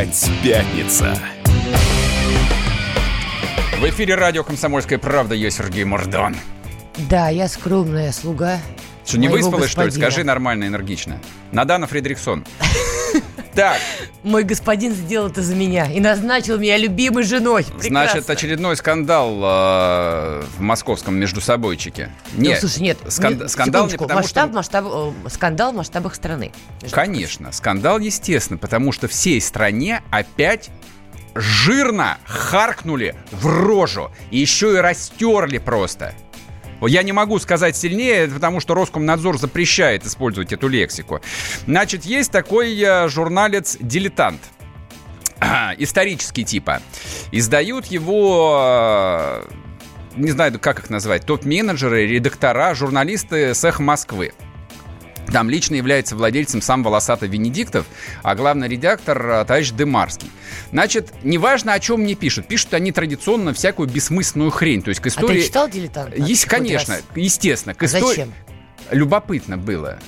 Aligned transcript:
Опять 0.00 0.30
пятница. 0.42 1.14
В 3.78 3.84
эфире 3.84 4.14
радио 4.14 4.42
«Комсомольская 4.42 4.98
правда» 4.98 5.34
я 5.34 5.50
Сергей 5.50 5.84
Мордан. 5.84 6.36
Да, 7.10 7.28
я 7.28 7.48
скромная 7.48 8.10
слуга. 8.10 8.60
Что, 9.04 9.18
не 9.18 9.28
моего 9.28 9.50
выспалась, 9.50 9.70
что 9.70 9.82
ли? 9.82 9.88
господина. 9.88 10.10
Скажи 10.10 10.24
нормально, 10.24 10.64
энергично. 10.68 11.20
Надана 11.52 11.86
Фредриксон. 11.86 12.46
Так, 13.60 13.78
Мой 14.22 14.44
господин 14.44 14.92
сделал 14.92 15.28
это 15.28 15.42
за 15.42 15.54
меня 15.54 15.90
и 15.90 16.00
назначил 16.00 16.58
меня 16.58 16.76
любимой 16.78 17.22
женой. 17.24 17.62
значит, 17.64 17.82
Прекрасно. 17.82 18.32
очередной 18.32 18.76
скандал 18.76 19.30
э, 19.34 20.42
в 20.56 20.60
московском 20.60 21.14
междусобойчике. 21.16 22.10
Ну, 22.34 22.42
Нет, 22.42 22.60
слушай, 22.60 22.80
нет, 22.80 22.98
сканда- 23.08 23.44
не- 23.44 23.48
скандал 23.48 23.86
не 23.86 23.96
потому, 23.96 24.20
масштаб, 24.20 24.46
что... 24.48 24.56
масштаб, 24.56 24.84
э, 24.86 25.12
скандал 25.30 25.72
в 25.72 25.76
масштабах 25.76 26.14
страны. 26.14 26.52
Конечно, 26.90 27.52
скандал, 27.52 27.98
естественно, 27.98 28.58
потому 28.58 28.92
что 28.92 29.08
всей 29.08 29.40
стране 29.40 30.02
опять 30.10 30.70
жирно 31.34 32.18
харкнули 32.24 33.14
в 33.30 33.46
рожу. 33.46 34.10
И 34.30 34.38
еще 34.38 34.74
и 34.74 34.76
растерли 34.76 35.58
просто. 35.58 36.14
Я 36.86 37.02
не 37.02 37.12
могу 37.12 37.38
сказать 37.38 37.76
сильнее, 37.76 38.28
потому 38.28 38.60
что 38.60 38.74
Роскомнадзор 38.74 39.38
запрещает 39.38 40.06
использовать 40.06 40.52
эту 40.52 40.68
лексику. 40.68 41.20
Значит, 41.66 42.04
есть 42.04 42.30
такой 42.30 42.78
э, 42.80 43.08
журналец 43.08 43.76
«Дилетант». 43.80 44.40
А, 45.40 45.74
Исторический 45.78 46.44
типа. 46.44 46.82
Издают 47.32 47.86
его, 47.86 48.58
э, 48.62 49.44
не 50.16 50.30
знаю, 50.30 50.58
как 50.58 50.80
их 50.80 50.90
назвать, 50.90 51.26
топ-менеджеры, 51.26 52.06
редактора, 52.06 52.74
журналисты 52.74 53.54
с 53.54 53.64
«Эхо 53.64 53.82
Москвы». 53.82 54.32
Там 55.32 55.48
лично 55.48 55.76
является 55.76 56.16
владельцем 56.16 56.60
сам 56.60 56.82
Волосатый 56.82 57.28
Венедиктов, 57.28 57.86
а 58.22 58.34
главный 58.34 58.68
редактор 58.68 59.30
а, 59.30 59.44
товарищ 59.44 59.70
Дымарский. 59.70 60.30
Значит, 60.72 61.12
неважно, 61.22 61.72
о 61.72 61.80
чем 61.80 62.00
мне 62.00 62.14
пишут. 62.14 62.46
Пишут 62.46 62.74
они 62.74 62.90
традиционно 62.92 63.52
всякую 63.54 63.88
бессмысленную 63.88 64.50
хрень. 64.50 64.82
То 64.82 64.88
есть 64.88 65.00
к 65.00 65.06
А 65.06 65.10
ты 65.10 65.14
истории... 65.20 65.42
читал 65.42 65.68
«Дилетант»? 65.68 66.18
Есть, 66.18 66.46
конечно, 66.46 66.94
раз? 66.94 67.04
естественно. 67.14 67.74
К 67.74 67.82
А 67.82 67.86
истории... 67.86 68.06
Зачем? 68.06 68.34
Любопытно 68.90 69.56
было. 69.56 69.98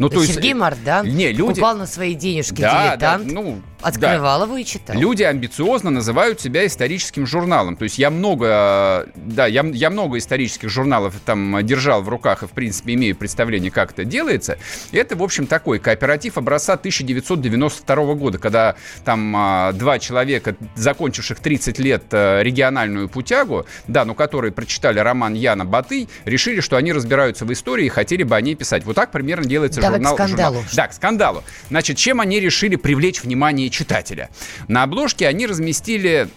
Ну, 0.00 0.08
Да 0.08 0.24
Сергей 0.24 0.52
э, 0.52 0.54
Мардан 0.54 1.06
Не, 1.06 1.30
люди... 1.30 1.42
покупал 1.42 1.76
на 1.76 1.86
свои 1.86 2.14
денежки 2.14 2.60
Да, 2.60 2.96
да, 2.96 3.18
«Дилетант», 3.18 3.32
ну, 3.32 3.62
открывал 3.82 4.44
его 4.44 4.56
и 4.56 4.64
читал. 4.64 4.96
Люди 4.96 5.22
амбициозно 5.22 5.90
называют 5.90 6.40
себя 6.40 6.66
историческим 6.66 7.26
журналом. 7.26 7.76
То 7.76 7.84
есть 7.84 7.98
я 7.98 8.10
много, 8.10 9.06
э, 9.06 9.10
да, 9.14 9.46
я, 9.46 9.62
я 9.62 9.90
много 9.90 10.18
исторических 10.18 10.68
журналов 10.68 11.14
там 11.24 11.56
э, 11.56 11.62
держал 11.62 12.02
в 12.02 12.08
руках 12.08 12.42
и, 12.42 12.46
в 12.46 12.50
принципе, 12.50 12.94
имею 12.94 13.16
представление, 13.16 13.70
как 13.70 13.92
это 13.92 14.04
делается. 14.04 14.58
И 14.92 14.96
это, 14.96 15.16
в 15.16 15.22
общем, 15.22 15.46
такой 15.46 15.78
кооператив 15.78 16.38
образца 16.38 16.74
1992 16.74 18.14
года, 18.14 18.38
когда 18.38 18.76
там 19.04 19.34
а, 19.36 19.72
два 19.72 19.98
человека, 19.98 20.56
закончивших 20.76 21.40
30 21.40 21.78
лет 21.78 22.04
а, 22.12 22.40
региональную 22.42 23.08
путягу, 23.08 23.66
да, 23.86 24.04
но 24.04 24.14
которые 24.14 24.52
прочитали 24.52 24.98
роман 24.98 25.34
Яна 25.34 25.64
Батый, 25.64 26.08
решили, 26.24 26.60
что 26.60 26.76
они 26.76 26.92
разбираются 26.92 27.44
в 27.44 27.52
истории 27.52 27.86
и 27.86 27.88
хотели 27.88 28.22
бы 28.22 28.36
о 28.36 28.40
ней 28.40 28.54
писать. 28.54 28.84
Вот 28.84 28.96
так 28.96 29.10
примерно 29.10 29.44
делается 29.44 29.80
Давай 29.98 30.12
к 30.12 30.14
скандалу. 30.14 30.54
журнал. 30.56 30.70
Да, 30.74 30.88
к 30.88 30.92
скандалу. 30.92 31.44
Значит, 31.68 31.96
чем 31.96 32.20
они 32.20 32.40
решили 32.40 32.76
привлечь 32.76 33.22
внимание 33.22 33.70
читателя? 33.70 34.30
На 34.68 34.82
обложке 34.84 35.26
они 35.26 35.46
разместили 35.46 36.28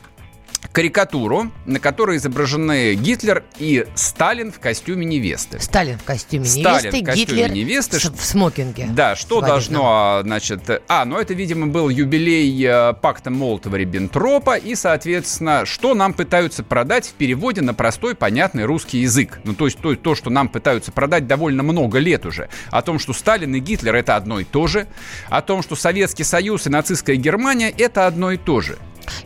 карикатуру, 0.72 1.52
на 1.66 1.80
которой 1.80 2.18
изображены 2.18 2.96
Гитлер 2.96 3.44
и 3.58 3.86
Сталин 3.96 4.52
в 4.52 4.60
костюме 4.60 5.06
невесты. 5.06 5.60
Сталин 5.60 5.98
в 5.98 6.04
костюме 6.04 6.46
Сталин 6.46 6.66
невесты, 6.66 7.02
в 7.02 7.06
костюме 7.06 7.26
Гитлер 7.26 7.52
невесты. 7.52 7.98
в 7.98 8.26
смокинге. 8.26 8.88
Да, 8.92 9.16
что 9.16 9.40
свадебном. 9.40 9.50
должно, 9.50 9.92
а, 9.92 10.22
значит... 10.24 10.82
А, 10.88 11.06
ну 11.06 11.18
это, 11.18 11.34
видимо, 11.34 11.68
был 11.68 11.90
юбилей 11.90 12.66
э, 12.66 12.94
пакта 12.94 13.30
Молотова-Риббентропа, 13.30 14.58
и, 14.58 14.76
соответственно, 14.76 15.66
что 15.66 15.94
нам 15.94 16.14
пытаются 16.14 16.64
продать 16.64 17.08
в 17.08 17.14
переводе 17.14 17.62
на 17.62 17.74
простой, 17.74 18.16
понятный 18.16 18.66
русский 18.66 19.00
язык. 19.00 19.40
Ну, 19.44 19.54
то 19.54 19.66
есть 19.66 19.80
то, 19.80 19.96
то, 19.96 20.16
что 20.16 20.30
нам 20.30 20.50
пытаются 20.50 20.92
продать 20.92 21.28
довольно 21.28 21.64
много 21.64 22.00
лет 22.00 22.26
уже. 22.26 22.50
О 22.72 22.82
том, 22.82 23.00
что 23.00 23.14
Сталин 23.14 23.56
и 23.56 23.60
Гитлер— 23.60 23.96
это 23.96 24.16
одно 24.16 24.40
и 24.40 24.44
то 24.44 24.68
же. 24.68 24.88
О 25.30 25.42
том, 25.42 25.62
что 25.62 25.76
Советский 25.76 26.24
Союз 26.24 26.68
и 26.68 26.70
нацистская 26.70 27.16
Германия— 27.16 27.74
это 27.78 28.08
одно 28.08 28.32
и 28.32 28.38
то 28.38 28.62
же. 28.62 28.78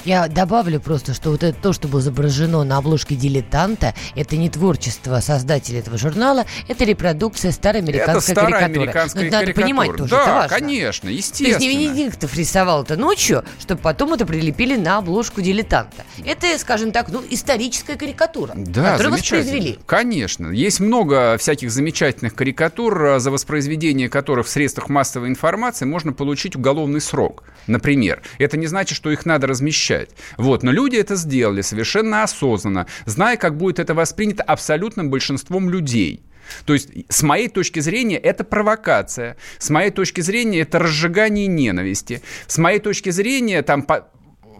Я 0.05 0.27
добавлю 0.27 0.79
просто, 0.79 1.13
что 1.13 1.31
вот 1.31 1.43
это 1.43 1.57
то, 1.59 1.73
что 1.73 1.87
было 1.87 1.99
изображено 1.99 2.63
на 2.63 2.77
обложке 2.77 3.15
«Дилетанта», 3.15 3.93
это 4.15 4.37
не 4.37 4.49
творчество 4.49 5.19
создателя 5.19 5.79
этого 5.79 5.97
журнала, 5.97 6.45
это 6.67 6.83
репродукция 6.85 7.51
старой 7.51 7.81
американской 7.81 8.33
это 8.33 8.41
старая 8.41 8.51
карикатуры. 8.51 8.81
американская 8.83 9.21
Ну, 9.21 9.27
это 9.27 9.39
надо 9.39 9.53
понимать 9.53 9.95
тоже, 9.95 10.09
да, 10.09 10.21
это 10.21 10.33
важно. 10.33 10.57
конечно, 10.57 11.09
То 11.09 11.13
есть 11.15 11.39
естественно. 11.39 11.59
не 11.59 11.69
Венедиктов 11.69 12.35
рисовал 12.35 12.83
это 12.83 12.95
ночью, 12.95 13.43
чтобы 13.59 13.81
потом 13.81 14.13
это 14.13 14.25
прилепили 14.25 14.75
на 14.75 14.97
обложку 14.97 15.41
«Дилетанта». 15.41 16.03
Это, 16.25 16.57
скажем 16.57 16.91
так, 16.91 17.09
ну, 17.09 17.23
историческая 17.29 17.95
карикатура, 17.95 18.53
Да, 18.55 18.93
которую 18.93 19.13
воспроизвели. 19.13 19.79
Конечно. 19.85 20.47
Есть 20.47 20.79
много 20.79 21.37
всяких 21.37 21.71
замечательных 21.71 22.35
карикатур, 22.35 23.05
а, 23.05 23.19
за 23.19 23.31
воспроизведение 23.31 24.09
которых 24.09 24.47
в 24.47 24.49
средствах 24.49 24.89
массовой 24.89 25.29
информации 25.29 25.85
можно 25.85 26.13
получить 26.13 26.55
уголовный 26.55 27.01
срок, 27.01 27.43
например. 27.67 28.21
Это 28.37 28.57
не 28.57 28.67
значит, 28.67 28.95
что 28.95 29.11
их 29.11 29.25
надо 29.25 29.47
размещать. 29.67 30.09
Вот. 30.37 30.63
Но 30.63 30.71
люди 30.71 30.95
это 30.95 31.15
сделали 31.15 31.61
совершенно 31.61 32.23
осознанно, 32.23 32.87
зная, 33.05 33.37
как 33.37 33.57
будет 33.57 33.79
это 33.79 33.93
воспринято 33.93 34.43
абсолютным 34.43 35.09
большинством 35.09 35.69
людей. 35.69 36.23
То 36.65 36.73
есть, 36.73 36.89
с 37.09 37.23
моей 37.23 37.49
точки 37.49 37.81
зрения, 37.81 38.17
это 38.17 38.45
провокация. 38.45 39.35
С 39.59 39.69
моей 39.69 39.91
точки 39.91 40.21
зрения, 40.21 40.61
это 40.61 40.79
разжигание 40.79 41.47
ненависти. 41.47 42.21
С 42.47 42.57
моей 42.57 42.79
точки 42.79 43.09
зрения, 43.09 43.61
там, 43.63 43.81
по- 43.81 44.07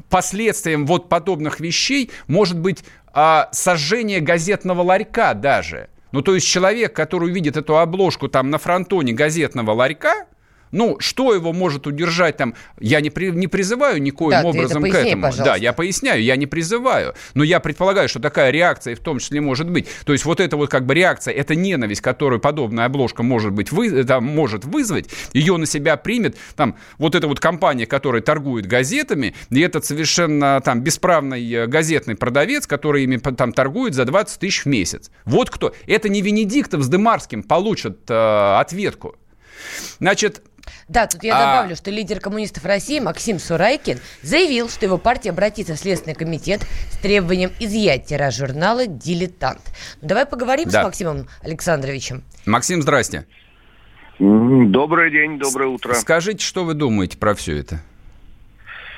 последствием 0.09 0.85
вот 0.85 1.07
подобных 1.07 1.62
вещей 1.62 2.12
может 2.28 2.59
быть 2.59 2.84
а, 3.13 3.47
сожжение 3.53 4.19
газетного 4.19 4.81
ларька 4.81 5.34
даже. 5.34 5.88
Ну, 6.12 6.22
то 6.22 6.35
есть 6.35 6.47
человек, 6.47 6.94
который 6.94 7.29
увидит 7.29 7.56
эту 7.56 7.78
обложку 7.78 8.28
там 8.28 8.50
на 8.50 8.57
фронтоне 8.57 9.13
газетного 9.13 9.72
ларька, 9.72 10.25
ну, 10.72 10.97
что 11.00 11.33
его 11.33 11.53
может 11.53 11.88
удержать 11.88 12.38
там? 12.38 12.55
Я 12.79 13.01
не, 13.01 13.09
при- 13.09 13.31
не 13.31 13.47
призываю 13.47 14.01
никоим 14.01 14.31
Да, 14.31 14.41
ты 14.44 14.47
это 14.50 14.57
образом 14.57 14.83
к 14.83 14.85
поясни, 14.85 15.09
этому. 15.09 15.23
пожалуйста. 15.23 15.44
Да, 15.45 15.55
я 15.55 15.73
поясняю, 15.73 16.23
я 16.23 16.35
не 16.35 16.47
призываю. 16.47 17.13
Но 17.33 17.44
я 17.44 17.59
предполагаю, 17.59 18.09
что 18.09 18.19
такая 18.19 18.51
реакция 18.51 18.95
в 18.95 19.00
том 19.00 19.19
числе 19.19 19.41
может 19.41 19.69
быть. 19.69 19.88
То 20.05 20.13
есть 20.13 20.25
вот 20.25 20.39
эта 20.39 20.57
вот 20.57 20.69
как 20.69 20.85
бы 20.85 20.94
реакция, 20.94 21.33
это 21.33 21.55
ненависть, 21.55 22.01
которую 22.01 22.39
подобная 22.39 22.85
обложка 22.85 23.23
может 23.23 23.51
быть 23.53 23.72
вы, 23.72 24.03
там, 24.03 24.23
может 24.25 24.66
вызвать, 24.66 25.09
ее 25.33 25.57
на 25.57 25.66
себя 25.66 25.97
примет 25.97 26.38
там 26.55 26.75
вот 26.97 27.16
эта 27.16 27.28
вот 27.28 27.39
компания, 27.39 27.85
которая 27.85 28.22
торгует 28.22 28.66
газетами, 28.66 29.35
и 29.49 29.59
этот 29.61 29.85
совершенно 29.85 30.61
там 30.63 30.81
бесправный 30.81 31.51
э, 31.51 31.67
газетный 31.67 32.16
продавец, 32.16 32.67
который 32.67 33.03
ими 33.03 33.17
там 33.17 33.53
торгует 33.53 33.94
за 33.94 34.05
20 34.05 34.39
тысяч 34.39 34.63
в 34.63 34.67
месяц. 34.67 35.11
Вот 35.25 35.49
кто. 35.49 35.73
Это 35.88 36.09
не 36.09 36.22
Венедиктов 36.22 36.81
с 36.84 36.89
Демарским 36.89 37.44
получат 37.44 37.99
э, 38.09 38.57
ответку. 38.59 39.16
Значит, 39.99 40.41
Да, 40.88 41.07
тут 41.07 41.23
я 41.23 41.35
А- 41.38 41.39
добавлю, 41.55 41.75
что 41.75 41.91
лидер 41.91 42.19
коммунистов 42.19 42.66
России 42.66 43.00
Максим 43.00 43.39
Сурайкин 43.39 44.00
заявил, 44.22 44.69
что 44.69 44.85
его 44.85 44.97
партия 44.97 45.29
обратится 45.31 45.73
в 45.75 45.78
Следственный 45.78 46.16
комитет 46.16 46.61
с 46.91 46.97
требованием 46.97 47.51
изъять 47.59 48.05
тираж 48.05 48.35
журнала 48.35 48.85
«Дилетант». 48.88 49.61
Ну, 50.01 50.07
давай 50.07 50.25
поговорим 50.25 50.69
Да. 50.69 50.81
с 50.81 50.85
Максимом 50.85 51.28
Александровичем. 51.44 52.23
Максим, 52.45 52.81
здрасте. 52.81 53.25
Добрый 54.19 55.11
день, 55.11 55.38
доброе 55.38 55.69
утро. 55.69 55.94
Скажите, 55.94 56.44
что 56.44 56.63
вы 56.63 56.73
думаете 56.73 57.17
про 57.17 57.35
все 57.35 57.57
это? 57.59 57.79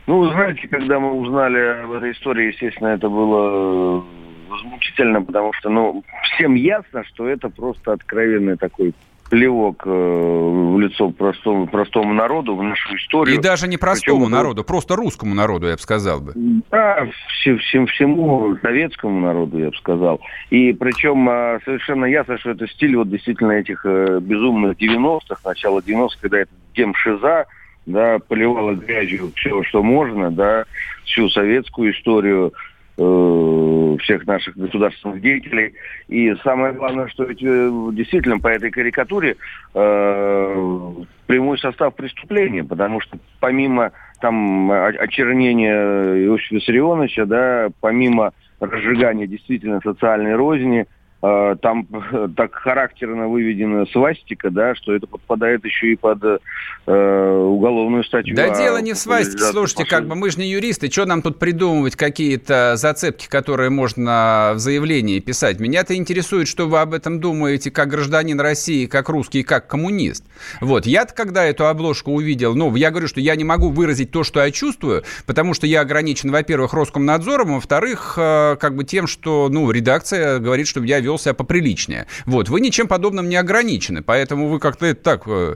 Ну, 0.08 0.20
вы 0.20 0.32
знаете, 0.32 0.68
когда 0.68 1.00
мы 1.00 1.12
узнали 1.14 1.84
об 1.84 1.92
этой 1.92 2.14
истории, 2.14 2.48
естественно, 2.54 2.88
это 2.88 3.10
было 3.10 4.02
э, 4.02 4.50
возмутительно, 4.50 5.22
потому 5.22 5.54
что, 5.54 5.70
ну, 5.70 6.04
всем 6.36 6.56
ясно, 6.56 7.04
что 7.06 7.28
это 7.28 7.50
просто 7.50 7.92
откровенный 7.94 8.58
такой 8.58 8.94
плевок 9.30 9.84
э, 9.86 9.90
в 9.90 10.80
лицо 10.80 11.10
простому, 11.12 11.68
простому 11.68 12.14
народу, 12.14 12.56
в 12.56 12.64
нашу 12.64 12.96
историю. 12.96 13.36
И 13.36 13.40
даже 13.40 13.68
не 13.68 13.78
простому 13.78 14.22
Причем 14.22 14.32
народу, 14.32 14.64
просто 14.64 14.96
русскому 14.96 15.36
народу, 15.36 15.68
я 15.68 15.74
бы 15.74 15.80
сказал 15.82 16.20
бы. 16.20 16.34
Да, 16.72 17.08
все- 17.30 17.58
всем, 17.58 17.88
всему 17.88 18.58
советскому 18.62 19.20
народу, 19.20 19.60
я 19.60 19.70
бы 19.70 19.76
сказал. 19.78 20.20
И 20.50 20.74
причем 20.74 21.28
а, 21.30 21.60
совершенно 21.64 22.06
ясно, 22.06 22.38
что 22.38 22.52
это 22.52 22.68
стиль 22.68 22.96
вот 22.96 23.10
действительно 23.10 23.52
этих 23.54 23.86
э, 23.86 24.20
безумных 24.22 24.78
90-х, 24.78 25.42
начала 25.46 25.80
90-х, 25.80 26.18
когда 26.22 26.40
это 26.40 26.52
демшиза, 26.76 27.46
да, 27.86 28.20
поливала 28.20 28.74
грязью 28.74 29.32
все, 29.36 29.64
что 29.64 29.84
можно, 29.84 30.32
да, 30.32 30.66
всю 31.06 31.30
советскую 31.30 31.94
историю, 31.94 32.54
э, 33.00 33.98
всех 34.02 34.28
наших 34.28 34.58
государственных 34.58 35.22
деятелей. 35.22 35.74
И 36.08 36.34
самое 36.44 36.74
главное, 36.74 37.08
что 37.08 37.24
ведь 37.24 37.42
э, 37.42 37.72
действительно 37.94 38.40
по 38.40 38.48
этой 38.48 38.70
карикатуре 38.70 39.38
э, 39.74 40.94
прямой 41.26 41.58
состав 41.60 41.96
преступления, 41.96 42.64
потому 42.64 43.00
что 43.02 43.18
помимо 43.40 43.92
там 44.20 44.72
очернения 44.72 46.26
Иосифа 46.26 46.56
Виссарионовича, 46.56 47.26
да, 47.26 47.70
помимо 47.80 48.34
разжигания 48.60 49.28
действительно 49.28 49.80
социальной 49.82 50.36
розни, 50.36 50.86
там 51.22 51.88
так 52.38 52.54
характерно 52.56 53.28
выведена 53.28 53.86
свастика, 53.88 54.50
да, 54.50 54.76
что 54.76 54.94
это 54.94 55.06
подпадает 55.08 55.66
еще 55.66 55.92
и 55.92 55.96
под 55.96 56.24
э, 56.24 57.44
уголовную 57.46 58.04
статью. 58.04 58.36
Да 58.36 58.50
дело 58.50 58.78
не 58.78 58.94
в 58.94 58.98
свастике, 58.98 59.44
слушайте, 59.44 59.86
как 59.86 60.08
бы 60.08 60.16
мы 60.16 60.32
же 60.32 60.40
не 60.40 60.50
юристы, 60.50 60.90
что 60.90 61.06
нам 61.06 61.22
тут 61.22 61.38
придумывать 61.38 61.96
какие-то 61.96 62.76
зацепки, 62.78 63.28
которые 63.28 63.70
можно 63.70 64.52
в 64.56 64.60
заявлении 64.60 65.20
писать? 65.20 65.60
Меня-то 65.60 65.96
интересует, 65.96 66.48
что 66.48 66.68
вы 66.68 66.80
об 66.80 66.94
этом 66.94 67.20
думаете 67.20 67.70
как 67.70 67.90
гражданин 67.90 68.40
России, 68.40 68.86
как 68.86 69.10
русский, 69.10 69.44
как 69.44 69.68
коммунист. 69.68 70.24
Вот, 70.62 70.86
я-то 70.86 71.14
когда 71.14 71.44
эту 71.44 71.68
обложку 71.68 72.12
увидел, 72.12 72.56
ну, 72.56 72.74
я 72.76 72.92
говорю, 72.92 73.08
что 73.10 73.20
я 73.20 73.36
не 73.36 73.44
могу 73.44 73.70
выразить 73.70 74.12
то, 74.12 74.24
что 74.24 74.42
я 74.42 74.52
чувствую, 74.52 75.04
потому 75.26 75.54
что 75.54 75.68
я 75.68 75.82
ограничен, 75.82 76.32
во-первых, 76.32 76.74
Роскомнадзором, 76.74 77.52
а 77.52 77.54
во-вторых, 77.56 78.14
э, 78.18 78.56
как 78.60 78.76
бы 78.76 78.86
тем, 78.86 79.06
что, 79.06 79.50
ну, 79.50 79.70
редакция 79.70 80.40
говорит, 80.40 80.68
чтобы 80.68 80.88
я 80.88 81.00
вел 81.00 81.09
себя 81.18 81.34
поприличнее. 81.34 82.08
Вот, 82.26 82.50
вы 82.50 82.62
ничем 82.62 82.88
подобным 82.88 83.30
не 83.30 83.36
ограничены, 83.36 84.04
поэтому 84.04 84.48
вы 84.50 84.60
как-то 84.60 84.86
это 84.86 85.02
так... 85.02 85.24
Э, 85.28 85.56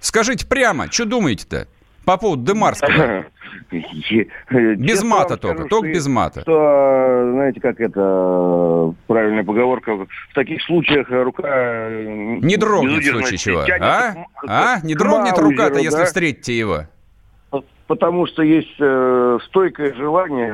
скажите 0.00 0.46
прямо, 0.46 0.90
что 0.90 1.04
думаете-то? 1.06 1.66
По 2.04 2.18
поводу 2.18 2.44
Демарского. 2.44 3.24
Без 3.70 5.02
мата 5.02 5.36
только, 5.36 5.64
только 5.64 5.88
без 5.88 6.06
мата. 6.06 6.42
Что, 6.42 7.30
знаете, 7.32 7.60
как 7.60 7.80
это 7.80 8.94
правильная 9.06 9.44
поговорка, 9.44 9.94
в 9.96 10.34
таких 10.34 10.62
случаях 10.62 11.08
рука... 11.10 11.88
Не 11.90 12.56
дрогнет 12.56 13.02
в 13.02 13.10
случае 13.10 13.38
чего, 13.38 13.64
а? 13.80 14.14
А? 14.46 14.80
Не 14.82 14.94
дрогнет 14.94 15.38
рука-то, 15.38 15.78
если 15.78 16.04
встретите 16.04 16.56
его? 16.58 16.82
Потому 17.86 18.26
что 18.26 18.42
есть 18.42 18.74
э, 18.80 19.38
стойкое 19.46 19.92
желание, 19.94 20.52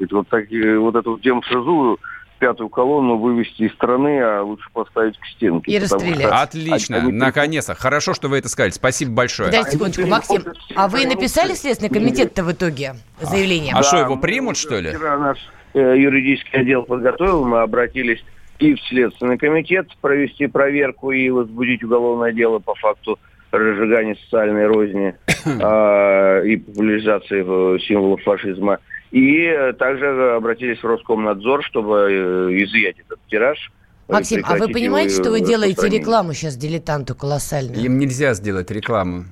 э, 0.00 0.06
вот, 0.10 0.28
такие, 0.28 0.78
вот 0.78 0.94
эту 0.94 1.18
демшизу 1.18 1.98
пятую 2.44 2.68
колонну 2.68 3.16
вывести 3.16 3.62
из 3.62 3.72
страны, 3.72 4.20
а 4.20 4.42
лучше 4.42 4.68
поставить 4.74 5.18
к 5.18 5.24
стенке. 5.28 5.72
И 5.72 5.78
расстрелять. 5.78 6.26
Что... 6.26 6.42
Отлично, 6.42 6.96
они... 6.98 7.12
наконец-то. 7.12 7.74
Хорошо, 7.74 8.12
что 8.12 8.28
вы 8.28 8.36
это 8.36 8.50
сказали. 8.50 8.70
Спасибо 8.70 9.12
большое. 9.12 9.50
Дай 9.50 9.64
секундочку, 9.64 10.06
Максим. 10.06 10.42
А 10.76 10.88
вы 10.88 11.06
написали 11.06 11.54
Следственный 11.54 11.88
комитет-то 11.88 12.44
в 12.44 12.52
итоге 12.52 12.96
заявление? 13.18 13.72
А, 13.74 13.78
а 13.78 13.82
что, 13.82 13.96
его 13.96 14.18
примут, 14.18 14.58
что 14.58 14.78
ли? 14.78 14.90
Вчера 14.90 15.16
наш 15.16 15.38
э, 15.72 15.94
юридический 15.96 16.60
отдел 16.60 16.82
подготовил, 16.82 17.46
мы 17.46 17.62
обратились 17.62 18.22
и 18.58 18.74
в 18.74 18.80
Следственный 18.88 19.38
комитет 19.38 19.88
провести 20.02 20.46
проверку 20.46 21.12
и 21.12 21.30
возбудить 21.30 21.82
уголовное 21.82 22.32
дело 22.32 22.58
по 22.58 22.74
факту 22.74 23.18
разжигания 23.52 24.16
социальной 24.16 24.66
розни 24.66 25.14
э, 25.46 26.46
и 26.46 26.56
популяризации 26.58 27.78
символов 27.86 28.22
фашизма. 28.22 28.80
И 29.14 29.72
также 29.78 30.34
обратились 30.34 30.82
в 30.82 30.86
Роскомнадзор, 30.86 31.62
чтобы 31.62 32.08
э, 32.10 32.64
изъять 32.64 32.96
этот 32.98 33.20
тираж. 33.28 33.70
Максим, 34.08 34.42
а 34.44 34.56
вы 34.56 34.66
понимаете, 34.66 35.14
что 35.14 35.30
вы 35.30 35.40
делаете 35.40 35.88
рекламу 35.88 36.32
сейчас 36.32 36.56
дилетанту 36.56 37.14
колоссальную? 37.14 37.78
Им 37.80 37.98
нельзя 37.98 38.34
сделать 38.34 38.72
рекламу. 38.72 39.26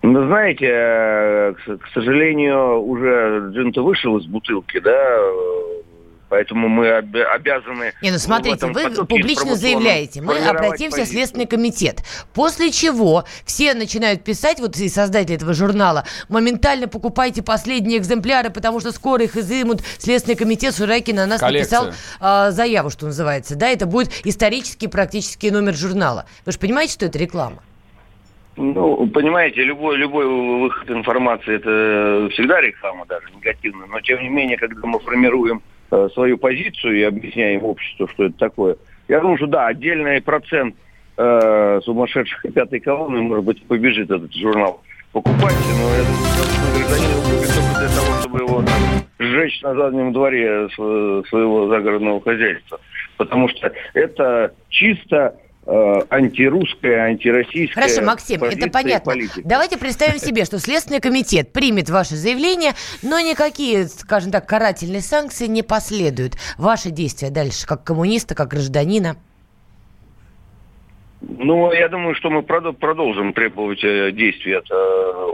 Ну, 0.00 0.26
знаете, 0.28 0.66
э, 0.66 1.52
к 1.52 1.88
сожалению, 1.92 2.80
уже 2.80 3.50
джин 3.52 3.70
вышел 3.84 4.16
из 4.16 4.24
бутылки, 4.24 4.80
да, 4.80 5.18
Поэтому 6.30 6.68
мы 6.68 6.88
обязаны... 6.92 7.92
Не, 8.00 8.12
ну 8.12 8.18
смотрите, 8.18 8.66
вы 8.66 9.04
публично 9.04 9.56
заявляете, 9.56 10.22
мы 10.22 10.38
обратимся 10.38 11.02
в 11.02 11.06
Следственный 11.06 11.46
комитет. 11.46 12.02
После 12.32 12.70
чего 12.70 13.24
все 13.44 13.74
начинают 13.74 14.22
писать, 14.22 14.60
вот 14.60 14.76
и 14.76 14.88
создатели 14.88 15.34
этого 15.34 15.54
журнала, 15.54 16.04
моментально 16.28 16.86
покупайте 16.86 17.42
последние 17.42 17.98
экземпляры, 17.98 18.50
потому 18.50 18.78
что 18.78 18.92
скоро 18.92 19.24
их 19.24 19.36
изымут. 19.36 19.82
Следственный 19.98 20.36
комитет 20.36 20.72
Сурайкин 20.72 21.16
на 21.16 21.26
нас 21.26 21.40
Коллекция. 21.40 21.80
написал 21.80 22.46
э, 22.48 22.52
заяву, 22.52 22.90
что 22.90 23.06
называется. 23.06 23.56
Да, 23.56 23.68
это 23.68 23.86
будет 23.86 24.24
исторический 24.24 24.86
практический 24.86 25.50
номер 25.50 25.74
журнала. 25.74 26.26
Вы 26.46 26.52
же 26.52 26.60
понимаете, 26.60 26.92
что 26.92 27.06
это 27.06 27.18
реклама? 27.18 27.60
Ну, 28.56 29.04
понимаете, 29.08 29.62
любой, 29.62 29.96
любой 29.96 30.26
выход 30.60 30.88
информации 30.90 31.56
это 31.56 32.32
всегда 32.32 32.60
реклама, 32.60 33.04
даже 33.06 33.26
негативная. 33.34 33.88
Но 33.88 34.00
тем 34.00 34.22
не 34.22 34.28
менее, 34.28 34.58
когда 34.58 34.86
мы 34.86 35.00
формируем 35.00 35.62
Э, 35.92 36.08
свою 36.14 36.38
позицию 36.38 36.98
и 36.98 37.02
объясняем 37.02 37.64
обществу, 37.64 38.06
что 38.06 38.26
это 38.26 38.38
такое. 38.38 38.76
Я 39.08 39.18
думаю, 39.18 39.36
что 39.38 39.48
да, 39.48 39.66
отдельный 39.66 40.22
процент 40.22 40.76
э, 41.16 41.80
сумасшедших 41.82 42.44
пятой 42.54 42.78
колонны, 42.78 43.22
может 43.22 43.44
быть, 43.44 43.62
побежит 43.64 44.08
этот 44.08 44.32
журнал 44.32 44.80
покупать, 45.10 45.56
но 45.80 45.90
это 45.90 46.12
гражданин 46.78 47.16
купит 47.24 47.54
только 47.54 47.80
для 47.80 47.88
того, 47.88 48.20
чтобы 48.20 48.38
его 48.38 48.64
сжечь 49.18 49.60
на 49.62 49.74
заднем 49.74 50.12
дворе 50.12 50.68
своего 50.76 51.68
загородного 51.68 52.20
хозяйства. 52.20 52.78
Потому 53.16 53.48
что 53.48 53.72
это 53.94 54.54
чисто 54.68 55.34
антирусская, 56.10 57.04
антироссийская 57.04 57.84
Хорошо, 57.84 58.02
Максим, 58.02 58.42
это 58.42 58.68
понятно. 58.68 59.12
Политика. 59.12 59.40
Давайте 59.44 59.78
представим 59.78 60.18
себе, 60.18 60.44
что 60.44 60.58
Следственный 60.58 61.00
комитет 61.00 61.52
примет 61.52 61.88
ваше 61.90 62.16
заявление, 62.16 62.72
но 63.02 63.20
никакие, 63.20 63.86
скажем 63.88 64.32
так, 64.32 64.46
карательные 64.46 65.02
санкции 65.02 65.46
не 65.46 65.62
последуют. 65.62 66.34
Ваши 66.58 66.90
действия 66.90 67.30
дальше, 67.30 67.66
как 67.66 67.84
коммуниста, 67.84 68.34
как 68.34 68.48
гражданина– 68.48 69.16
ну, 71.20 71.70
я 71.72 71.88
думаю, 71.88 72.14
что 72.14 72.30
мы 72.30 72.42
продолжим 72.42 73.34
требовать 73.34 73.84
э, 73.84 74.10
действий 74.10 74.54
от 74.54 74.70
э, 74.70 74.74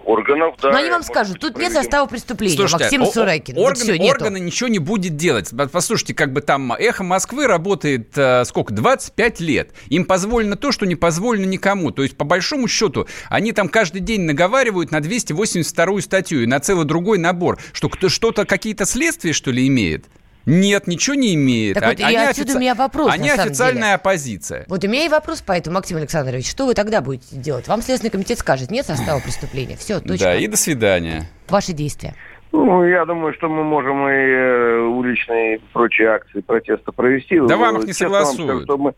органов. 0.05 0.57
Да, 0.61 0.73
Но 0.73 0.79
они 0.79 0.91
вам 0.91 1.05
скажут, 1.05 1.39
тут 1.39 1.57
нет 1.57 1.73
состава 1.73 2.07
преступления, 2.07 2.57
Слушайте, 2.57 2.85
Максим 2.85 3.03
о- 3.03 3.07
Сурайкин. 3.07 3.57
Орган, 3.57 3.75
все, 3.77 4.11
органы 4.11 4.41
ничего 4.41 4.69
не 4.69 4.81
будет 4.81 5.15
делать. 5.17 5.53
Послушайте, 5.73 6.15
как 6.15 6.33
бы 6.33 6.41
там 6.41 6.73
«Эхо 6.73 7.05
Москвы» 7.05 7.47
работает 7.47 8.17
э, 8.17 8.45
сколько? 8.45 8.75
25 8.75 9.41
лет. 9.41 9.75
Им 9.89 10.05
позволено 10.05 10.57
то, 10.57 10.73
что 10.73 10.87
не 10.87 10.97
позволено 10.97 11.47
никому. 11.47 11.93
То 11.93 12.03
есть, 12.03 12.17
по 12.17 12.25
большому 12.25 12.67
счету, 12.67 13.07
они 13.29 13.53
там 13.53 13.69
каждый 13.69 14.01
день 14.01 14.23
наговаривают 14.23 14.91
на 14.91 15.01
282 15.01 16.01
статью 16.01 16.43
и 16.43 16.47
на 16.47 16.59
целый 16.59 16.85
другой 16.85 17.19
набор. 17.19 17.59
Что 17.73 17.89
кто, 17.89 18.09
что-то, 18.09 18.45
какие-то 18.45 18.87
следствия, 18.87 19.33
что 19.33 19.53
ли, 19.53 19.69
имеет? 19.69 20.07
Нет, 20.47 20.87
ничего 20.87 21.17
не 21.17 21.35
имеет. 21.35 21.75
Так 21.75 21.85
вот, 21.85 22.01
они 22.01 22.15
и 22.15 22.17
отсюда 22.17 22.43
офици... 22.43 22.57
у 22.57 22.61
меня 22.61 22.75
вопрос, 22.77 23.13
Они 23.13 23.29
официальная 23.29 23.83
деле. 23.83 23.95
оппозиция. 23.95 24.65
Вот 24.69 24.85
у 24.85 24.89
меня 24.89 25.05
и 25.05 25.09
вопрос 25.09 25.43
по 25.43 25.51
этому, 25.51 25.75
Максим 25.75 25.97
Александрович. 25.97 26.49
Что 26.49 26.67
вы 26.67 26.75
тогда 26.75 27.01
будете 27.01 27.37
делать? 27.37 27.67
Вам 27.67 27.83
Следственный 27.83 28.13
комитет 28.13 28.39
скажет, 28.39 28.71
нет 28.71 28.87
состава 28.87 29.21
преступления. 29.21 29.77
Все, 29.77 29.99
точка. 29.99 30.27
Да, 30.27 30.37
и 30.37 30.47
до 30.47 30.57
свидания. 30.57 31.29
Ваши 31.49 31.73
действия. 31.73 32.15
Ну, 32.53 32.85
я 32.85 33.05
думаю, 33.05 33.35
что 33.35 33.49
мы 33.49 33.65
можем 33.65 34.09
и 34.09 34.13
э, 34.13 34.81
уличные 34.83 35.57
и 35.57 35.61
прочие 35.73 36.09
акции 36.11 36.41
протеста 36.41 36.93
провести. 36.93 37.41
Да 37.41 37.57
вам 37.57 37.79
их 37.79 37.87
не 37.87 37.93
согласуют. 37.93 38.69
Вам, 38.69 38.81
мы... 38.81 38.95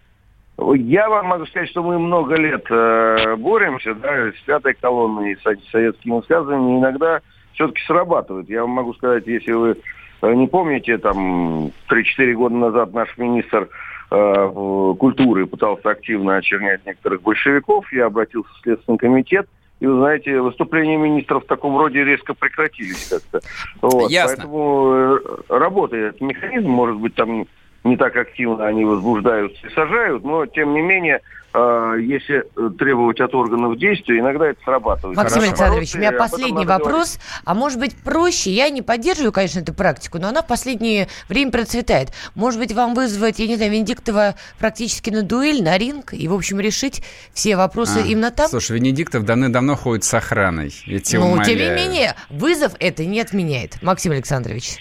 Я 0.78 1.08
вам 1.08 1.26
могу 1.26 1.46
сказать, 1.46 1.70
что 1.70 1.82
мы 1.82 1.98
много 1.98 2.34
лет 2.34 2.66
э, 2.68 3.36
боремся, 3.36 3.94
да, 3.94 4.30
с 4.32 4.44
пятой 4.44 4.74
колонной, 4.74 5.36
с 5.36 5.70
советскими 5.70 6.16
высказываниями, 6.16 6.78
иногда 6.78 7.20
все-таки 7.54 7.80
срабатывает. 7.86 8.50
Я 8.50 8.62
вам 8.62 8.70
могу 8.70 8.92
сказать, 8.94 9.26
если 9.26 9.52
вы 9.52 9.76
не 10.22 10.46
помните, 10.46 10.98
там 10.98 11.70
3-4 11.88 12.32
года 12.34 12.54
назад 12.54 12.92
наш 12.92 13.16
министр 13.18 13.68
э, 14.10 14.94
культуры 14.98 15.46
пытался 15.46 15.90
активно 15.90 16.36
очернять 16.36 16.84
некоторых 16.86 17.22
большевиков. 17.22 17.90
Я 17.92 18.06
обратился 18.06 18.50
в 18.54 18.62
Следственный 18.62 18.98
комитет. 18.98 19.48
И 19.80 19.86
вы 19.86 19.98
знаете, 19.98 20.40
выступления 20.40 20.96
министров 20.96 21.44
в 21.44 21.46
таком 21.46 21.78
роде 21.78 22.02
резко 22.02 22.34
прекратились 22.34 23.08
как-то. 23.08 23.40
Вот. 23.80 24.10
Ясно. 24.10 24.36
Поэтому 24.36 24.92
э, 24.92 25.18
работает 25.48 26.20
механизм, 26.20 26.68
может 26.68 26.96
быть, 26.96 27.14
там 27.14 27.46
не 27.88 27.96
так 27.96 28.16
активно 28.16 28.66
они 28.66 28.84
возбуждаются 28.84 29.66
и 29.66 29.70
сажают, 29.70 30.24
но 30.24 30.46
тем 30.46 30.74
не 30.74 30.82
менее 30.82 31.20
а, 31.54 31.94
если 31.94 32.44
э, 32.44 32.70
требовать 32.78 33.20
от 33.20 33.34
органов 33.34 33.78
действия, 33.78 34.18
иногда 34.18 34.48
это 34.48 34.60
срабатывает. 34.64 35.16
Максим 35.16 35.40
Хорошо. 35.40 35.50
Александрович, 35.50 35.94
у 35.94 35.98
меня 35.98 36.12
последний 36.12 36.66
вопрос. 36.66 37.16
Говорить. 37.16 37.20
А 37.44 37.54
может 37.54 37.80
быть 37.80 37.96
проще, 37.96 38.50
я 38.50 38.68
не 38.68 38.82
поддерживаю, 38.82 39.32
конечно, 39.32 39.60
эту 39.60 39.72
практику, 39.72 40.18
но 40.18 40.28
она 40.28 40.42
в 40.42 40.46
последнее 40.46 41.08
время 41.28 41.50
процветает. 41.50 42.10
Может 42.34 42.60
быть, 42.60 42.72
вам 42.72 42.94
вызвать, 42.94 43.38
я 43.38 43.46
не 43.46 43.56
знаю, 43.56 43.72
Венедиктова 43.72 44.34
практически 44.58 45.08
на 45.08 45.22
дуэль, 45.22 45.62
на 45.62 45.78
ринг, 45.78 46.12
и, 46.12 46.28
в 46.28 46.34
общем, 46.34 46.60
решить 46.60 47.02
все 47.32 47.56
вопросы 47.56 48.02
а, 48.04 48.06
именно 48.06 48.30
там? 48.30 48.48
Слушай, 48.48 48.76
Венедиктов 48.76 49.24
давным-давно 49.24 49.74
ходит 49.74 50.04
с 50.04 50.12
охраной. 50.12 50.72
Ну, 50.86 51.32
умоляю. 51.32 51.44
тем 51.44 51.58
не 51.58 51.70
менее, 51.70 52.14
вызов 52.28 52.74
это 52.78 53.06
не 53.06 53.20
отменяет. 53.20 53.82
Максим 53.82 54.12
Александрович. 54.12 54.76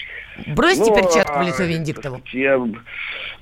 Бросьте 0.46 0.90
ну, 0.90 0.94
перчатку 0.94 1.38
в 1.38 1.42
лицо 1.42 1.62
а, 1.62 1.66
Венедиктову. 1.66 2.20
Я 2.32 2.60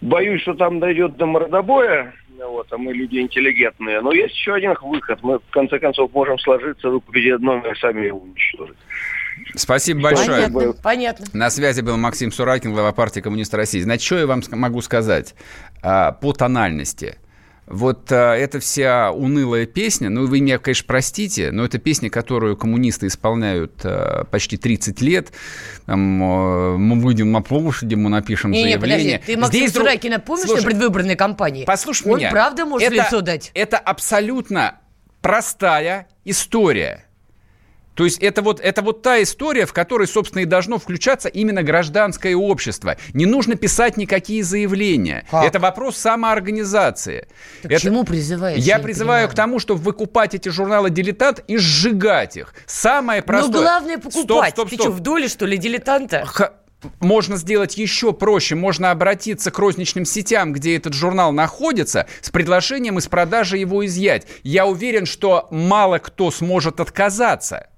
боюсь, 0.01 0.43
что 0.43 0.55
там 0.55 0.81
дойдет 0.81 1.17
до 1.17 1.27
мордобоя 1.27 2.15
вот, 2.45 2.67
а 2.71 2.79
мы 2.79 2.93
люди 2.93 3.19
интеллигентные. 3.19 4.01
Но 4.01 4.13
есть 4.13 4.35
еще 4.35 4.55
один 4.55 4.75
выход. 4.83 5.19
Мы, 5.23 5.39
в 5.39 5.51
конце 5.51 5.79
концов, 5.79 6.13
можем 6.13 6.39
сложиться, 6.39 6.89
выкупить 6.89 7.33
одно 7.33 7.59
и 7.59 7.75
сами 7.77 8.07
его 8.07 8.21
уничтожить. 8.21 8.77
Спасибо 9.55 10.03
большое. 10.03 10.49
Понятно, 10.49 10.73
понятно. 10.83 11.27
На 11.33 11.51
связи 11.51 11.83
был 11.83 11.97
Максим 11.97 12.33
Суракин, 12.33 12.73
глава 12.73 12.93
партии 12.93 13.21
Коммунист 13.21 13.53
России. 13.55 13.81
Значит, 13.81 14.05
что 14.05 14.19
я 14.19 14.27
вам 14.27 14.43
могу 14.51 14.81
сказать 14.81 15.35
а, 15.83 16.13
по 16.13 16.33
тональности? 16.33 17.17
Вот 17.67 18.13
а, 18.13 18.35
эта 18.35 18.61
вся 18.61 19.11
унылая 19.11 19.67
песня, 19.67 20.09
ну, 20.09 20.27
вы 20.27 20.41
меня, 20.41 20.59
конечно, 20.59 20.85
простите, 20.87 21.51
но 21.51 21.65
это 21.65 21.79
песня, 21.79 22.11
которую 22.11 22.57
коммунисты 22.57 23.09
исполняют 23.09 23.81
а, 23.83 24.25
почти 24.25 24.57
30 24.57 25.01
лет. 25.01 25.33
Там, 25.85 26.23
а, 26.23 26.77
мы 26.77 27.01
выйдем 27.01 27.33
на 27.33 27.43
площади, 27.43 27.97
мы 27.97 28.09
напишем 28.09 28.53
не, 28.53 28.63
заявление. 28.63 29.05
Не, 29.05 29.19
подожди, 29.19 29.35
ты 29.35 29.37
Максим 29.37 29.69
Суракина 29.69 30.21
помнишь 30.21 30.47
Слушай, 30.47 30.61
на 30.61 30.67
предвыборной 30.67 31.17
кампании? 31.17 31.65
Послушай 31.65 32.09
Он 32.09 32.19
меня. 32.19 32.31
Правда 32.31 32.67
может 32.67 32.87
это, 32.87 33.03
лицо 33.03 33.21
дать? 33.21 33.51
Это 33.55 33.79
абсолютно 33.79 34.79
простая 35.21 36.07
история. 36.25 37.06
То 37.97 38.05
есть 38.05 38.19
это 38.19 38.43
вот, 38.43 38.61
это 38.61 38.83
вот 38.83 39.03
та 39.03 39.23
история, 39.23 39.65
в 39.65 39.73
которой, 39.73 40.07
собственно, 40.07 40.43
и 40.43 40.45
должно 40.45 40.79
включаться 40.79 41.29
именно 41.29 41.63
гражданское 41.63 42.37
общество. 42.37 42.97
Не 43.15 43.25
нужно 43.25 43.57
писать 43.57 43.97
никакие 43.97 44.45
заявления. 44.45 45.27
Как? 45.31 45.45
Это 45.45 45.59
вопрос 45.59 45.97
самоорганизации. 45.97 47.27
К 47.63 47.67
это... 47.67 47.81
чему 47.81 48.05
призываешь? 48.05 48.59
Я, 48.59 48.77
я 48.77 48.83
призываю 48.83 49.29
к 49.29 49.35
тому, 49.35 49.59
чтобы 49.59 49.81
выкупать 49.81 50.35
эти 50.35 50.51
журналы 50.51 50.91
«Дилетант» 50.91 51.43
и 51.49 51.57
сжигать 51.57 52.37
их. 52.37 52.55
Самое 52.67 53.23
ну, 53.23 53.27
простое... 53.27 53.53
Ну, 53.53 53.63
главное 53.63 53.99
покупать. 53.99 54.25
Стоп, 54.25 54.47
стоп, 54.47 54.69
стоп. 54.69 54.69
Ты 54.69 54.77
что, 54.77 54.91
в 54.91 55.01
доле, 55.01 55.29
что 55.29 55.47
ли, 55.47 55.57
«Дилетанта»? 55.57 56.27
Х 56.27 56.53
можно 57.01 57.37
сделать 57.37 57.79
еще 57.79 58.13
проще. 58.13 58.55
Можно 58.55 58.91
обратиться 58.91 59.51
к 59.51 59.59
розничным 59.59 60.05
сетям, 60.05 60.53
где 60.53 60.77
этот 60.77 60.93
журнал 60.93 61.33
находится, 61.33 62.07
с 62.21 62.31
предложением 62.31 62.99
из 62.99 63.09
продажи 63.09 63.57
его 63.57 63.85
изъять. 63.87 64.27
Я 64.43 64.67
уверен, 64.67 65.07
что 65.07 65.49
мало 65.51 65.99
кто 65.99 66.31
сможет 66.31 66.79
отказаться. 66.81 67.69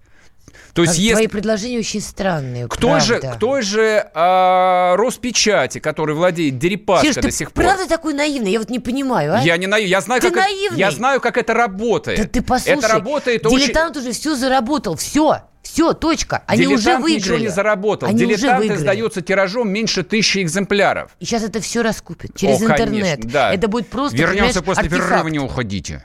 То 0.72 0.82
есть, 0.82 0.98
а 0.98 1.00
если... 1.00 1.14
Твои 1.14 1.26
предложения 1.26 1.78
очень 1.78 2.00
странные, 2.00 2.68
к 2.68 2.76
той 2.76 3.00
же, 3.00 3.20
к 3.20 3.36
той 3.38 3.62
же 3.62 4.08
а, 4.14 4.96
Роспечати, 4.96 5.78
который 5.78 6.14
владеет 6.14 6.58
Дерипаской 6.58 7.12
Сереж, 7.12 7.24
до 7.24 7.30
сих 7.30 7.52
пор. 7.52 7.64
правда 7.64 7.88
такой 7.88 8.14
наивный? 8.14 8.52
Я 8.52 8.58
вот 8.58 8.70
не 8.70 8.78
понимаю, 8.78 9.34
а? 9.34 9.40
Я 9.40 9.56
не 9.56 9.66
наивный. 9.66 9.90
Я 9.90 10.00
знаю, 10.00 10.20
ты 10.20 10.30
как 10.30 10.44
наивный. 10.44 10.66
Это, 10.66 10.76
я 10.76 10.90
знаю, 10.90 11.20
как 11.20 11.36
это 11.36 11.54
работает. 11.54 12.18
Да 12.18 12.24
ты 12.26 12.42
послушай, 12.42 12.78
это 12.78 12.88
работает 12.88 13.42
дилетант 13.42 13.96
очень... 13.96 14.08
уже 14.08 14.18
все 14.18 14.34
заработал, 14.34 14.96
все. 14.96 15.42
Все, 15.62 15.92
точка. 15.92 16.44
Они 16.46 16.62
Дилетант 16.62 16.80
уже 16.80 16.96
выиграли. 16.98 17.14
ничего 17.20 17.38
не 17.38 17.48
заработал. 17.48 18.08
Они 18.08 18.18
Дилетант 18.18 18.64
уже 18.64 18.74
издается 18.74 19.20
тиражом 19.20 19.70
меньше 19.70 20.02
тысячи 20.02 20.38
экземпляров. 20.38 21.10
И 21.20 21.24
сейчас 21.26 21.42
это 21.42 21.60
все 21.60 21.82
раскупят 21.82 22.34
через 22.36 22.60
О, 22.62 22.64
интернет. 22.64 23.02
Конечно, 23.02 23.30
да. 23.30 23.52
Это 23.52 23.68
будет 23.68 23.88
просто, 23.88 24.16
Вернемся 24.16 24.62
после 24.62 24.84
артефакт. 24.84 25.08
перерыва, 25.08 25.28
не 25.28 25.38
уходите. 25.38 26.04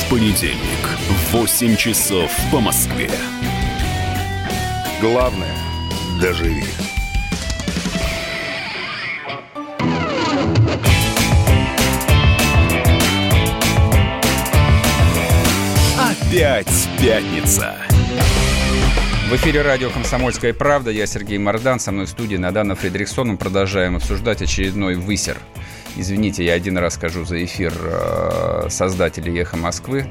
В 0.00 0.10
понедельник 0.10 0.86
в 1.30 1.34
8 1.34 1.76
часов 1.76 2.30
по 2.50 2.60
Москве. 2.60 3.10
Главное– 5.00 5.54
доживи. 6.20 6.64
Опять 15.98 16.88
пятница. 17.00 17.76
В 19.28 19.34
эфире 19.36 19.62
радио 19.62 19.90
«Комсомольская 19.90 20.52
правда». 20.54 20.90
Я 20.90 21.06
Сергей 21.06 21.38
Мордан. 21.38 21.78
Со 21.78 21.92
мной 21.92 22.06
в 22.06 22.08
студии 22.08 22.36
Надана 22.36 22.74
Фредериксон. 22.74 23.28
Мы 23.28 23.36
продолжаем 23.36 23.96
обсуждать 23.96 24.42
очередной 24.42 24.96
высер– 24.96 25.36
Извините, 25.96 26.44
я 26.44 26.54
один 26.54 26.78
раз 26.78 26.94
скажу 26.94 27.24
за 27.24 27.44
эфир 27.44 27.72
э, 27.82 28.68
создателей 28.70 29.40
«Эхо 29.40 29.56
Москвы», 29.56 30.10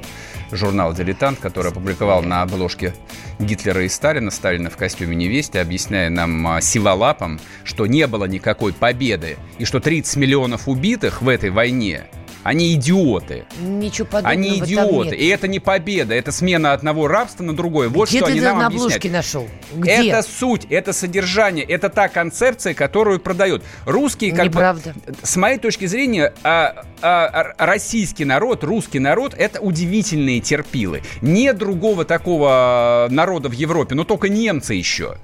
журнал 0.52 0.94
«Дилетант», 0.94 1.40
который 1.40 1.72
опубликовал 1.72 2.22
на 2.22 2.42
обложке 2.42 2.94
Гитлера 3.40 3.84
и 3.84 3.90
Сталина, 3.90 4.30
Сталина 4.30 4.70
в 4.70 4.78
костюме 4.78 5.16
невесты, 5.16 5.60
объясняя 5.60 6.10
нам 6.10 6.58
э, 6.58 6.62
сиволапом, 6.62 7.40
что 7.64 7.88
не 7.88 8.08
было 8.08 8.26
никакой 8.26 8.74
победы, 8.74 9.38
и 9.58 9.66
что 9.66 9.80
30 9.80 10.18
миллионов 10.18 10.68
убитых 10.68 11.22
в 11.22 11.30
этой 11.30 11.50
войне– 11.50 12.06
они 12.44 12.74
идиоты. 12.74 13.46
Ничего 13.60 14.06
подобного 14.08 14.32
Они 14.32 14.60
идиоты. 14.60 15.16
И 15.16 15.28
это 15.28 15.48
не 15.48 15.60
победа, 15.60 16.14
это 16.14 16.32
смена 16.32 16.74
одного 16.74 17.08
рабства 17.08 17.44
на 17.44 17.56
другое. 17.56 17.90
Вот 17.90 18.10
Где 18.10 18.20
что 18.20 18.28
ты 18.28 18.32
они 18.34 18.42
нам 18.42 18.60
на 18.60 18.68
обложке 18.68 19.10
нашел? 19.10 19.48
Где? 19.74 20.10
Это 20.10 20.22
суть, 20.22 20.66
это 20.70 20.94
содержание, 20.94 21.66
это 21.66 21.90
та 21.90 22.08
концепция, 22.08 22.74
которую 22.74 23.20
продают. 23.20 23.64
Русские, 23.86 24.34
как 24.34 24.46
Неправда. 24.46 24.94
бы, 24.94 25.16
с 25.22 25.36
моей 25.36 25.58
точки 25.58 25.86
зрения, 25.86 26.34
а, 26.44 26.86
а, 27.02 27.54
российский 27.58 28.26
народ, 28.26 28.64
русский 28.64 29.00
народ, 29.00 29.34
это 29.38 29.60
удивительные 29.60 30.40
терпилы. 30.40 31.02
Нет 31.22 31.58
другого 31.58 32.06
такого 32.06 33.08
народа 33.10 33.50
в 33.50 33.54
Европе, 33.54 33.96
но 33.96 34.04
только 34.04 34.30
немцы 34.30 34.74
еще. 34.74 35.18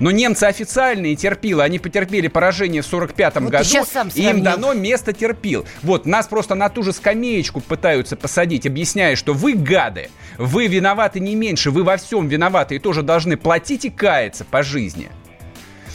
Но 0.00 0.10
немцы 0.10 0.44
официальные 0.44 1.16
терпилы, 1.16 1.62
они 1.62 1.78
потерпели 1.78 2.28
поражение 2.28 2.82
в 2.82 2.86
45 2.86 3.34
вот 3.36 3.50
году, 3.50 3.86
и 4.14 4.22
им 4.22 4.42
дано 4.42 4.72
место 4.72 5.12
терпил. 5.12 5.66
Вот, 5.82 6.06
нас 6.06 6.26
просто 6.28 6.54
на 6.54 6.68
ту 6.68 6.82
же 6.82 6.92
скамеечку 6.92 7.60
пытаются 7.60 8.16
посадить, 8.16 8.66
объясняя, 8.66 9.16
что 9.16 9.34
вы 9.34 9.54
гады, 9.54 10.10
вы 10.36 10.66
виноваты 10.66 11.20
не 11.20 11.34
меньше, 11.34 11.70
вы 11.70 11.82
во 11.82 11.96
всем 11.96 12.28
виноваты 12.28 12.76
и 12.76 12.78
тоже 12.78 13.02
должны 13.02 13.36
платить 13.36 13.84
и 13.84 13.90
каяться 13.90 14.44
по 14.44 14.62
жизни. 14.62 15.08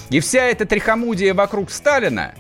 И 0.10 0.20
вся 0.20 0.44
эта 0.46 0.66
трихомудия 0.66 1.34
вокруг 1.34 1.72
Сталина, 1.72 2.36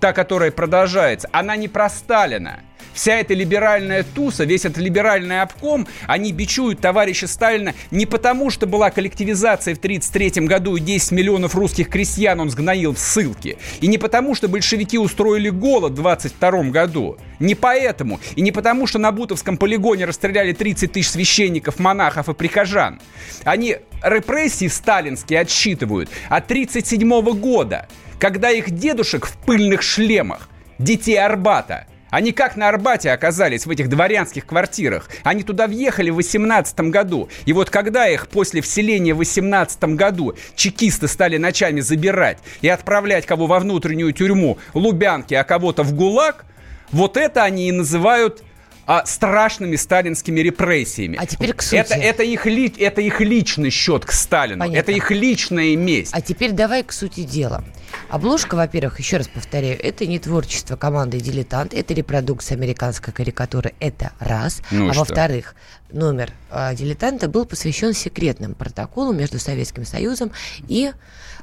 та, 0.00 0.12
которая 0.12 0.50
продолжается, 0.50 1.28
она 1.32 1.56
не 1.56 1.68
про 1.68 1.88
Сталина– 1.88 2.60
вся 3.00 3.14
эта 3.14 3.32
либеральная 3.32 4.02
туса, 4.02 4.44
весь 4.44 4.66
этот 4.66 4.76
либеральный 4.76 5.40
обком, 5.40 5.86
они 6.06 6.32
бичуют 6.32 6.80
товарища 6.80 7.26
Сталина 7.26 7.72
не 7.90 8.04
потому, 8.04 8.50
что 8.50 8.66
была 8.66 8.90
коллективизация 8.90 9.74
в 9.74 9.78
1933 9.78 10.46
году 10.46 10.76
и 10.76 10.80
10 10.80 11.12
миллионов 11.12 11.54
русских 11.54 11.88
крестьян 11.88 12.38
он 12.40 12.50
сгноил 12.50 12.92
в 12.92 12.98
ссылке, 12.98 13.56
и 13.80 13.86
не 13.86 13.96
потому, 13.96 14.34
что 14.34 14.48
большевики 14.48 14.98
устроили 14.98 15.48
голод 15.48 15.92
в 15.92 15.94
22 15.94 16.64
году, 16.64 17.16
не 17.38 17.54
поэтому, 17.54 18.20
и 18.36 18.42
не 18.42 18.52
потому, 18.52 18.86
что 18.86 18.98
на 18.98 19.12
Бутовском 19.12 19.56
полигоне 19.56 20.04
расстреляли 20.04 20.52
30 20.52 20.92
тысяч 20.92 21.08
священников, 21.08 21.78
монахов 21.78 22.28
и 22.28 22.34
прихожан. 22.34 23.00
Они 23.44 23.78
репрессии 24.02 24.68
сталинские 24.68 25.40
отсчитывают 25.40 26.10
от 26.28 26.44
1937 26.44 27.40
года, 27.40 27.88
когда 28.18 28.50
их 28.50 28.70
дедушек 28.70 29.24
в 29.24 29.38
пыльных 29.38 29.80
шлемах, 29.80 30.50
детей 30.78 31.18
Арбата, 31.18 31.86
они 32.10 32.32
как 32.32 32.56
на 32.56 32.68
Арбате 32.68 33.10
оказались 33.10 33.66
в 33.66 33.70
этих 33.70 33.88
дворянских 33.88 34.46
квартирах? 34.46 35.08
Они 35.22 35.42
туда 35.42 35.66
въехали 35.66 36.10
в 36.10 36.16
18 36.16 36.80
году. 36.90 37.28
И 37.46 37.52
вот 37.52 37.70
когда 37.70 38.08
их 38.08 38.28
после 38.28 38.60
вселения 38.60 39.14
в 39.14 39.18
18 39.18 39.82
году 39.94 40.34
чекисты 40.54 41.08
стали 41.08 41.36
ночами 41.36 41.80
забирать 41.80 42.38
и 42.60 42.68
отправлять 42.68 43.26
кого 43.26 43.46
во 43.46 43.60
внутреннюю 43.60 44.12
тюрьму 44.12 44.58
Лубянки, 44.74 45.34
а 45.34 45.44
кого-то 45.44 45.82
в 45.82 45.94
ГУЛАГ, 45.94 46.44
вот 46.92 47.16
это 47.16 47.44
они 47.44 47.68
и 47.68 47.72
называют 47.72 48.42
а, 48.86 49.06
страшными 49.06 49.76
сталинскими 49.76 50.40
репрессиями. 50.40 51.16
А 51.20 51.24
теперь 51.24 51.52
к 51.52 51.62
сути. 51.62 51.76
Это, 51.76 51.94
это, 51.94 52.22
их, 52.24 52.44
ли, 52.46 52.72
это 52.76 53.00
их 53.00 53.20
личный 53.20 53.70
счет 53.70 54.04
к 54.04 54.10
Сталину. 54.10 54.58
Понятно. 54.58 54.78
Это 54.78 54.90
их 54.90 55.12
личная 55.12 55.76
месть. 55.76 56.10
А 56.12 56.20
теперь 56.20 56.50
давай 56.50 56.82
к 56.82 56.90
сути 56.90 57.22
дела. 57.22 57.62
Обложка, 58.08 58.56
во-первых, 58.56 58.98
еще 58.98 59.18
раз 59.18 59.28
повторяю, 59.28 59.78
это 59.80 60.06
не 60.06 60.18
творчество 60.18 60.76
команды 60.76 61.20
«Дилетант», 61.20 61.74
это 61.74 61.94
репродукция 61.94 62.56
американской 62.56 63.12
карикатуры, 63.12 63.74
это 63.80 64.12
раз. 64.18 64.62
Ну 64.70 64.90
а 64.90 64.92
во-вторых, 64.92 65.54
номер 65.92 66.32
э, 66.50 66.74
«Дилетанта» 66.74 67.28
был 67.28 67.46
посвящен 67.46 67.92
секретным 67.92 68.54
протоколу 68.54 69.12
между 69.12 69.38
Советским 69.38 69.84
Союзом 69.84 70.32
и 70.66 70.92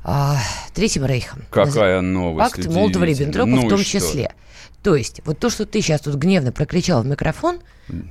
э, 0.04 0.34
Третьим 0.74 1.06
Рейхом. 1.06 1.44
Какая 1.50 2.02
новость 2.02 2.56
Пакт 2.56 2.68
Молотова-Риббентропа 2.68 3.46
ну 3.46 3.66
в 3.66 3.70
том 3.70 3.84
числе. 3.84 4.26
Что? 4.26 4.48
То 4.84 4.96
есть, 4.96 5.22
вот 5.26 5.40
то, 5.40 5.50
что 5.50 5.66
ты 5.66 5.82
сейчас 5.82 6.02
тут 6.02 6.16
гневно 6.16 6.52
прокричал 6.52 7.02
в 7.02 7.06
микрофон, 7.06 7.60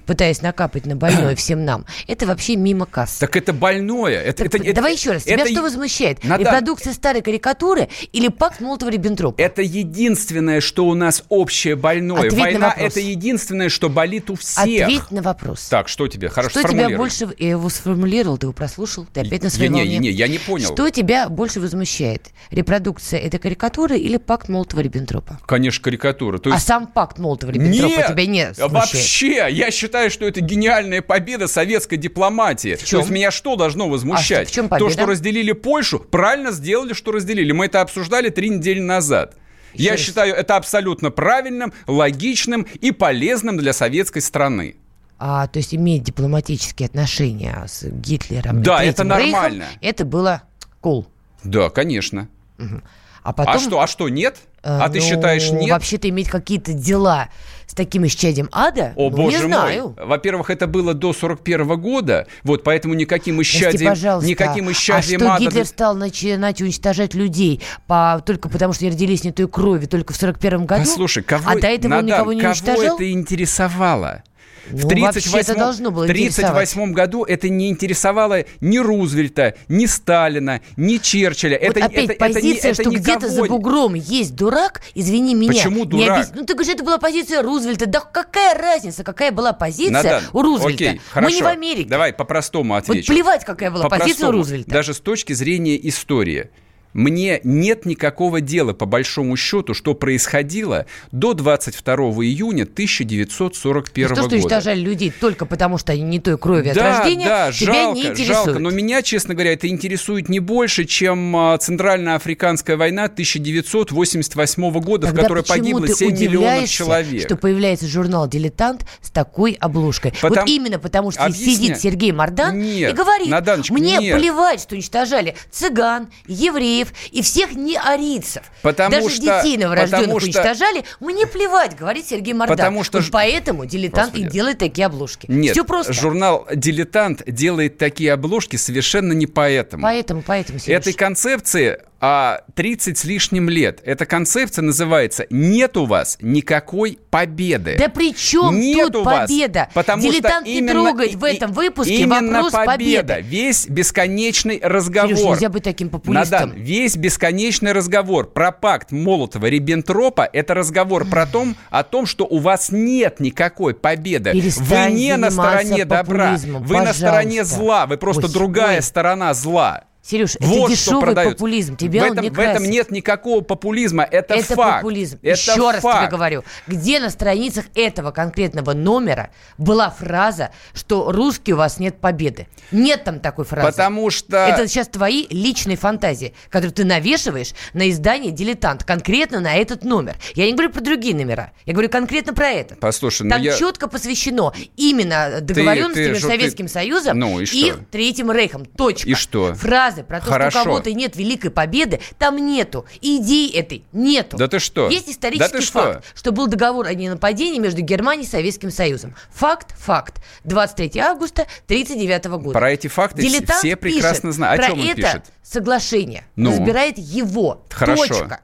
пытаясь 0.05 0.43
накапать 0.43 0.85
на 0.85 0.97
больное 0.97 1.35
всем 1.37 1.65
нам, 1.65 1.87
это 2.07 2.27
вообще 2.27 2.57
мимо 2.57 2.87
кассы. 2.87 3.21
Так 3.21 3.37
это 3.37 3.53
больное. 3.53 4.21
Это, 4.21 4.45
так, 4.45 4.63
это, 4.63 4.75
давай 4.75 4.93
это, 4.93 5.01
еще 5.01 5.13
раз. 5.13 5.23
Тебя 5.25 5.43
это, 5.43 5.51
что 5.53 5.63
возмущает? 5.63 6.25
Надо... 6.25 6.43
Репродукция 6.43 6.93
старой 6.93 7.23
карикатуры 7.23 7.89
или 8.13 8.26
или 8.27 8.33
пакт 8.33 8.61
Молотова-Риббентропа? 8.61 9.35
Это 9.39 9.63
единственное, 9.63 10.61
что 10.61 10.87
у 10.87 10.95
нас 10.95 11.25
общее 11.29 11.77
больное. 11.77 12.27
Ответь 12.27 12.35
Война– 12.35 12.75
это 12.77 13.01
единственное, 13.01 13.69
что 13.69 13.89
болит 13.89 14.31
у 14.31 14.37
всех. 14.37 14.83
Ответь 14.83 15.11
на 15.11 15.23
вопрос. 15.23 15.69
Так, 15.69 15.89
что 15.89 16.09
тебе? 16.09 16.29
Хорошо 16.29 16.61
Что 16.61 16.69
тебя 16.69 16.97
больше... 16.97 17.29
Я 17.39 17.51
его 17.51 17.69
сформулировал, 17.69 18.39
ты 18.39 18.47
его 18.47 18.53
прослушал, 18.53 19.07
ты 19.13 19.21
опять 19.21 19.43
на 19.43 19.51
своей 19.51 19.71
не. 19.71 19.87
Не, 19.87 19.99
не, 19.99 20.11
я 20.11 20.29
не 20.29 20.39
понял. 20.39 20.73
Что 20.73 20.91
тебя 20.91 21.29
больше 21.29 21.61
возмущает? 21.61 22.31
Репродукция– 22.51 23.21
это 23.21 23.39
карикатура 23.39 23.97
или 23.97 24.17
пакт 24.17 24.49
Молотова-Риббентропа? 24.49 25.39
Конечно, 25.47 25.83
карикатура. 25.83 26.39
То 26.39 26.51
а 26.51 26.55
есть... 26.55 26.65
А 26.65 26.67
сам 26.67 26.87
пакт 26.87 27.19
Молотова-Риббентропа 27.19 28.09
тебя 28.09 28.27
не 28.27 28.47
смущает? 28.47 28.73
вообще! 28.73 29.47
Я 29.51 29.71
считаю, 29.71 30.11
что 30.11 30.27
это 30.27 30.41
гениальная 30.41 31.03
победа 31.03 31.47
советской 31.47 31.97
дипломатии. 31.97 32.77
То 32.77 32.99
есть 32.99 33.11
меня 33.11 33.31
что 33.31 33.57
должно 33.57 33.89
возмущать? 33.89 34.49
А 34.49 34.51
в 34.51 34.55
чем 34.55 34.69
победа? 34.69 34.89
То, 34.89 34.93
что 34.93 35.07
разделили 35.07 35.53
Польшу, 35.53 36.01
правильно 36.01 36.51
сделали, 36.51 36.93
что 36.93 37.13
разделили. 37.13 37.53
Мы 37.53 37.67
это 37.67 37.81
обсуждали 37.81 38.16
три 38.31 38.49
недели 38.49 38.81
назад. 38.81 39.37
Еще 39.75 39.85
Я 39.85 39.93
раз. 39.93 40.01
считаю 40.01 40.35
это 40.35 40.57
абсолютно 40.57 41.11
правильным, 41.11 41.73
логичным 41.87 42.67
и 42.81 42.93
полезным 42.93 43.59
для 43.59 43.73
советской 43.73 44.21
страны. 44.21 44.77
А, 45.19 45.47
то 45.47 45.59
есть 45.59 45.75
иметь 45.75 46.03
дипломатические 46.03 46.87
отношения 46.87 47.65
с 47.67 47.85
Гитлером. 47.85 48.63
Да, 48.63 48.83
это 48.83 49.05
нормально. 49.05 49.65
Рейхом, 49.65 49.79
это 49.81 50.05
было 50.05 50.43
cool. 50.83 51.07
Да, 51.45 51.71
конечно. 51.71 52.29
Угу. 52.59 52.83
А, 53.27 53.33
потом, 53.33 53.55
а 53.55 53.59
что, 53.59 53.81
а 53.81 53.87
что, 53.89 54.09
нет? 54.09 54.37
А 54.63 54.87
ну, 54.87 54.93
ты 54.93 55.01
считаешь, 55.01 55.51
нет? 55.51 55.69
Вообще-то 55.69 56.09
иметь 56.09 56.29
какие-то 56.29 56.73
дела 56.73 57.29
с 57.67 57.75
таким 57.75 58.07
исчадием 58.07 58.49
ада? 58.53 58.93
О, 58.95 59.11
ну, 59.11 59.17
боже 59.17 59.39
не 59.39 59.43
знаю. 59.47 59.95
мой. 59.97 60.07
Во-первых, 60.07 60.49
это 60.49 60.69
было 60.69 60.95
до 60.95 61.13
41 61.13 61.63
-го 61.63 61.77
года, 61.77 62.29
вот, 62.45 62.63
поэтому 62.63 62.95
никаким 62.95 63.43
исчадием, 63.43 63.97
Прости, 63.97 64.31
никаким 64.31 64.71
исчадием 64.71 65.23
а 65.23 65.25
что 65.25 65.33
ада... 65.35 65.45
Гитлер 65.45 65.67
стал 65.67 65.97
начинать 65.97 66.63
уничтожать 66.63 67.15
людей 67.15 67.61
по, 67.89 68.23
только 68.25 68.49
потому, 68.49 68.73
что 68.75 68.85
они 68.85 68.93
родились 68.93 69.25
не 69.25 69.33
той 69.33 69.49
крови, 69.49 69.87
только 69.87 70.13
в 70.13 70.17
41 70.17 70.65
году? 70.65 70.83
Послушай, 70.83 71.25
кого... 71.25 71.51
А 71.51 71.59
до 71.59 71.67
этого 71.67 71.91
Надан, 71.91 71.99
он 71.99 72.07
никого 72.07 72.33
не 72.33 72.41
кого 72.41 72.53
уничтожал? 72.53 72.77
кого 72.77 72.95
это 72.95 73.11
интересовало? 73.11 74.23
В 74.71 74.83
ну, 74.83 74.89
1938 74.89 76.93
году 76.93 77.25
это 77.25 77.49
не 77.49 77.71
интересовало 77.71 78.45
ни 78.61 78.79
Рузвельта, 78.79 79.55
ни 79.69 79.87
Сталина, 79.87 80.61
ни 80.77 80.99
Черчилля. 80.99 81.59
Вот 81.61 81.77
это, 81.77 81.87
опять 81.87 82.11
это, 82.11 82.19
позиция, 82.19 82.73
это, 82.73 82.83
что 82.83 82.91
где-то 82.91 83.29
за 83.29 83.45
бугром 83.45 83.95
есть 83.95 84.35
дурак, 84.35 84.83
извини 84.95 85.35
меня. 85.35 85.53
Почему 85.53 85.85
дурак? 85.85 86.19
Обез... 86.19 86.33
Ну 86.35 86.45
ты 86.45 86.55
говоришь, 86.55 86.75
это 86.75 86.85
была 86.85 86.99
позиция 86.99 87.43
Рузвельта. 87.43 87.87
Да 87.87 88.01
какая 88.01 88.55
разница, 88.55 89.05
какая 89.05 89.31
была 89.31 89.53
позиция 89.53 90.03
Надан, 90.03 90.23
у 90.33 90.43
Рузвельта? 90.43 90.85
Окей, 90.85 91.01
хорошо. 91.11 91.31
Мы 91.31 91.37
не 91.37 91.43
в 91.43 91.47
Америке. 91.47 91.89
Давай 91.89 92.13
по-простому 92.13 92.75
отвечу. 92.75 93.13
Вот 93.13 93.17
плевать, 93.17 93.45
какая 93.45 93.71
была 93.71 93.89
позиция 93.89 94.29
у 94.29 94.33
Рузвельта. 94.33 94.71
Даже 94.71 94.95
с 94.95 95.01
точки 95.01 95.33
зрения 95.33 95.77
истории. 95.89 96.51
Мне 96.97 97.41
нет 97.45 97.85
никакого 97.85 98.41
дела, 98.41 98.73
по 98.73 98.87
большому 98.87 99.37
счету, 99.37 99.75
что 99.75 99.95
происходило 99.95 100.87
до 101.13 101.35
22 101.35 101.95
июня 101.95 102.63
1941 102.63 104.09
года. 104.09 104.23
То, 104.23 104.27
что 104.27 104.37
уничтожали 104.37 104.81
людей 104.81 105.13
только 105.21 105.45
потому, 105.45 105.77
что 105.77 105.93
они 105.93 106.03
не 106.03 106.21
той 106.21 106.39
крови 106.39 106.73
да, 106.73 106.95
от 106.95 106.99
рождения, 106.99 107.27
да, 107.27 107.53
тебя 107.53 107.73
жалко, 107.73 107.95
не 107.95 108.07
интересует. 108.07 108.45
жалко. 108.47 108.59
Но 108.61 108.71
меня, 108.71 109.03
честно 109.03 109.35
говоря, 109.35 109.53
это 109.53 109.69
интересует 109.69 110.31
не 110.31 110.41
больше, 110.41 110.87
чем 110.87 111.37
а, 111.37 111.59
Центральноафриканская 111.59 112.79
война 112.79 113.05
1988 113.05 114.73
года, 114.81 115.09
Тогда 115.09 115.21
в 115.21 115.23
которой 115.23 115.45
погибло 115.45 115.87
7 115.87 116.19
миллионов 116.19 116.67
человек. 116.71 117.27
что 117.27 117.37
появляется 117.37 117.87
журнал 117.87 118.27
«Дилетант» 118.27 118.87
с 119.03 119.11
такой 119.11 119.53
обложкой. 119.61 120.13
Потому... 120.13 120.35
Вот 120.35 120.49
именно 120.49 120.79
потому, 120.79 121.11
что 121.11 121.25
Объясня... 121.25 121.55
сидит 121.55 121.79
Сергей 121.79 122.13
Мордан 122.13 122.59
нет, 122.59 122.93
и 122.93 122.95
говорит, 122.95 123.71
мне 123.71 123.99
нет. 123.99 124.19
плевать, 124.19 124.63
что 124.63 124.77
уничтожали 124.77 125.35
цыган, 125.51 126.09
евреев, 126.27 126.86
евреев 126.87 127.13
и 127.13 127.23
всех 127.23 127.53
неарийцев. 127.55 128.43
Потому 128.63 128.91
Даже 128.91 129.11
что, 129.11 129.21
детей 129.43 129.57
новорожденных 129.57 130.07
что, 130.07 130.27
уничтожали. 130.27 130.85
Мне 131.01 131.27
плевать, 131.27 131.77
говорит 131.77 132.07
Сергей 132.07 132.35
Мордан. 132.35 132.57
Потому 132.57 132.85
что, 132.85 132.99
вот 132.99 133.11
поэтому 133.11 133.67
«Дилетант» 133.67 134.13
Господи. 134.13 134.29
и 134.29 134.31
делает 134.31 134.59
такие 134.59 134.87
обложки. 134.87 135.27
Нет, 135.29 135.53
Все 135.53 135.65
просто. 135.65 135.93
журнал 135.93 136.47
«Дилетант» 136.55 137.23
делает 137.27 137.79
такие 137.79 138.13
обложки 138.13 138.57
совершенно 138.57 139.13
не 139.13 139.27
поэтому. 139.27 139.83
Поэтому, 139.83 140.23
поэтому, 140.27 140.59
Сереж. 140.59 140.81
Этой 140.81 140.93
концепции 140.93 141.81
а 142.01 142.41
30 142.55 142.99
с 142.99 143.05
лишним 143.05 143.49
лет. 143.49 143.81
Эта 143.85 144.07
концепция 144.07 144.63
называется 144.63 145.27
«Нет 145.31 145.77
у 145.77 145.87
вас 145.87 146.19
никакой 146.21 146.99
победы». 147.11 147.77
Да 147.79 147.89
при 147.89 148.15
чем 148.15 148.59
Нет 148.59 148.93
тут 148.93 148.97
у 148.97 149.03
вас, 149.05 149.29
победа? 149.29 149.69
Потому 149.73 150.03
Дилетант 150.03 150.47
что 150.47 150.53
не 150.53 150.59
именно, 150.59 150.73
трогает 150.73 151.15
в 151.15 151.25
этом 151.25 151.53
выпуске 151.53 151.95
именно 151.95 152.43
вопрос 152.43 152.53
победа, 152.53 153.15
победы. 153.15 153.29
весь 153.29 153.69
бесконечный 153.69 154.61
разговор. 154.63 155.17
Сереж, 155.17 155.31
нельзя 155.31 155.49
быть 155.49 155.65
таким 155.65 155.89
популистом. 155.89 156.51
Надан, 156.51 156.53
весь 156.53 156.97
бесконечный 156.97 157.73
разговор 157.73 158.31
про 158.31 158.53
пакт 158.53 158.93
Молотова-Риббентропа– 158.93 160.29
это 160.33 160.55
разговор 160.55 161.07
про 161.07 161.27
том, 161.27 161.57
о 161.71 161.83
том, 161.83 162.07
что 162.07 162.27
у 162.27 162.39
вас 162.39 162.71
нет 162.71 163.21
никакой 163.21 163.75
победы. 163.75 164.33
Перестань 164.33 164.93
вы 164.93 164.99
не 164.99 165.17
на 165.17 165.31
стороне 165.31 165.85
добра, 165.85 166.37
вы 166.37 166.49
пожалуйста. 166.51 166.85
на 166.85 166.93
стороне 166.93 167.45
зла, 167.45 167.87
вы 167.87 167.97
просто 167.97 168.27
Ой, 168.27 168.33
другая 168.33 168.77
ой. 168.77 168.83
сторона 168.83 169.35
зла. 169.35 169.85
Сереж, 170.07 170.37
вот 170.39 170.69
это 170.69 170.71
дешевый 170.71 171.01
продают. 171.01 171.35
популизм. 171.35 171.77
Тебя 171.77 172.03
в 172.03 172.05
он 172.05 172.13
этом, 172.13 172.25
не 172.25 172.31
в 172.31 172.39
этом 172.39 172.63
нет 172.63 172.93
никакого 172.93 173.41
популизма. 173.41 174.05
Это, 174.05 174.35
это 174.35 174.55
факт. 174.55 174.77
популизм. 174.79 175.19
Это 175.21 175.37
Еще 175.37 175.53
факт. 175.55 175.85
раз 175.85 175.99
тебе 175.99 176.09
говорю. 176.09 176.45
Где 176.69 177.01
на 177.01 177.11
страницах 177.11 177.65
этого 177.75 178.13
конкретного 178.13 178.73
номера 178.73 179.31
была 179.59 179.91
фраза, 179.91 180.51
что 180.75 181.11
русский 181.11 181.55
у 181.55 181.57
вас 181.57 181.81
нет 181.81 181.99
победы? 181.99 182.47
Нет 182.71 183.03
там 183.03 183.19
такой 183.19 183.45
фразы. 183.45 183.69
Потому 183.69 184.11
что... 184.11 184.37
Это 184.37 184.69
сейчас 184.69 184.87
твои 184.87 185.27
личные 185.29 185.77
фантазии, 185.77 186.35
которые 186.51 186.71
ты 186.71 186.85
навешиваешь 186.85 187.55
на 187.73 187.91
издание 187.91 188.31
«Дилетант», 188.31 188.85
конкретно 188.85 189.41
на 189.41 189.57
этот 189.57 189.83
номер. 189.83 190.15
Я 190.37 190.47
не 190.47 190.53
говорю 190.53 190.71
про 190.71 190.83
другие 190.83 191.17
номера. 191.17 191.51
Я 191.65 191.73
говорю 191.73 191.89
конкретно 191.89 192.33
про 192.33 192.51
этот. 192.51 192.79
Послушай, 192.79 193.29
там 193.29 193.41
ну 193.41 193.47
я... 193.47 193.57
четко 193.57 193.89
посвящено 193.89 194.53
именно 194.77 195.41
договоренности 195.41 196.05
ты, 196.05 196.09
между 196.11 196.29
Советским 196.29 196.67
ты... 196.67 196.73
Союзом 196.73 197.19
ну, 197.19 197.41
и, 197.41 197.45
и 197.45 197.73
Третьим 197.91 198.31
Рейхом. 198.31 198.67
Точка. 198.67 199.09
И 199.09 199.15
что? 199.15 199.53
Фразы 199.97 200.05
про 200.05 200.21
то, 200.21 200.27
Хорошо. 200.31 200.51
что 200.51 200.61
у 200.61 200.65
кого-то 200.65 200.93
нет 200.93 201.17
великой 201.17 201.51
победы, 201.51 202.01
там 202.19 202.37
нету. 202.37 202.87
Идеи 203.01 203.51
этой 203.55 203.85
нету. 203.93 204.37
Да 204.37 204.49
ты 204.49 204.59
что? 204.59 204.89
Есть 204.89 205.09
исторический 205.09 205.53
да 205.53 205.59
ты 205.59 205.65
факт, 205.65 206.05
что? 206.05 206.19
что 206.19 206.33
был 206.33 206.47
договор 206.47 206.87
о 206.87 206.95
ненападении 206.95 207.59
между 207.59 207.81
Германией 207.83 208.27
и 208.27 208.31
Советским 208.31 208.71
Союзом. 208.71 209.15
Факт, 209.33 209.75
факт. 209.79 210.23
23 210.45 211.01
августа 211.01 211.43
1939 211.67 212.25
года. 212.43 212.59
Про 212.59 212.71
эти 212.73 212.89
факты 212.89 213.23
Дилетант 213.23 213.61
все 213.61 213.77
прекрасно 213.77 214.33
знают. 214.33 214.63
О 214.63 214.67
чем 214.67 214.81
он 214.81 214.87
это 214.87 214.97
пишет? 214.97 215.25
соглашение. 215.43 216.25
Ну? 216.37 216.51
Разбирает 216.51 216.99
его. 216.99 217.65
Хорошо. 217.71 218.07
Точка. 218.07 218.41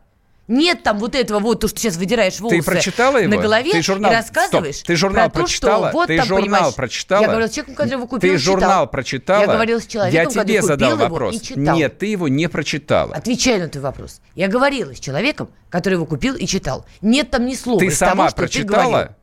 Нет 0.48 0.82
там 0.82 0.98
вот 0.98 1.14
этого 1.14 1.38
вот, 1.38 1.60
то, 1.60 1.68
что 1.68 1.78
сейчас 1.78 1.96
выдираешь 1.96 2.40
волосы 2.40 2.58
ты 2.58 2.64
прочитала 2.64 3.18
его? 3.18 3.34
на 3.34 3.40
голове 3.40 3.72
ты 3.72 3.82
журнал... 3.82 4.10
и 4.10 4.14
рассказываешь 4.14 4.76
Стоп. 4.76 4.86
Ты 4.86 4.96
журнал 4.96 5.30
про 5.30 5.40
прочитала? 5.42 5.82
то, 5.84 5.88
что 5.88 5.98
вот 5.98 6.06
ты 6.08 6.16
там, 6.16 6.26
журнал 6.26 6.72
прочитала? 6.72 7.22
Я 7.22 7.28
говорила 7.28 7.48
с 7.48 7.52
человеком, 7.52 7.74
который 7.76 7.92
его 7.92 8.06
купил 8.06 8.20
Ты 8.20 8.34
и 8.34 8.38
читал. 8.38 8.52
журнал 8.54 8.86
прочитала? 8.88 9.40
Я 9.40 9.46
говорила 9.46 9.80
с 9.80 9.86
человеком, 9.86 10.14
Я 10.14 10.24
тебе 10.24 10.40
который 10.40 10.56
купил 10.56 10.66
задал 10.66 10.90
его 10.90 11.02
вопрос. 11.02 11.34
и 11.34 11.42
читал. 11.42 11.76
Нет, 11.76 11.98
ты 11.98 12.06
его 12.06 12.28
не 12.28 12.48
прочитала. 12.48 13.14
Отвечаю 13.14 13.60
на 13.62 13.68
твой 13.68 13.82
вопрос. 13.82 14.20
Я 14.34 14.48
говорила 14.48 14.94
с 14.94 14.98
человеком, 14.98 15.48
который 15.70 15.94
его 15.94 16.06
купил 16.06 16.34
и 16.34 16.46
читал. 16.46 16.86
Нет 17.00 17.30
там 17.30 17.46
ни 17.46 17.54
слова 17.54 17.78
Ты 17.78 17.90
сама 17.90 18.26
того, 18.26 18.36
прочитала? 18.36 19.16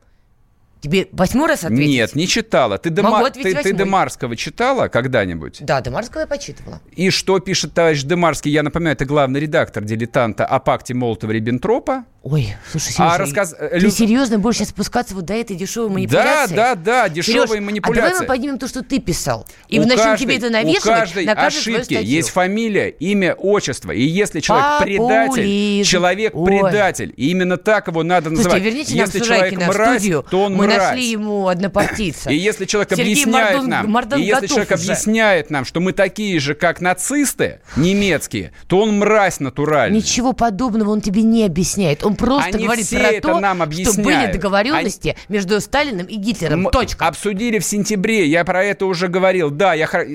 Тебе 0.80 1.08
восьмой 1.12 1.48
раз 1.48 1.64
ответить? 1.64 1.88
Нет, 1.88 2.14
не 2.14 2.26
читала. 2.26 2.78
Ты, 2.78 2.90
Дема... 2.90 3.30
ты, 3.30 3.54
ты. 3.54 3.72
Демарского 3.72 4.34
читала 4.34 4.88
когда-нибудь? 4.88 5.58
Да, 5.60 5.80
Демарского 5.80 6.22
я 6.22 6.26
почитывала. 6.26 6.80
И 6.92 7.10
что 7.10 7.38
пишет 7.38 7.74
товарищ 7.74 8.02
Демарский? 8.02 8.50
Я 8.50 8.62
напоминаю, 8.62 8.94
это 8.94 9.04
главный 9.04 9.40
редактор 9.40 9.84
«Дилетанта» 9.84 10.46
о 10.46 10.58
пакте 10.58 10.94
Молотова-Риббентропа. 10.94 12.04
Ой, 12.22 12.54
слушай, 12.70 12.88
А 12.98 13.16
Сережа, 13.16 13.18
рассказ- 13.18 13.54
ты 13.58 13.78
Лю- 13.78 13.90
серьезно 13.90 14.38
будешь 14.38 14.56
сейчас 14.58 14.68
спускаться 14.68 15.14
вот 15.14 15.24
до 15.24 15.32
этой 15.32 15.56
дешевой 15.56 15.88
Да, 15.88 15.94
манипуляции? 15.94 16.54
да, 16.54 16.74
да, 16.74 17.08
дешевые 17.08 17.48
Сереж, 17.48 17.64
манипуляции. 17.64 18.00
а 18.02 18.10
давай 18.10 18.20
мы 18.20 18.26
поднимем 18.26 18.58
то, 18.58 18.68
что 18.68 18.82
ты 18.84 18.98
писал, 18.98 19.46
и 19.68 19.78
у 19.78 19.84
начнем 19.86 19.96
каждой, 20.04 20.24
тебе 20.24 20.36
это 20.36 20.48
у 20.48 20.50
навешивать 20.50 20.82
каждой 20.84 21.24
на 21.24 21.34
каждую 21.34 21.62
свою 21.62 21.78
ошибки 21.78 21.94
есть 22.04 22.28
фамилия, 22.28 22.90
имя, 22.90 23.32
отчество. 23.32 23.90
И 23.92 24.02
если 24.02 24.40
человек 24.40 24.66
Популизм. 24.80 25.06
предатель, 25.08 25.84
человек 25.86 26.34
Ой. 26.34 26.46
предатель. 26.46 27.14
И 27.16 27.30
именно 27.30 27.56
так 27.56 27.88
его 27.88 28.02
надо 28.02 28.28
Слушайте, 28.28 28.48
называть. 28.48 28.62
верните 28.64 28.94
нам 28.96 29.06
если 29.06 29.18
Сурайкина 29.20 29.50
человек 29.50 29.74
в 29.74 29.78
мразь, 29.78 29.98
студию. 30.00 30.26
то 30.30 30.42
он 30.42 30.54
Мы 30.56 30.66
мразь. 30.66 30.76
нашли 30.78 31.10
ему 31.10 31.48
однопартийца. 31.48 32.28
И 32.28 32.36
если 32.36 32.66
человек 32.66 32.90
Сергей 32.90 33.14
объясняет 33.14 33.56
Мордан- 33.62 33.66
нам, 33.66 33.90
Мордан 33.90 34.20
и 34.20 34.24
если 34.24 34.46
человек 34.46 34.70
уже. 34.72 34.82
объясняет 34.92 35.48
нам, 35.48 35.64
что 35.64 35.80
мы 35.80 35.94
такие 35.94 36.38
же, 36.38 36.54
как 36.54 36.82
нацисты 36.82 37.60
немецкие, 37.76 38.52
то 38.66 38.80
он 38.82 38.98
мразь 38.98 39.40
натуральный. 39.40 39.96
Ничего 39.96 40.34
подобного 40.34 40.90
он 40.90 41.00
тебе 41.00 41.22
не 41.22 41.46
объясняет. 41.46 42.04
Он 42.10 42.16
просто 42.16 42.48
Они 42.56 42.64
говорит 42.64 42.86
все 42.86 42.98
про 42.98 43.08
это 43.08 43.28
то, 43.28 43.40
нам 43.40 43.56
что 43.58 43.64
объясняют. 43.64 43.96
были 44.04 44.32
договоренности 44.32 45.16
между 45.28 45.60
Сталиным 45.60 46.06
и 46.06 46.16
Гитлером. 46.16 46.62
Мы 46.62 46.70
Точка. 46.70 47.06
Обсудили 47.06 47.58
в 47.58 47.64
сентябре, 47.64 48.26
я 48.26 48.44
про 48.44 48.64
это 48.64 48.86
уже 48.86 49.08
говорил. 49.08 49.50
Да, 49.50 49.74
я 49.74 49.86
хор- 49.86 50.06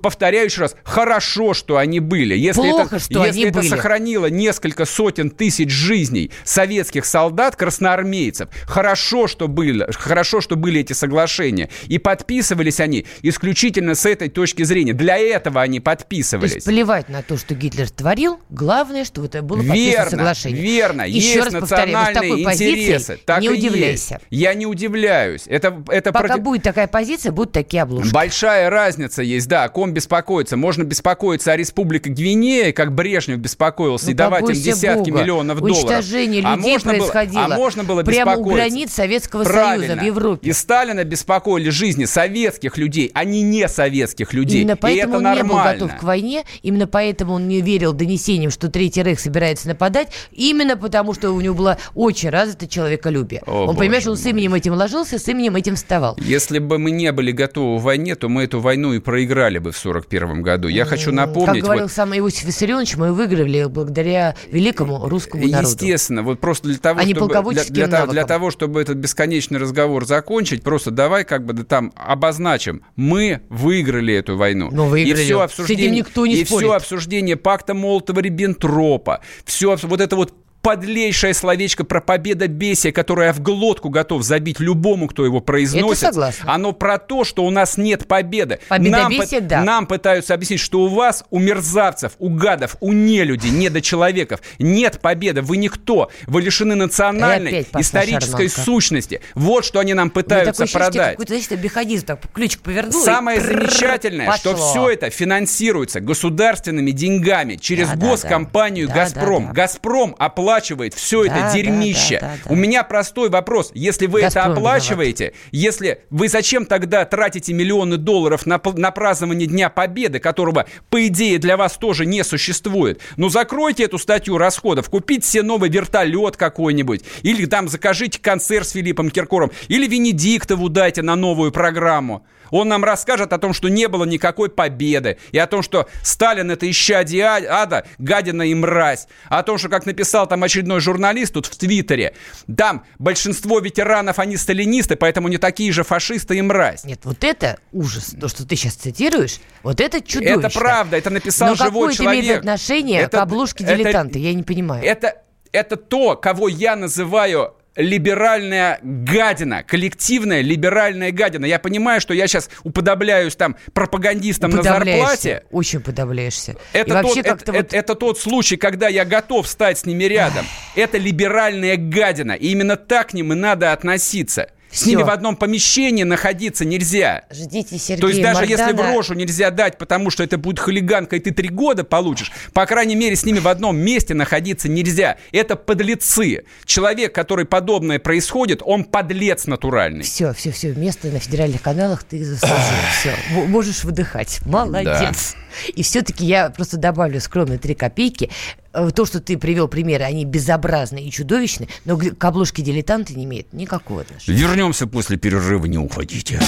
повторяю 0.00 0.46
еще 0.46 0.62
раз, 0.62 0.76
хорошо, 0.84 1.54
что 1.54 1.76
они 1.76 2.00
были. 2.00 2.34
Если 2.36 2.60
Плохо, 2.60 2.96
это, 2.96 3.04
что 3.04 3.24
если 3.24 3.40
они 3.40 3.50
это 3.50 3.58
были. 3.60 3.68
сохранило 3.68 4.26
несколько 4.26 4.84
сотен 4.84 5.30
тысяч 5.30 5.70
жизней 5.70 6.30
советских 6.44 7.04
солдат, 7.04 7.56
красноармейцев, 7.56 8.48
хорошо, 8.66 9.26
что 9.26 9.48
были, 9.48 9.86
хорошо, 9.92 10.40
что 10.40 10.56
были 10.56 10.80
эти 10.80 10.92
соглашения. 10.92 11.68
И 11.86 11.98
подписывались 11.98 12.80
они 12.80 13.06
исключительно 13.22 13.94
с 13.94 14.06
этой 14.06 14.28
точки 14.28 14.62
зрения. 14.64 14.92
Для 14.92 15.18
этого 15.18 15.60
они 15.62 15.80
То 15.80 15.90
есть 15.90 16.00
подписывались. 16.00 16.64
плевать 16.64 17.08
на 17.08 17.22
то, 17.22 17.36
что 17.36 17.54
Гитлер 17.54 17.90
творил, 17.90 18.40
главное, 18.50 19.04
что 19.04 19.20
вот 19.20 19.34
это 19.34 19.42
было 19.44 19.58
подписано 19.58 19.74
Верно, 19.84 20.10
соглашение. 20.10 20.62
верно. 20.62 21.02
Еще 21.02 21.43
раз 21.44 21.54
повторяю, 21.54 21.86
вот 21.88 21.94
национальные 21.94 22.14
такой 22.30 22.44
позиции 22.44 22.72
интересы. 22.84 23.18
Так 23.24 23.40
не 23.40 23.46
и 23.46 23.50
удивляйся. 23.50 24.14
есть. 24.14 24.24
Я 24.30 24.54
не 24.54 24.66
удивляюсь. 24.66 25.42
Это, 25.46 25.82
это 25.88 26.12
Пока 26.12 26.26
против- 26.28 26.42
будет 26.42 26.62
такая 26.62 26.86
позиция, 26.86 27.32
будут 27.32 27.52
такие 27.52 27.82
обложки. 27.82 28.12
Большая 28.12 28.70
разница 28.70 29.22
есть, 29.22 29.48
да, 29.48 29.64
о 29.64 29.68
ком 29.68 29.92
беспокоиться. 29.92 30.56
Можно 30.56 30.84
беспокоиться 30.84 31.52
о 31.52 31.56
Республике 31.56 32.10
Гвинея, 32.10 32.72
как 32.72 32.92
Брежнев 32.94 33.38
беспокоился, 33.38 34.06
Ну, 34.06 34.10
и 34.12 34.14
давать 34.14 34.42
им 34.48 34.52
десятки 34.54 35.10
Бога. 35.10 35.22
миллионов 35.22 35.60
долларов. 35.60 35.76
Уничтожение 35.84 36.42
А 36.44 36.56
людей 36.56 36.72
можно 36.72 36.92
было- 36.92 36.98
происходило 36.98 37.44
а 37.44 37.48
можно 37.56 37.84
было 37.84 38.02
прямо 38.02 38.36
у 38.36 38.44
границ 38.44 38.92
Советского 38.92 39.44
Правильно. 39.44 39.86
Союза 39.86 40.00
в 40.02 40.04
Европе. 40.06 40.48
И 40.48 40.52
Сталина 40.52 41.04
беспокоили 41.04 41.70
жизни 41.70 42.04
советских 42.04 42.76
людей, 42.78 43.10
а 43.14 43.24
не 43.24 43.42
не 43.42 43.68
советских 43.68 44.32
людей. 44.32 44.62
Именно 44.62 44.72
и 44.72 44.76
поэтому 44.76 45.16
это 45.20 45.28
он 45.28 45.34
не 45.36 45.42
был 45.42 45.54
нормально. 45.56 45.80
готов 45.86 46.00
к 46.00 46.02
войне, 46.02 46.44
именно 46.62 46.86
поэтому 46.86 47.34
он 47.34 47.48
не 47.48 47.60
верил 47.60 47.92
донесениям, 47.92 48.50
что 48.50 48.68
Третий 48.70 49.02
Рейх 49.02 49.20
собирается 49.20 49.68
нападать, 49.68 50.08
именно 50.32 50.76
потому 50.76 51.14
что 51.14 51.30
у 51.34 51.40
него 51.40 51.54
было 51.54 51.78
очень 51.94 52.30
развито 52.30 52.66
человеколюбие. 52.66 53.42
О, 53.46 53.66
он, 53.66 53.76
понимаешь, 53.76 54.06
он 54.06 54.16
с 54.16 54.24
именем 54.26 54.54
этим 54.54 54.74
ложился, 54.74 55.18
с 55.18 55.28
именем 55.28 55.56
этим 55.56 55.76
вставал. 55.76 56.16
Если 56.20 56.58
бы 56.58 56.78
мы 56.78 56.90
не 56.90 57.12
были 57.12 57.32
готовы 57.32 57.78
к 57.80 57.82
войне, 57.82 58.14
то 58.14 58.28
мы 58.28 58.44
эту 58.44 58.60
войну 58.60 58.92
и 58.92 58.98
проиграли 58.98 59.58
бы 59.58 59.72
в 59.72 59.76
41 59.76 60.42
году. 60.42 60.68
Я 60.68 60.84
хочу 60.84 61.12
напомнить... 61.12 61.56
Как 61.60 61.64
говорил 61.64 61.84
вот- 61.84 61.92
сам 61.92 62.16
Иосиф 62.16 62.44
Виссарионович, 62.44 62.96
мы 62.96 63.12
выиграли 63.12 63.64
благодаря 63.64 64.36
великому 64.50 65.08
русскому 65.08 65.46
народу. 65.46 65.68
Естественно, 65.68 66.22
вот 66.22 66.40
просто 66.40 66.68
для 66.68 66.78
того, 66.78 67.00
А 67.00 67.02
чтобы, 67.04 67.52
для, 67.54 67.64
для 67.64 67.86
навыкам. 67.86 68.12
для 68.12 68.24
того, 68.26 68.50
чтобы 68.50 68.80
этот 68.80 68.96
бесконечный 68.96 69.58
разговор 69.58 70.06
закончить, 70.06 70.62
просто 70.62 70.90
давай 70.90 71.24
как 71.24 71.44
бы 71.44 71.52
да 71.52 71.64
там 71.64 71.92
обозначим, 71.96 72.82
мы 72.96 73.42
выиграли 73.48 74.14
эту 74.14 74.36
войну. 74.36 74.70
Ну, 74.72 74.86
выиграли. 74.86 75.20
И 75.22 75.24
все 75.24 75.40
С 75.40 75.44
обсуждение, 75.44 75.86
этим 75.86 75.94
никто 75.96 76.26
не 76.26 76.34
и 76.36 76.44
спорит. 76.44 76.66
все 76.66 76.72
обсуждение 76.74 77.36
пакта 77.36 77.74
Молотова-Риббентропа, 77.74 79.20
все 79.44 79.76
вот 79.82 80.00
это 80.00 80.16
вот 80.16 80.34
подлейшее 80.64 81.34
словечко 81.34 81.84
про 81.84 82.00
победобесие, 82.00 82.92
которое 82.92 83.28
я 83.28 83.32
в 83.34 83.40
глотку 83.40 83.90
готов 83.90 84.22
забить 84.22 84.58
любому, 84.60 85.06
кто 85.08 85.24
его 85.24 85.40
произносит. 85.40 85.98
согласна. 85.98 86.52
Оно 86.52 86.72
про 86.72 86.98
то, 86.98 87.22
что 87.24 87.44
у 87.44 87.50
нас 87.50 87.76
нет 87.76 88.08
победы. 88.08 88.58
Победобесие, 88.68 89.40
нам, 89.40 89.48
да. 89.48 89.62
Нам 89.62 89.86
пытаются 89.86 90.32
объяснить, 90.34 90.60
что 90.60 90.80
у 90.80 90.88
вас, 90.88 91.22
у 91.30 91.38
мерзавцев, 91.38 92.12
у 92.18 92.30
гадов, 92.30 92.76
у 92.80 92.92
нелюдей, 92.92 93.50
недочеловеков 93.50 94.40
нет 94.58 95.00
победы. 95.00 95.42
Вы 95.42 95.58
никто. 95.58 96.10
Вы 96.26 96.40
лишены 96.40 96.72
И 96.72 96.76
национальной, 96.76 97.66
исторической 97.78 98.48
шарманка. 98.48 98.60
сущности. 98.62 99.20
Вот 99.34 99.66
что 99.66 99.80
они 99.80 99.92
нам 99.92 100.08
пытаются 100.08 100.66
продать. 100.66 101.12
Какой-то, 101.12 101.34
знаете, 101.38 101.56
механизм, 101.62 102.06
так 102.06 102.20
ключик 102.32 102.60
повернул. 102.62 103.02
и 103.02 103.04
Самое 103.04 103.38
прррр, 103.38 103.70
замечательное, 103.70 104.32
что 104.38 104.52
пошло. 104.52 104.70
все 104.70 104.90
это 104.90 105.10
финансируется 105.10 106.00
государственными 106.00 106.90
деньгами 106.90 107.56
через 107.56 107.90
Да, 107.90 107.96
госкомпанию. 107.96 108.88
Да, 108.88 108.94
«Газпром». 108.94 109.42
да, 109.42 109.48
да. 109.48 109.54
«Газпром» 109.54 110.16
оплачивает 110.18 110.53
все 110.94 111.24
это 111.24 111.34
Да, 111.34 111.42
да, 111.42 111.52
дерьмище. 111.52 112.18
да, 112.20 112.28
да, 112.28 112.38
да. 112.44 112.50
У 112.50 112.54
меня 112.54 112.82
простой 112.84 113.28
вопрос. 113.30 113.70
Если 113.74 114.06
вы 114.06 114.20
это 114.20 114.34
«Газпром» 114.34 114.52
оплачиваете, 114.52 115.32
если 115.52 116.00
вы 116.10 116.28
зачем 116.28 116.66
тогда 116.66 117.04
тратите 117.04 117.52
миллионы 117.52 117.96
долларов 117.96 118.46
на, 118.46 118.60
на 118.76 118.90
празднование 118.90 119.46
Дня 119.46 119.70
Победы, 119.70 120.18
которого, 120.18 120.66
по 120.90 121.06
идее, 121.06 121.38
для 121.38 121.56
вас 121.56 121.74
тоже 121.74 122.06
не 122.06 122.22
существует? 122.24 123.00
Ну, 123.16 123.28
закройте 123.28 123.84
эту 123.84 123.98
статью 123.98 124.38
расходов, 124.38 124.88
купите 124.90 125.26
себе 125.26 125.42
новый 125.42 125.70
вертолет 125.70 126.36
какой-нибудь, 126.36 127.02
или 127.22 127.46
там 127.46 127.68
закажите 127.68 128.18
концерт 128.20 128.66
с 128.68 128.72
Филиппом 128.72 129.10
Киркором, 129.10 129.50
или 129.68 129.86
Венедиктову 129.86 130.68
дайте 130.68 131.02
на 131.02 131.16
новую 131.16 131.52
программу. 131.52 132.26
Он 132.54 132.68
нам 132.68 132.84
расскажет 132.84 133.32
о 133.32 133.38
том, 133.38 133.52
что 133.52 133.68
не 133.68 133.88
было 133.88 134.04
никакой 134.04 134.48
победы, 134.48 135.18
и 135.32 135.38
о 135.38 135.48
том, 135.48 135.60
что 135.60 135.88
Сталин 136.04 136.52
это 136.52 136.70
исчадие 136.70 137.26
а- 137.26 137.62
ада, 137.62 137.84
гадина 137.98 138.42
и 138.42 138.54
мразь, 138.54 139.08
о 139.28 139.42
том, 139.42 139.58
что, 139.58 139.68
как 139.68 139.86
написал 139.86 140.28
там 140.28 140.44
очередной 140.44 140.78
журналист 140.78 141.34
тут 141.34 141.46
в 141.46 141.56
Твиттере, 141.58 142.14
там 142.56 142.84
большинство 143.00 143.58
ветеранов, 143.58 144.20
они 144.20 144.36
сталинисты, 144.36 144.94
поэтому 144.94 145.26
не 145.26 145.38
такие 145.38 145.72
же 145.72 145.82
фашисты 145.82 146.36
и 146.38 146.42
мразь. 146.42 146.84
Нет, 146.84 147.00
вот 147.02 147.24
это 147.24 147.58
ужас. 147.72 148.14
То, 148.20 148.28
что 148.28 148.46
ты 148.46 148.54
сейчас 148.54 148.74
цитируешь, 148.74 149.40
вот 149.64 149.80
это 149.80 150.00
чудовищно. 150.00 150.46
Это 150.46 150.56
правда, 150.56 150.96
это 150.96 151.10
написал 151.10 151.48
Но 151.48 151.54
живой 151.56 151.70
какое 151.70 151.88
это 151.88 152.02
человек. 152.04 152.24
имеет 152.24 152.38
отношение 152.38 153.00
Это- 153.00 153.18
к 153.18 153.20
обложке 153.22 153.64
это- 153.64 153.74
дилетанта? 153.76 154.18
Я 154.20 154.32
не 154.32 154.44
понимаю. 154.44 154.84
Это, 154.84 155.22
это 155.50 155.74
то, 155.74 156.14
кого 156.14 156.46
я 156.46 156.76
называю 156.76 157.54
либеральная 157.76 158.78
гадина, 158.82 159.62
коллективная 159.62 160.40
либеральная 160.40 161.12
гадина. 161.12 161.46
Я 161.46 161.58
понимаю, 161.58 162.00
что 162.00 162.14
я 162.14 162.26
сейчас 162.26 162.50
уподобляюсь 162.62 163.36
там 163.36 163.56
пропагандистам 163.72 164.50
на 164.50 164.62
зарплате. 164.62 165.44
Очень 165.50 165.80
подавляешься. 165.80 166.56
Это, 166.72 166.90
И 166.98 167.02
тот, 167.02 167.16
это, 167.26 167.52
вот... 167.52 167.58
это- 167.66 167.76
это 167.76 167.94
тот 167.94 168.18
случай, 168.18 168.56
когда 168.56 168.88
я 168.88 169.04
готов 169.04 169.46
стать 169.48 169.78
с 169.78 169.86
ними 169.86 170.04
рядом. 170.04 170.44
Это 170.76 170.98
либеральная 170.98 171.76
гадина. 171.76 172.32
И 172.32 172.48
именно 172.48 172.76
так 172.76 173.08
к 173.08 173.14
ним 173.14 173.32
и 173.32 173.36
надо 173.36 173.72
относиться. 173.72 174.48
С 174.74 174.78
Всё. 174.82 174.90
ними 174.90 175.02
в 175.02 175.10
одном 175.10 175.36
помещении 175.36 176.02
находиться 176.02 176.64
нельзя. 176.64 177.24
Ждите 177.30 177.78
Сергея 177.78 178.00
То 178.00 178.08
есть 178.08 178.20
даже 178.20 178.44
если 178.44 178.72
в 178.72 178.76
Мардана. 178.76 178.96
рожу 178.96 179.14
нельзя 179.14 179.50
дать, 179.50 179.78
потому 179.78 180.10
что 180.10 180.24
это 180.24 180.36
будет 180.36 180.58
хулиганка, 180.58 181.14
и 181.14 181.20
ты 181.20 181.30
три 181.30 181.48
года 181.48 181.84
получишь, 181.84 182.32
по 182.52 182.66
крайней 182.66 182.96
мере, 182.96 183.14
с 183.14 183.24
ними 183.24 183.38
в 183.38 183.46
одном 183.46 183.76
месте 183.76 184.14
находиться 184.14 184.68
нельзя. 184.68 185.16
Это 185.30 185.54
подлецы. 185.54 186.44
Человек, 186.64 187.14
который 187.14 187.44
подобное 187.44 188.00
происходит, 188.00 188.62
он 188.64 188.82
подлец 188.82 189.46
натуральный. 189.46 190.02
Все, 190.02 190.32
все, 190.32 190.50
все, 190.50 190.74
место 190.74 191.06
на 191.06 191.20
федеральных 191.20 191.62
каналах 191.62 192.02
ты 192.02 192.24
заслужил. 192.24 192.56
Все, 192.98 193.12
можешь 193.46 193.84
выдыхать. 193.84 194.40
Молодец. 194.44 195.36
И 195.74 195.82
все-таки 195.82 196.24
я 196.24 196.50
просто 196.50 196.76
добавлю 196.76 197.20
скромные 197.20 197.58
три 197.58 197.74
копейки. 197.74 198.30
Э, 198.72 198.90
То, 198.94 199.06
что 199.06 199.20
ты 199.20 199.38
привел 199.38 199.68
примеры, 199.68 200.04
они 200.04 200.24
безобразны 200.24 201.02
и 201.02 201.10
чудовищны, 201.10 201.68
но 201.84 201.96
к 201.96 202.24
обложке 202.24 202.62
дилетанта 202.62 203.14
не 203.14 203.24
имеют 203.24 203.52
никакого 203.52 204.02
отношения. 204.02 204.38
Вернемся 204.38 204.86
после 204.86 205.16
перерыва, 205.16 205.66
не 205.66 205.78
уходите. 205.78 206.40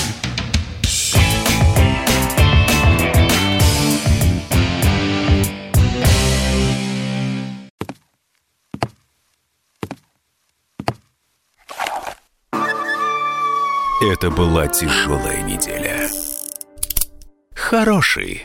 Это 14.12 14.31
была 14.31 14.69
тяжелая 14.69 15.42
неделя. 15.42 16.09
Хороший, 17.55 18.45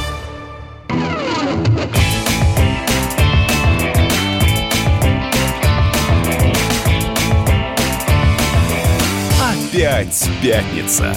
Опять 10.01 10.29
пятница. 10.41 11.15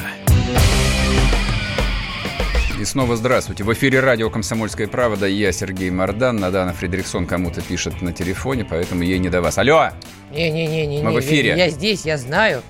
И 2.78 2.84
снова 2.84 3.16
здравствуйте. 3.16 3.64
В 3.64 3.72
эфире 3.72 4.00
радио 4.00 4.28
«Комсомольская 4.28 4.88
правда». 4.88 5.24
Я 5.26 5.52
Сергей 5.52 5.88
Мордан. 5.88 6.36
Надана 6.36 6.74
Фредериксон 6.74 7.26
кому-то 7.26 7.62
пишет 7.62 8.02
на 8.02 8.12
телефоне, 8.12 8.66
поэтому 8.68 9.02
ей 9.02 9.18
не 9.18 9.30
до 9.30 9.40
вас. 9.40 9.56
Алло! 9.56 9.88
Не-не-не, 10.32 11.02
Мы 11.02 11.12
в 11.12 11.20
эфире. 11.20 11.54
я 11.56 11.70
здесь, 11.70 12.04
я 12.04 12.18
знаю. 12.18 12.60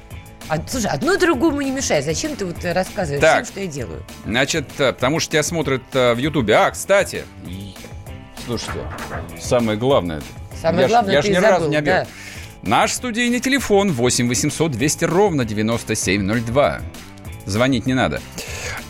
А, 0.48 0.58
слушай, 0.68 0.86
одно 0.88 1.16
другому 1.16 1.60
не 1.62 1.72
мешает. 1.72 2.04
Зачем 2.04 2.36
ты 2.36 2.44
вот 2.46 2.64
рассказываешь 2.64 3.20
Так. 3.20 3.42
всем, 3.42 3.52
что 3.52 3.60
я 3.62 3.66
делаю? 3.66 4.04
Значит, 4.24 4.66
э, 4.78 4.92
потому 4.92 5.18
что 5.18 5.32
тебя 5.32 5.42
смотрят 5.42 5.82
э, 5.94 6.14
в 6.14 6.18
Ютубе. 6.18 6.54
А, 6.54 6.70
кстати, 6.70 7.24
слушайте, 8.46 8.78
самое 9.40 9.76
главное. 9.76 10.22
Самое 10.62 10.82
я 10.82 10.86
ж- 10.86 10.90
главное, 10.92 11.14
я 11.14 11.22
ж 11.22 11.24
ты 11.24 11.30
ни 11.32 11.34
забыл, 11.34 11.48
разу 11.48 11.68
не 11.70 11.76
объявил. 11.76 12.02
да. 12.04 12.08
Наш 12.66 12.92
студийный 12.92 13.40
телефон 13.40 13.92
8 13.92 14.26
800 14.26 14.72
200 14.72 15.04
ровно 15.04 15.44
9702. 15.44 16.80
Звонить 17.46 17.86
не 17.86 17.94
надо. 17.94 18.20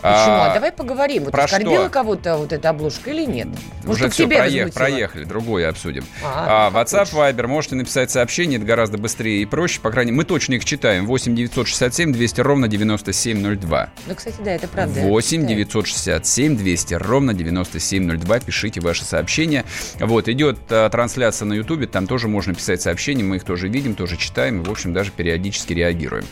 Почему? 0.01 0.35
А, 0.35 0.53
давай 0.53 0.71
поговорим. 0.71 1.23
Вот 1.23 1.31
про 1.31 1.45
оскорбила 1.45 1.89
кого-то 1.89 2.37
вот 2.37 2.53
эта 2.53 2.69
обложка 2.69 3.09
или 3.09 3.25
нет? 3.25 3.47
Может, 3.83 4.01
Уже 4.01 4.09
все, 4.09 4.27
проех, 4.27 4.73
проехали, 4.73 5.23
другое 5.23 5.69
обсудим. 5.69 6.05
А, 6.23 6.67
а 6.67 6.71
WhatsApp, 6.71 7.11
Viber, 7.11 7.47
можете 7.47 7.75
написать 7.75 8.11
сообщение, 8.11 8.57
это 8.57 8.65
гораздо 8.65 8.97
быстрее 8.97 9.41
и 9.41 9.45
проще. 9.45 9.79
По 9.81 9.89
крайней 9.89 10.11
мере, 10.11 10.17
мы 10.21 10.25
точно 10.25 10.53
их 10.53 10.65
читаем. 10.65 11.05
8 11.07 11.35
967 11.35 12.13
200 12.13 12.41
ровно 12.41 12.67
9702. 12.67 13.89
Ну, 14.05 14.15
кстати, 14.15 14.37
да, 14.43 14.51
это 14.51 14.67
правда. 14.67 15.01
8 15.01 15.47
967 15.47 16.57
200 16.57 16.93
ровно 16.95 17.33
9702. 17.33 18.39
Пишите 18.39 18.81
ваши 18.81 19.03
сообщения. 19.03 19.65
Вот, 19.99 20.29
идет 20.29 20.59
а, 20.69 20.89
трансляция 20.89 21.45
на 21.47 21.53
YouTube, 21.53 21.89
там 21.89 22.07
тоже 22.07 22.27
можно 22.27 22.53
писать 22.53 22.81
сообщения, 22.81 23.23
мы 23.23 23.37
их 23.37 23.43
тоже 23.43 23.67
видим, 23.67 23.95
тоже 23.95 24.17
читаем 24.17 24.61
и, 24.61 24.65
в 24.65 24.71
общем, 24.71 24.93
даже 24.93 25.11
периодически 25.11 25.73
реагируем. 25.73 26.25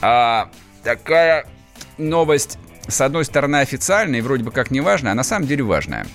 А, 0.00 0.48
такая 0.82 1.46
новость 1.98 2.58
с 2.88 3.00
одной 3.00 3.24
стороны, 3.24 3.56
официальная 3.56 4.18
и 4.18 4.22
вроде 4.22 4.44
бы 4.44 4.50
как 4.50 4.70
не 4.70 4.80
важная, 4.80 5.12
а 5.12 5.14
на 5.14 5.24
самом 5.24 5.46
деле 5.46 5.64
важная. 5.64 6.06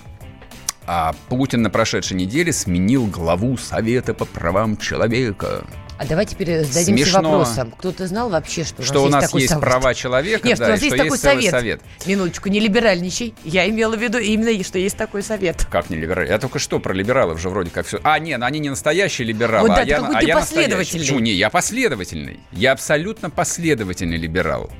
А 0.86 1.14
Путин 1.28 1.62
на 1.62 1.70
прошедшей 1.70 2.16
неделе 2.16 2.52
сменил 2.52 3.06
главу 3.06 3.56
Совета 3.56 4.14
по 4.14 4.24
правам 4.24 4.76
человека. 4.76 5.64
А 5.98 6.06
давай 6.06 6.24
теперь 6.24 6.64
зададимся 6.64 7.04
Смешно. 7.04 7.22
вопросом. 7.22 7.74
Кто-то 7.76 8.06
знал 8.06 8.30
вообще, 8.30 8.64
что, 8.64 8.82
что 8.82 9.04
у 9.04 9.08
нас, 9.08 9.18
у 9.18 9.22
нас 9.22 9.34
есть, 9.34 9.50
есть 9.50 9.60
права 9.60 9.92
человека, 9.92 10.48
Нет, 10.48 10.58
да, 10.58 10.64
что 10.64 10.72
у 10.72 10.74
нас 10.74 10.82
есть 10.82 10.96
такой 10.96 11.10
есть 11.10 11.22
совет. 11.22 11.50
совет. 11.50 11.82
Минуточку, 12.06 12.48
не 12.48 12.58
либеральничай. 12.58 13.34
Я 13.44 13.68
имела 13.68 13.96
в 13.96 14.00
виду 14.00 14.16
именно, 14.16 14.64
что 14.64 14.78
есть 14.78 14.96
такой 14.96 15.22
совет. 15.22 15.66
Как 15.70 15.90
не 15.90 15.96
либераль? 15.98 16.28
Я 16.28 16.38
только 16.38 16.58
что 16.58 16.80
про 16.80 16.94
либералов 16.94 17.38
же 17.38 17.50
вроде 17.50 17.70
как 17.70 17.86
все. 17.86 18.00
А, 18.02 18.18
нет, 18.18 18.42
они 18.42 18.60
не 18.60 18.70
настоящие 18.70 19.28
либералы, 19.28 19.68
вот, 19.68 19.74
да, 19.74 19.82
а 19.82 19.84
я, 19.84 19.98
а 19.98 20.22
я 20.22 20.36
последовательный. 20.36 21.00
Почему? 21.00 21.18
Не, 21.18 21.32
я 21.32 21.50
последовательный. 21.50 22.40
Я 22.50 22.72
абсолютно 22.72 23.28
последовательный 23.28 24.16
либерал. 24.16 24.70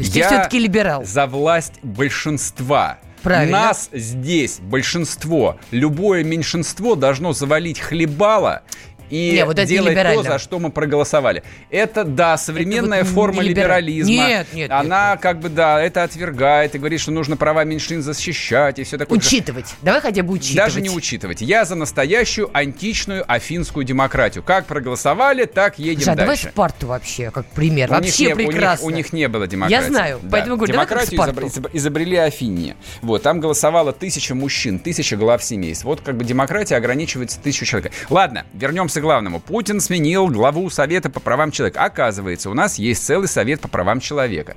Есть 0.00 0.16
я 0.16 0.28
ты 0.28 0.34
все-таки 0.34 0.58
либерал. 0.58 1.04
за 1.04 1.26
власть 1.26 1.74
большинства. 1.82 2.98
Правильно. 3.22 3.66
Нас 3.66 3.90
здесь 3.92 4.60
большинство. 4.60 5.58
Любое 5.70 6.24
меньшинство 6.24 6.94
должно 6.94 7.32
завалить 7.32 7.78
хлебало 7.78 8.62
и 9.10 9.32
не, 9.32 9.44
вот 9.44 9.62
делать 9.64 9.94
то, 9.94 10.22
за 10.22 10.38
что 10.38 10.58
мы 10.58 10.70
проголосовали. 10.70 11.42
Это, 11.70 12.04
да, 12.04 12.36
современная 12.36 13.00
это 13.00 13.08
вот 13.08 13.14
форма 13.14 13.42
либерализма. 13.42 14.12
Нет, 14.12 14.46
нет, 14.52 14.70
Она 14.70 15.12
нет. 15.12 15.20
как 15.20 15.40
бы, 15.40 15.48
да, 15.48 15.82
это 15.82 16.04
отвергает 16.04 16.74
и 16.74 16.78
говорит, 16.78 17.00
что 17.00 17.10
нужно 17.10 17.36
права 17.36 17.64
меньшин 17.64 18.02
защищать 18.02 18.78
и 18.78 18.84
все 18.84 18.98
такое. 18.98 19.18
Учитывать. 19.18 19.74
Давай 19.82 20.00
хотя 20.00 20.22
бы 20.22 20.32
учитывать. 20.34 20.56
Даже 20.56 20.80
не 20.80 20.90
учитывать. 20.90 21.40
Я 21.40 21.64
за 21.64 21.74
настоящую 21.74 22.50
античную 22.56 23.24
афинскую 23.30 23.84
демократию. 23.84 24.42
Как 24.44 24.66
проголосовали, 24.66 25.44
так 25.44 25.78
едем 25.78 26.02
Слушай, 26.02 26.16
дальше. 26.16 26.20
давай 26.20 26.36
Спарту 26.36 26.86
вообще, 26.86 27.30
как 27.30 27.46
пример. 27.46 27.90
У 27.90 27.94
вообще 27.94 28.26
не, 28.26 28.34
прекрасно. 28.34 28.86
У 28.86 28.90
них, 28.90 28.94
у 28.94 28.96
них 28.98 29.12
не 29.12 29.28
было 29.28 29.46
демократии. 29.46 29.82
Я 29.84 29.88
знаю, 29.88 30.20
да. 30.22 30.28
поэтому 30.30 30.56
говорю, 30.56 30.72
Демократию 30.72 31.18
давай 31.18 31.34
изобр- 31.34 31.70
изобрели 31.72 32.16
Афине. 32.16 32.76
Вот, 33.02 33.22
там 33.22 33.40
голосовало 33.40 33.92
тысяча 33.92 34.34
мужчин, 34.34 34.78
тысяча 34.78 35.16
глав 35.16 35.42
семейств. 35.42 35.84
Вот 35.84 36.00
как 36.00 36.16
бы 36.16 36.24
демократия 36.24 36.76
ограничивается 36.76 37.40
тысячу 37.40 37.64
человек. 37.64 37.92
Ладно, 38.08 38.44
вернемся 38.54 38.99
вернемся 39.00 39.02
к 39.02 39.02
главному. 39.02 39.40
Путин 39.40 39.80
сменил 39.80 40.28
главу 40.28 40.70
Совета 40.70 41.10
по 41.10 41.20
правам 41.20 41.50
человека. 41.50 41.84
Оказывается, 41.84 42.50
у 42.50 42.54
нас 42.54 42.78
есть 42.78 43.04
целый 43.04 43.28
Совет 43.28 43.60
по 43.60 43.68
правам 43.68 44.00
человека. 44.00 44.56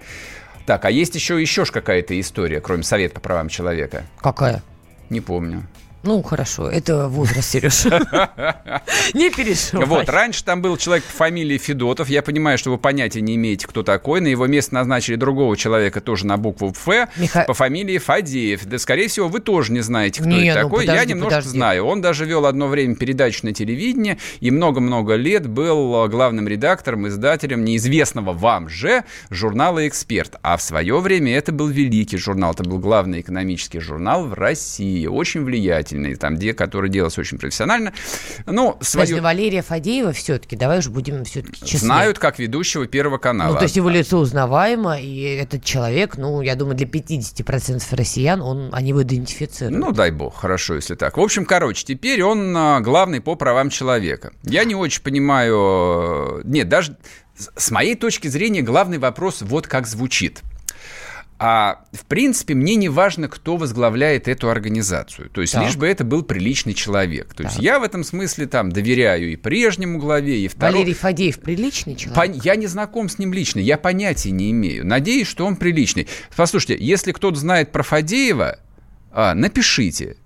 Так, 0.65 0.85
а 0.85 0.91
есть 0.91 1.15
еще 1.15 1.41
еще 1.41 1.65
какая-то 1.65 2.19
история, 2.19 2.61
кроме 2.61 2.83
Совета 2.83 3.15
по 3.15 3.21
правам 3.21 3.49
человека? 3.49 4.03
Какая? 4.21 4.61
Не 5.09 5.21
помню. 5.21 5.63
Ну, 6.03 6.21
хорошо, 6.21 6.69
это 6.69 7.07
возраст, 7.07 7.49
Сереж. 7.49 7.85
Не 9.13 9.29
переживай. 9.29 9.85
Вот, 9.85 10.09
раньше 10.09 10.43
там 10.43 10.61
был 10.61 10.75
человек 10.75 11.05
по 11.05 11.13
фамилии 11.13 11.57
Федотов. 11.57 12.09
Я 12.09 12.21
понимаю, 12.21 12.57
что 12.57 12.71
вы 12.71 12.77
понятия 12.77 13.21
не 13.21 13.35
имеете, 13.35 13.67
кто 13.67 13.83
такой. 13.83 14.19
На 14.19 14.27
его 14.27 14.45
место 14.47 14.73
назначили 14.73 15.15
другого 15.15 15.55
человека 15.55 16.01
тоже 16.01 16.25
на 16.25 16.37
букву 16.37 16.71
Ф 16.71 17.07
по 17.47 17.53
фамилии 17.53 17.97
Фадеев. 17.97 18.65
Да, 18.65 18.77
скорее 18.79 19.07
всего, 19.07 19.29
вы 19.29 19.39
тоже 19.39 19.71
не 19.71 19.79
знаете, 19.79 20.21
кто 20.21 20.29
это 20.29 20.39
ну, 20.39 20.53
такой. 20.53 20.85
Я 20.85 21.05
немножко 21.05 21.41
знаю. 21.41 21.85
Он 21.85 22.01
даже 22.01 22.25
вел 22.25 22.45
одно 22.45 22.67
время 22.67 22.95
передачу 22.95 23.45
на 23.45 23.53
телевидении 23.53 24.17
и 24.41 24.51
много-много 24.51 25.15
лет 25.15 25.47
был 25.47 26.07
главным 26.09 26.47
редактором, 26.47 27.07
издателем 27.07 27.63
неизвестного 27.63 28.33
вам 28.33 28.67
же 28.67 29.03
журнала 29.29 29.87
«Эксперт». 29.87 30.35
А 30.41 30.57
в 30.57 30.61
свое 30.61 30.99
время 30.99 31.35
это 31.37 31.53
был 31.53 31.67
великий 31.67 32.17
журнал. 32.17 32.51
Это 32.51 32.63
был 32.63 32.79
главный 32.79 33.21
экономический 33.21 33.79
журнал 33.79 34.27
в 34.27 34.33
России. 34.33 35.05
Очень 35.07 35.43
влиятельный 35.45 35.92
замечательный, 35.93 36.15
там, 36.15 36.35
где, 36.35 36.53
который 36.53 36.89
делался 36.89 37.21
очень 37.21 37.37
профессионально. 37.37 37.93
Но 38.45 38.77
свою... 38.81 39.07
Подожди, 39.07 39.21
Валерия 39.21 39.61
Фадеева 39.61 40.11
все-таки, 40.11 40.55
давай 40.55 40.79
уж 40.79 40.87
будем 40.87 41.23
все-таки 41.23 41.65
честны. 41.65 41.87
Знают 41.87 42.19
как 42.19 42.39
ведущего 42.39 42.87
Первого 42.87 43.17
канала. 43.17 43.53
Ну, 43.53 43.57
то 43.57 43.63
есть 43.63 43.75
его 43.75 43.89
лицо 43.89 44.17
узнаваемо, 44.17 44.99
и 44.99 45.21
этот 45.21 45.63
человек, 45.63 46.17
ну, 46.17 46.41
я 46.41 46.55
думаю, 46.55 46.75
для 46.75 46.87
50% 46.87 47.83
россиян 47.95 48.41
он, 48.41 48.69
они 48.71 48.89
его 48.89 49.03
идентифицируют. 49.03 49.79
Ну, 49.79 49.91
дай 49.91 50.11
бог, 50.11 50.35
хорошо, 50.35 50.75
если 50.75 50.95
так. 50.95 51.17
В 51.17 51.21
общем, 51.21 51.45
короче, 51.45 51.85
теперь 51.85 52.23
он 52.23 52.55
а, 52.55 52.79
главный 52.81 53.21
по 53.21 53.35
правам 53.35 53.69
человека. 53.69 54.33
Я 54.43 54.63
не 54.65 54.75
очень 54.75 55.01
понимаю... 55.01 56.41
Нет, 56.43 56.69
даже 56.69 56.97
с 57.55 57.71
моей 57.71 57.95
точки 57.95 58.27
зрения 58.27 58.61
главный 58.61 58.97
вопрос 58.97 59.41
вот 59.41 59.67
как 59.67 59.87
звучит– 59.87 60.41
а 61.39 61.85
в 61.91 62.05
принципе, 62.05 62.53
мне 62.53 62.75
не 62.75 62.89
важно, 62.89 63.27
кто 63.27 63.57
возглавляет 63.57 64.27
эту 64.27 64.49
организацию. 64.49 65.29
То 65.29 65.41
есть, 65.41 65.53
так. 65.53 65.65
лишь 65.65 65.75
бы 65.75 65.87
это 65.87 66.03
был 66.03 66.23
приличный 66.23 66.73
человек. 66.73 67.33
То 67.33 67.43
так. 67.43 67.51
есть, 67.51 67.63
я 67.63 67.79
в 67.79 67.83
этом 67.83 68.03
смысле 68.03 68.47
там 68.47 68.71
доверяю 68.71 69.31
и 69.31 69.35
прежнему 69.35 69.99
главе, 69.99 70.41
и 70.41 70.47
второму. 70.47 70.77
Валерий 70.77 70.93
Фадеев 70.93 71.39
приличный 71.39 71.95
человек? 71.95 72.15
По... 72.15 72.45
Я 72.45 72.55
не 72.55 72.67
знаком 72.67 73.09
с 73.09 73.19
ним 73.19 73.33
лично, 73.33 73.59
я 73.59 73.77
понятия 73.77 74.31
не 74.31 74.51
имею. 74.51 74.85
Надеюсь, 74.85 75.27
что 75.27 75.45
он 75.45 75.55
приличный. 75.55 76.07
Послушайте, 76.35 76.77
если 76.83 77.11
кто-то 77.11 77.37
знает 77.37 77.71
про 77.71 77.83
Фадеева, 77.83 78.59
а, 79.11 79.33
напишите. 79.33 80.17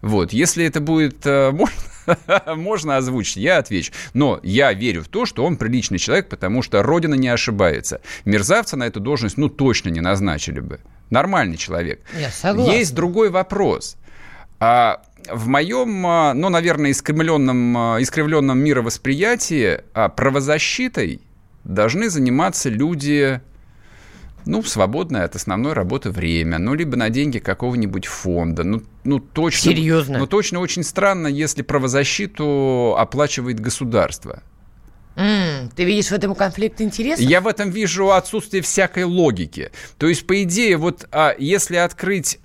Вот, 0.00 0.32
если 0.32 0.64
это 0.64 0.80
будет 0.80 1.26
э, 1.26 1.50
можно, 1.52 2.54
можно 2.54 2.96
озвучить, 2.96 3.36
я 3.36 3.58
отвечу. 3.58 3.92
Но 4.14 4.40
я 4.42 4.72
верю 4.72 5.02
в 5.02 5.08
то, 5.08 5.26
что 5.26 5.44
он 5.44 5.56
приличный 5.56 5.98
человек, 5.98 6.28
потому 6.28 6.62
что 6.62 6.82
Родина 6.82 7.14
не 7.14 7.28
ошибается. 7.28 8.00
Мерзавца 8.24 8.76
на 8.76 8.86
эту 8.86 9.00
должность, 9.00 9.36
ну, 9.36 9.48
точно 9.48 9.90
не 9.90 10.00
назначили 10.00 10.60
бы. 10.60 10.80
Нормальный 11.10 11.56
человек. 11.56 12.00
Я 12.18 12.30
согласен. 12.30 12.72
Есть 12.72 12.94
другой 12.94 13.30
вопрос. 13.30 13.96
А 14.60 15.02
в 15.30 15.46
моем, 15.46 16.06
а, 16.06 16.34
ну, 16.34 16.48
наверное, 16.48 16.90
искривленном, 16.90 17.76
а, 17.76 17.96
искривленном 18.00 18.58
мировосприятии 18.58 19.80
а, 19.94 20.08
правозащитой 20.08 21.20
должны 21.64 22.10
заниматься 22.10 22.68
люди 22.68 23.40
ну, 24.48 24.62
свободное 24.62 25.24
от 25.24 25.36
основной 25.36 25.74
работы 25.74 26.10
время, 26.10 26.58
ну, 26.58 26.72
либо 26.72 26.96
на 26.96 27.10
деньги 27.10 27.38
какого-нибудь 27.38 28.06
фонда. 28.06 28.64
Ну, 28.64 28.82
ну 29.04 29.20
точно, 29.20 29.72
Серьезно? 29.72 30.18
Ну, 30.18 30.26
точно 30.26 30.60
очень 30.60 30.82
странно, 30.82 31.26
если 31.26 31.60
правозащиту 31.60 32.96
оплачивает 32.98 33.60
государство. 33.60 34.42
Mm, 35.16 35.70
ты 35.76 35.84
видишь 35.84 36.06
в 36.06 36.12
этом 36.12 36.34
конфликт 36.34 36.80
интересов? 36.80 37.20
Я 37.20 37.42
в 37.42 37.46
этом 37.46 37.70
вижу 37.70 38.10
отсутствие 38.10 38.62
всякой 38.62 39.04
логики. 39.04 39.70
То 39.98 40.08
есть, 40.08 40.26
по 40.26 40.42
идее, 40.42 40.78
вот 40.78 41.06
а, 41.12 41.34
если 41.38 41.76
открыть 41.76 42.38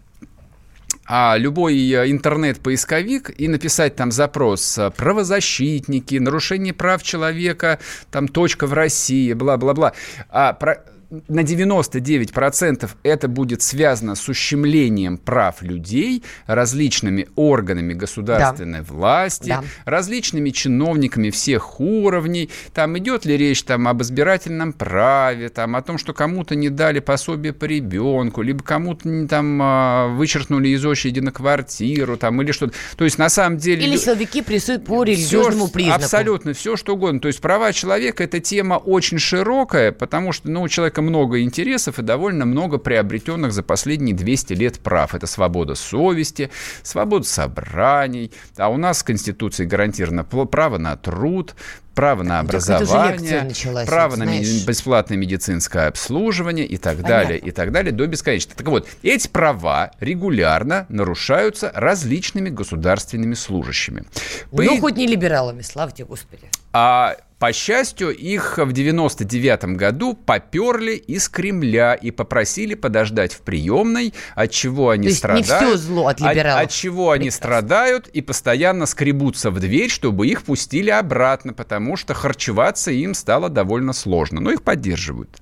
а 1.05 1.35
любой 1.37 1.75
э, 1.75 2.09
интернет-поисковик 2.09 3.31
и 3.37 3.49
написать 3.49 3.95
там 3.95 4.11
запрос 4.11 4.77
э, 4.77 4.89
«правозащитники», 4.89 6.15
«нарушение 6.15 6.73
прав 6.73 7.03
человека», 7.03 7.79
там 8.09 8.29
«точка 8.29 8.67
в 8.67 8.73
России», 8.73 9.33
бла-бла-бла. 9.33 9.93
А 10.29 10.53
про 10.53 10.81
на 11.27 11.41
99% 11.41 12.89
это 13.03 13.27
будет 13.27 13.61
связано 13.61 14.15
с 14.15 14.27
ущемлением 14.27 15.17
прав 15.17 15.61
людей 15.61 16.23
различными 16.47 17.27
органами 17.35 17.93
государственной 17.93 18.79
да. 18.79 18.85
власти, 18.85 19.49
да. 19.49 19.63
различными 19.85 20.49
чиновниками 20.49 21.29
всех 21.29 21.79
уровней. 21.79 22.49
Там 22.73 22.97
идет 22.97 23.25
ли 23.25 23.37
речь 23.37 23.63
там, 23.63 23.87
об 23.87 24.01
избирательном 24.01 24.73
праве, 24.73 25.49
там, 25.49 25.75
о 25.75 25.81
том, 25.81 25.97
что 25.97 26.13
кому-то 26.13 26.55
не 26.55 26.69
дали 26.69 26.99
пособие 26.99 27.53
по 27.53 27.65
ребенку, 27.65 28.41
либо 28.41 28.63
кому-то 28.63 29.27
там 29.27 29.59
а, 29.61 30.07
вычеркнули 30.07 30.69
из 30.69 30.83
очереди 30.85 31.19
на 31.19 31.31
квартиру, 31.31 32.17
там, 32.17 32.41
или 32.41 32.51
что-то. 32.51 32.73
То 32.95 33.03
есть, 33.03 33.17
на 33.17 33.29
самом 33.29 33.57
деле... 33.57 33.85
Или 33.85 33.97
силовики 33.97 34.41
прессуют 34.41 34.85
по 34.85 35.03
религиозному 35.03 35.65
все, 35.65 35.73
признаку. 35.73 36.03
Абсолютно, 36.03 36.53
все 36.53 36.75
что 36.75 36.95
угодно. 36.95 37.19
То 37.19 37.27
есть, 37.27 37.39
права 37.39 37.71
человека– 37.71 38.23
это 38.25 38.39
тема 38.39 38.75
очень 38.75 39.19
широкая, 39.19 39.91
потому 39.91 40.31
что 40.31 40.49
ну, 40.49 40.63
у 40.63 40.67
человека 40.67 41.02
много 41.03 41.41
интересов 41.41 41.99
и 41.99 42.01
довольно 42.01 42.45
много 42.45 42.77
приобретенных 42.77 43.51
за 43.51 43.63
последние 43.63 44.15
200 44.15 44.53
лет 44.53 44.79
прав. 44.79 45.13
Это 45.15 45.27
свобода 45.27 45.75
совести, 45.75 46.49
свобода 46.81 47.25
собраний, 47.25 48.31
а 48.57 48.69
у 48.69 48.77
нас 48.77 49.01
в 49.01 49.05
Конституции 49.05 49.65
гарантировано 49.65 50.23
право 50.23 50.77
на 50.77 50.95
труд, 50.95 51.55
право 51.93 52.23
на 52.23 52.39
образование, 52.39 53.43
началась, 53.43 53.87
право 53.87 54.15
на 54.15 54.25
знаешь. 54.25 54.65
бесплатное 54.65 55.17
медицинское 55.17 55.87
обслуживание 55.87 56.65
и 56.65 56.77
так 56.77 56.97
Понятно. 56.97 57.09
далее, 57.09 57.39
и 57.39 57.51
так 57.51 57.71
далее 57.71 57.91
до 57.91 58.07
бесконечности. 58.07 58.57
Так 58.57 58.67
вот, 58.67 58.87
эти 59.03 59.27
права 59.27 59.91
регулярно 59.99 60.85
нарушаются 60.89 61.71
различными 61.73 62.49
государственными 62.49 63.35
служащими. 63.35 64.05
Ну, 64.51 64.75
По... 64.75 64.81
хоть 64.81 64.97
не 64.97 65.07
либералами, 65.07 65.61
слава 65.61 65.91
тебе, 65.91 66.05
Господи. 66.05 66.43
А 66.71 67.15
По 67.43 67.51
счастью, 67.51 68.15
их 68.15 68.57
в 68.57 68.71
99 68.71 69.75
году 69.75 70.13
поперли 70.13 70.93
из 70.93 71.27
Кремля 71.27 71.93
и 71.93 72.09
попросили 72.09 72.73
подождать 72.73 73.33
в 73.33 73.41
приемной, 73.41 74.13
от 74.33 74.51
чего 74.51 74.91
они 74.91 75.09
То 75.09 75.15
страдают. 75.15 75.49
не 75.49 75.53
все 75.53 75.75
зло 75.75 76.07
от 76.07 76.21
либералов. 76.21 76.61
От, 76.61 76.67
от 76.67 76.71
чего 76.71 77.11
они 77.11 77.29
страдают 77.29 78.07
и 78.07 78.21
постоянно 78.21 78.85
скребутся 78.85 79.51
в 79.51 79.59
дверь, 79.59 79.89
чтобы 79.89 80.25
их 80.27 80.43
пустили 80.43 80.89
обратно, 80.89 81.51
потому 81.51 81.97
что 81.97 82.13
харчеваться 82.13 82.91
им 82.91 83.13
стало 83.13 83.49
довольно 83.49 83.91
сложно. 83.91 84.39
Но 84.39 84.49
их 84.49 84.63
поддерживают. 84.63 85.41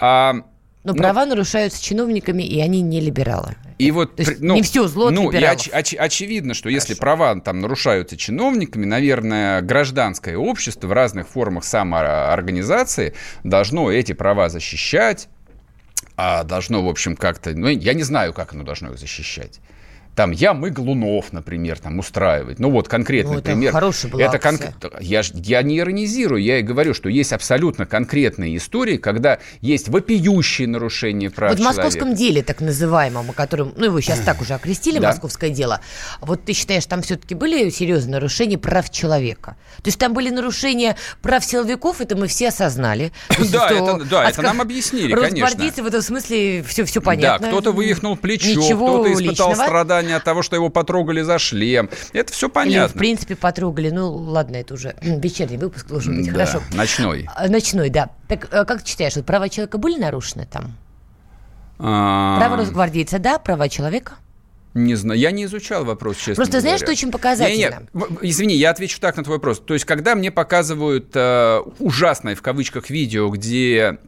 А, 0.00 0.34
но, 0.82 0.92
но 0.94 0.98
права 0.98 1.26
нарушаются 1.26 1.82
чиновниками, 1.82 2.42
и 2.42 2.58
они 2.60 2.80
не 2.80 3.00
либералы. 3.00 3.56
И 3.78 3.90
вот, 3.90 4.16
То 4.16 4.22
есть 4.22 4.40
ну, 4.40 4.54
не 4.54 4.62
все 4.62 4.88
зло 4.88 5.10
ну. 5.10 5.30
И 5.30 5.42
оч, 5.42 5.68
оч, 5.72 5.94
очевидно, 5.94 6.54
что 6.54 6.68
Хорошо. 6.68 6.74
если 6.74 6.94
права 6.94 7.38
там 7.40 7.60
нарушаются 7.60 8.16
чиновниками, 8.16 8.86
наверное, 8.86 9.60
гражданское 9.60 10.36
общество 10.36 10.88
в 10.88 10.92
разных 10.92 11.28
формах 11.28 11.64
самоорганизации 11.64 13.14
должно 13.44 13.90
эти 13.90 14.12
права 14.12 14.48
защищать, 14.48 15.28
а 16.16 16.44
должно, 16.44 16.82
в 16.82 16.88
общем, 16.88 17.14
как-то... 17.14 17.54
Ну, 17.54 17.68
я 17.68 17.92
не 17.92 18.02
знаю, 18.02 18.32
как 18.32 18.54
оно 18.54 18.64
должно 18.64 18.90
их 18.90 18.98
защищать 18.98 19.60
там 20.14 20.32
я 20.32 20.54
мы 20.54 20.70
Глунов, 20.70 21.32
например, 21.32 21.78
там 21.78 21.98
устраивать. 21.98 22.58
Ну 22.58 22.70
вот 22.70 22.88
конкретный 22.88 23.34
ну, 23.34 23.38
это 23.38 23.50
пример. 23.52 23.72
Хорошая 23.72 24.10
была 24.10 24.22
это 24.22 24.38
кон... 24.38 24.58
я, 25.00 25.22
я 25.32 25.62
не 25.62 25.78
иронизирую, 25.78 26.42
я 26.42 26.58
и 26.58 26.62
говорю, 26.62 26.94
что 26.94 27.08
есть 27.08 27.32
абсолютно 27.32 27.86
конкретные 27.86 28.56
истории, 28.56 28.96
когда 28.96 29.38
есть 29.60 29.88
вопиющие 29.88 30.68
нарушения 30.68 31.30
прав 31.30 31.50
Вот 31.52 31.60
в 31.60 31.62
московском 31.62 32.14
деле, 32.14 32.42
так 32.42 32.60
называемом, 32.60 33.30
о 33.30 33.32
котором, 33.32 33.72
ну 33.76 33.86
его 33.86 34.00
сейчас 34.00 34.20
так 34.20 34.40
уже 34.40 34.54
окрестили, 34.54 34.98
да. 34.98 35.08
московское 35.08 35.50
дело, 35.50 35.80
вот 36.20 36.44
ты 36.44 36.52
считаешь, 36.52 36.86
там 36.86 37.02
все-таки 37.02 37.34
были 37.34 37.70
серьезные 37.70 38.14
нарушения 38.14 38.58
прав 38.58 38.90
человека? 38.90 39.56
То 39.76 39.88
есть 39.88 39.98
там 39.98 40.12
были 40.12 40.30
нарушения 40.30 40.96
прав 41.22 41.44
силовиков, 41.44 42.00
это 42.00 42.16
мы 42.16 42.26
все 42.26 42.48
осознали. 42.48 43.12
Да, 43.50 43.70
это, 43.70 44.04
да, 44.04 44.28
это 44.28 44.42
нам 44.42 44.60
объяснили, 44.60 45.14
конечно. 45.14 45.82
в 45.82 45.86
этом 45.86 46.02
смысле 46.02 46.62
все, 46.62 46.84
все 46.84 47.00
понятно. 47.00 47.46
Да, 47.46 47.52
кто-то 47.52 47.72
вывихнул 47.72 48.16
плечо, 48.16 48.60
кто-то 48.60 49.12
испытал 49.12 49.54
страдания 49.54 49.99
страдания 50.00 50.16
от 50.16 50.24
того, 50.24 50.42
что 50.42 50.56
его 50.56 50.70
потрогали 50.70 51.22
за 51.22 51.38
шлем. 51.38 51.90
Это 52.12 52.32
все 52.32 52.48
понятно. 52.48 52.86
Или, 52.86 52.96
в 52.96 52.98
принципе, 52.98 53.36
потрогали. 53.36 53.90
Ну, 53.90 54.10
ладно, 54.10 54.56
это 54.56 54.74
уже 54.74 54.96
вечерний 55.02 55.56
выпуск 55.56 55.86
должен 55.86 56.16
быть. 56.16 56.26
Да, 56.26 56.32
Хорошо. 56.32 56.62
Ночной. 56.72 57.28
А, 57.34 57.48
ночной, 57.48 57.90
да. 57.90 58.10
Так 58.28 58.48
а 58.52 58.64
как 58.64 58.82
ты 58.82 58.88
считаешь, 58.88 59.16
вот 59.16 59.26
права 59.26 59.48
человека 59.48 59.78
были 59.78 59.98
нарушены 59.98 60.46
там? 60.50 60.76
А... 61.78 62.38
Права 62.38 62.56
росгвардейца, 62.56 63.18
да, 63.18 63.38
права 63.38 63.68
человека? 63.68 64.14
Не 64.72 64.94
знаю, 64.94 65.18
я 65.18 65.32
не 65.32 65.46
изучал 65.46 65.84
вопрос, 65.84 66.16
честно 66.16 66.36
Просто 66.36 66.52
говоря. 66.52 66.60
знаешь, 66.60 66.80
что 66.80 66.92
очень 66.92 67.10
показательно? 67.10 67.88
Не, 67.92 68.04
не, 68.22 68.30
извини, 68.30 68.54
я 68.54 68.70
отвечу 68.70 69.00
так 69.00 69.16
на 69.16 69.24
твой 69.24 69.38
вопрос. 69.38 69.58
То 69.58 69.74
есть, 69.74 69.84
когда 69.84 70.14
мне 70.14 70.30
показывают 70.30 71.10
э, 71.14 71.60
ужасное, 71.80 72.36
в 72.36 72.42
кавычках, 72.42 72.88
видео, 72.88 73.28
где 73.30 73.98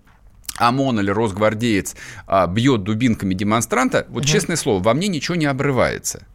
ОМОН 0.56 1.00
или 1.00 1.10
Росгвардеец 1.10 1.94
а, 2.26 2.46
бьет 2.46 2.82
дубинками 2.82 3.34
демонстранта, 3.34 4.06
вот 4.08 4.24
угу. 4.24 4.28
честное 4.28 4.56
слово, 4.56 4.82
во 4.82 4.94
мне 4.94 5.08
ничего 5.08 5.34
не 5.34 5.46
обрывается. 5.46 6.26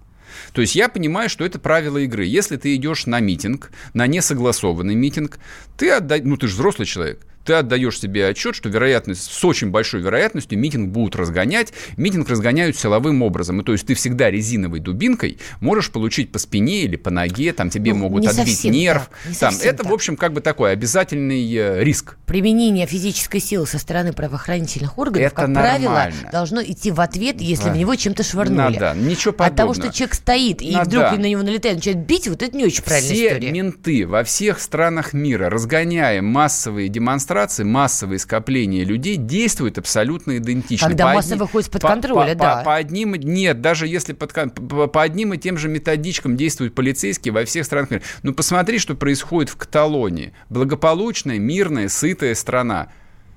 То 0.54 0.62
есть 0.62 0.76
я 0.76 0.90
понимаю, 0.90 1.30
что 1.30 1.46
это 1.46 1.60
правило 1.60 1.98
игры. 1.98 2.26
Если 2.26 2.58
ты 2.58 2.76
идешь 2.76 3.06
на 3.06 3.20
митинг, 3.20 3.72
на 3.94 4.08
несогласованный 4.08 4.96
митинг, 4.96 5.40
ты 5.78 5.92
отдай, 5.92 6.22
ну 6.22 6.38
ты 6.38 6.48
же 6.48 6.54
взрослый 6.54 6.86
человек, 6.86 7.26
ты 7.48 7.54
отдаешь 7.54 7.98
себе 7.98 8.28
отчет, 8.28 8.56
что 8.56 8.68
вероятность, 8.68 9.32
с 9.32 9.46
очень 9.46 9.72
большой 9.72 10.02
вероятностью 10.02 10.60
митинг 10.60 10.90
будут 10.90 11.16
разгонять. 11.16 11.72
Митинг 11.96 12.28
разгоняют 12.30 12.78
силовым 12.78 13.22
образом. 13.22 13.62
И 13.62 13.64
то 13.64 13.72
есть 13.72 13.88
ты 13.88 13.96
всегда 13.96 14.30
резиновой 14.30 14.82
дубинкой 14.82 15.40
можешь 15.62 15.90
получить 15.90 16.32
по 16.32 16.40
спине 16.40 16.84
или 16.84 16.98
по 16.98 17.10
ноге, 17.10 17.54
там 17.54 17.70
тебе 17.70 17.94
ну, 17.94 18.00
могут 18.00 18.28
отбить 18.28 18.66
нерв. 18.66 19.10
Так, 19.24 19.40
там, 19.40 19.56
это, 19.62 19.78
так. 19.78 19.90
в 19.90 19.94
общем, 19.94 20.18
как 20.18 20.34
бы 20.34 20.42
такой 20.42 20.74
обязательный 20.74 21.50
э, 21.56 21.84
риск. 21.84 22.18
Применение 22.26 22.86
физической 22.86 23.40
силы 23.40 23.66
со 23.66 23.80
стороны 23.80 24.12
правоохранительных 24.12 24.98
органов, 24.98 25.28
это 25.28 25.36
как 25.36 25.48
нормально. 25.48 25.90
правило, 25.90 26.32
должно 26.32 26.62
идти 26.62 26.92
в 26.92 27.00
ответ, 27.00 27.40
если 27.40 27.66
да. 27.66 27.74
в 27.74 27.78
него 27.78 27.96
чем-то 27.96 28.24
швырнули. 28.24 28.78
Да, 28.78 28.94
ничего 28.94 29.32
подобного. 29.32 29.48
От 29.48 29.56
того, 29.56 29.74
что 29.74 29.98
человек 29.98 30.16
стоит 30.16 30.62
и 30.62 30.72
Надо. 30.72 30.90
вдруг 30.90 31.18
на 31.18 31.26
него 31.26 31.44
налетает, 31.44 31.78
начинает 31.78 32.06
бить, 32.06 32.28
вот 32.28 32.44
это 32.44 32.58
не 32.58 32.66
очень 32.66 32.84
правильная 32.84 33.14
Все 33.14 33.28
история. 33.30 33.52
менты 33.52 34.06
во 34.06 34.26
всех 34.26 34.60
странах 34.60 35.14
мира, 35.14 35.50
разгоняя 35.50 36.22
массовые 36.22 36.90
демонстрации, 36.90 37.37
демонстрации 37.38 37.64
массовые 37.64 38.20
скопления 38.20 38.84
людей 38.84 39.18
действуют 39.18 39.78
абсолютно 39.78 40.38
идентично. 40.38 40.88
Когда 40.88 41.08
по 41.08 41.14
масса 41.14 41.34
одни... 41.34 41.40
выходит 41.40 41.70
под 41.70 41.82
контроль, 41.82 42.30
по, 42.30 42.36
да. 42.36 42.58
По, 42.58 42.64
по 42.64 42.76
одним, 42.76 43.14
нет, 43.16 43.62
даже 43.62 43.88
если 43.88 44.14
под, 44.14 44.34
по, 44.34 44.88
по 44.88 45.02
одним 45.02 45.34
и 45.34 45.38
тем 45.38 45.58
же 45.58 45.70
методичкам 45.70 46.36
действуют 46.36 46.74
полицейские 46.74 47.34
во 47.34 47.46
всех 47.46 47.66
странах 47.66 47.92
мира. 47.92 48.04
Ну, 48.24 48.34
посмотри, 48.34 48.80
что 48.80 48.96
происходит 48.96 49.50
в 49.50 49.58
Каталонии. 49.58 50.34
Благополучная, 50.50 51.40
мирная, 51.40 51.90
сытая 51.90 52.36
страна 52.36 52.90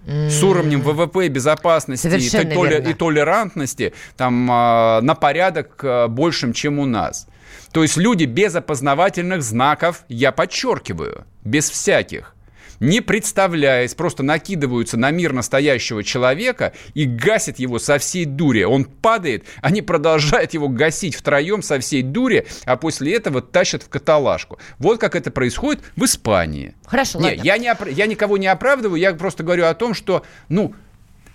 с 0.06 0.42
уровнем 0.42 0.80
ВВП, 0.80 1.28
безопасности 1.28 2.06
и, 2.06 2.54
толи, 2.54 2.90
и 2.90 2.94
толерантности 2.94 3.92
там, 4.16 4.48
а, 4.50 5.02
на 5.02 5.14
порядок 5.14 5.78
а, 5.82 6.08
большим, 6.08 6.54
чем 6.54 6.78
у 6.78 6.86
нас. 6.86 7.26
То 7.70 7.82
есть 7.82 7.98
люди 7.98 8.24
без 8.24 8.54
опознавательных 8.54 9.42
знаков, 9.42 10.04
я 10.08 10.32
подчеркиваю, 10.32 11.26
без 11.44 11.68
всяких, 11.68 12.34
не 12.80 13.00
представляясь, 13.02 13.94
просто 13.94 14.22
накидываются 14.22 14.96
на 14.96 15.10
мир 15.10 15.32
настоящего 15.32 16.02
человека 16.02 16.72
и 16.94 17.04
гасят 17.04 17.58
его 17.58 17.78
со 17.78 17.98
всей 17.98 18.24
дури. 18.24 18.62
Он 18.62 18.84
падает, 18.84 19.44
они 19.60 19.82
продолжают 19.82 20.54
его 20.54 20.68
гасить 20.68 21.14
втроем 21.14 21.62
со 21.62 21.78
всей 21.78 22.02
дури, 22.02 22.46
а 22.64 22.76
после 22.76 23.14
этого 23.14 23.42
тащат 23.42 23.82
в 23.82 23.88
каталажку. 23.88 24.58
Вот 24.78 24.98
как 24.98 25.14
это 25.14 25.30
происходит 25.30 25.82
в 25.94 26.04
Испании. 26.04 26.74
Хорошо, 26.86 27.18
не, 27.20 27.26
ладно. 27.26 27.42
Я, 27.42 27.58
не, 27.58 27.72
я 27.92 28.06
никого 28.06 28.38
не 28.38 28.46
оправдываю, 28.46 28.98
я 28.98 29.12
просто 29.14 29.44
говорю 29.44 29.66
о 29.66 29.74
том, 29.74 29.94
что, 29.94 30.24
ну, 30.48 30.74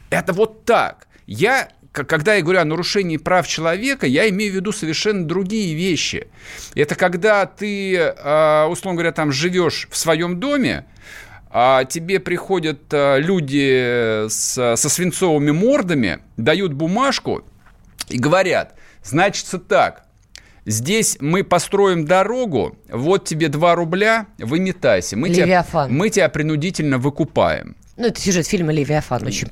это 0.10 0.34
вот 0.34 0.66
так. 0.66 1.08
Я 1.28 1.70
когда 2.04 2.36
я 2.36 2.42
говорю 2.42 2.60
о 2.60 2.66
нарушении 2.66 3.16
прав 3.16 3.48
человека, 3.48 4.06
я 4.06 4.28
имею 4.30 4.52
в 4.52 4.56
виду 4.56 4.74
совершенно 4.74 5.26
другие 5.26 5.74
вещи. 5.76 6.28
Это 6.76 6.96
когда 6.96 7.46
ты, 7.46 7.98
а, 7.98 8.68
условно 8.68 8.98
говоря, 8.98 9.14
там 9.14 9.32
живешь 9.32 9.88
в 9.90 9.96
своем 9.96 10.42
доме, 10.42 10.86
а 11.58 11.86
тебе 11.86 12.20
приходят 12.20 12.82
а, 12.92 13.16
люди 13.16 14.28
с, 14.28 14.76
со 14.76 14.90
свинцовыми 14.90 15.52
мордами, 15.52 16.20
дают 16.36 16.74
бумажку 16.74 17.46
и 18.10 18.18
говорят, 18.18 18.76
значится 19.06 19.58
так, 19.58 20.04
здесь 20.66 21.16
мы 21.22 21.46
построим 21.46 22.04
дорогу, 22.04 22.78
вот 22.90 23.24
тебе 23.24 23.48
2 23.48 23.76
рубля, 23.76 24.28
выметайся, 24.38 25.16
мы 25.16 25.30
тебя, 25.30 25.66
мы 25.88 26.10
тебя 26.10 26.28
принудительно 26.28 26.98
выкупаем. 26.98 27.78
Ну, 27.96 28.08
это 28.08 28.20
сюжет 28.20 28.46
фильма 28.46 28.74
«Левиафан», 28.74 29.26
очень 29.26 29.48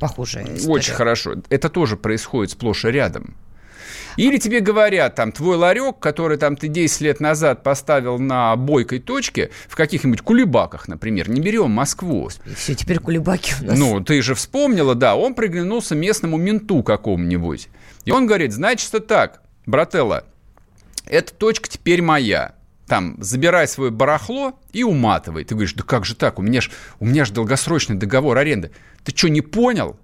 история. 0.57 0.73
Очень 0.73 0.93
хорошо. 0.95 1.35
Это 1.49 1.69
тоже 1.69 1.95
происходит 1.95 2.51
сплошь 2.51 2.83
и 2.83 2.89
рядом. 2.89 3.37
Или 4.17 4.37
тебе 4.37 4.59
говорят, 4.59 5.15
там, 5.15 5.31
твой 5.31 5.57
ларек, 5.57 5.99
который 5.99 6.37
там 6.37 6.55
ты 6.55 6.67
10 6.67 7.01
лет 7.01 7.19
назад 7.19 7.63
поставил 7.63 8.19
на 8.19 8.55
бойкой 8.55 8.99
точке, 8.99 9.49
в 9.67 9.75
каких-нибудь 9.75 10.21
кулебаках, 10.21 10.87
например, 10.87 11.29
не 11.29 11.41
берем 11.41 11.71
Москву. 11.71 12.29
И 12.45 12.53
все, 12.53 12.75
теперь 12.75 12.99
кулебаки 12.99 13.53
у 13.61 13.65
нас. 13.65 13.77
Ну, 13.77 14.01
ты 14.01 14.21
же 14.21 14.35
вспомнила, 14.35 14.95
да, 14.95 15.15
он 15.15 15.33
приглянулся 15.33 15.95
местному 15.95 16.37
менту 16.37 16.83
какому-нибудь. 16.83 17.69
И 18.05 18.11
он 18.11 18.27
говорит, 18.27 18.51
значит, 18.53 18.91
так, 19.07 19.41
брателла, 19.65 20.25
эта 21.05 21.33
точка 21.33 21.69
теперь 21.69 22.01
моя. 22.01 22.55
Там, 22.87 23.15
забирай 23.19 23.67
свое 23.67 23.91
барахло 23.91 24.59
и 24.73 24.83
уматывай. 24.83 25.45
Ты 25.45 25.55
говоришь, 25.55 25.73
да 25.73 25.83
как 25.83 26.05
же 26.05 26.15
так, 26.15 26.37
у 26.37 26.41
меня 26.41 26.61
же 26.61 26.69
у 26.99 27.05
меня 27.05 27.25
ж 27.25 27.31
долгосрочный 27.31 27.95
договор 27.95 28.37
аренды. 28.37 28.71
Ты 29.03 29.15
что, 29.15 29.29
не 29.29 29.41
понял? 29.41 29.97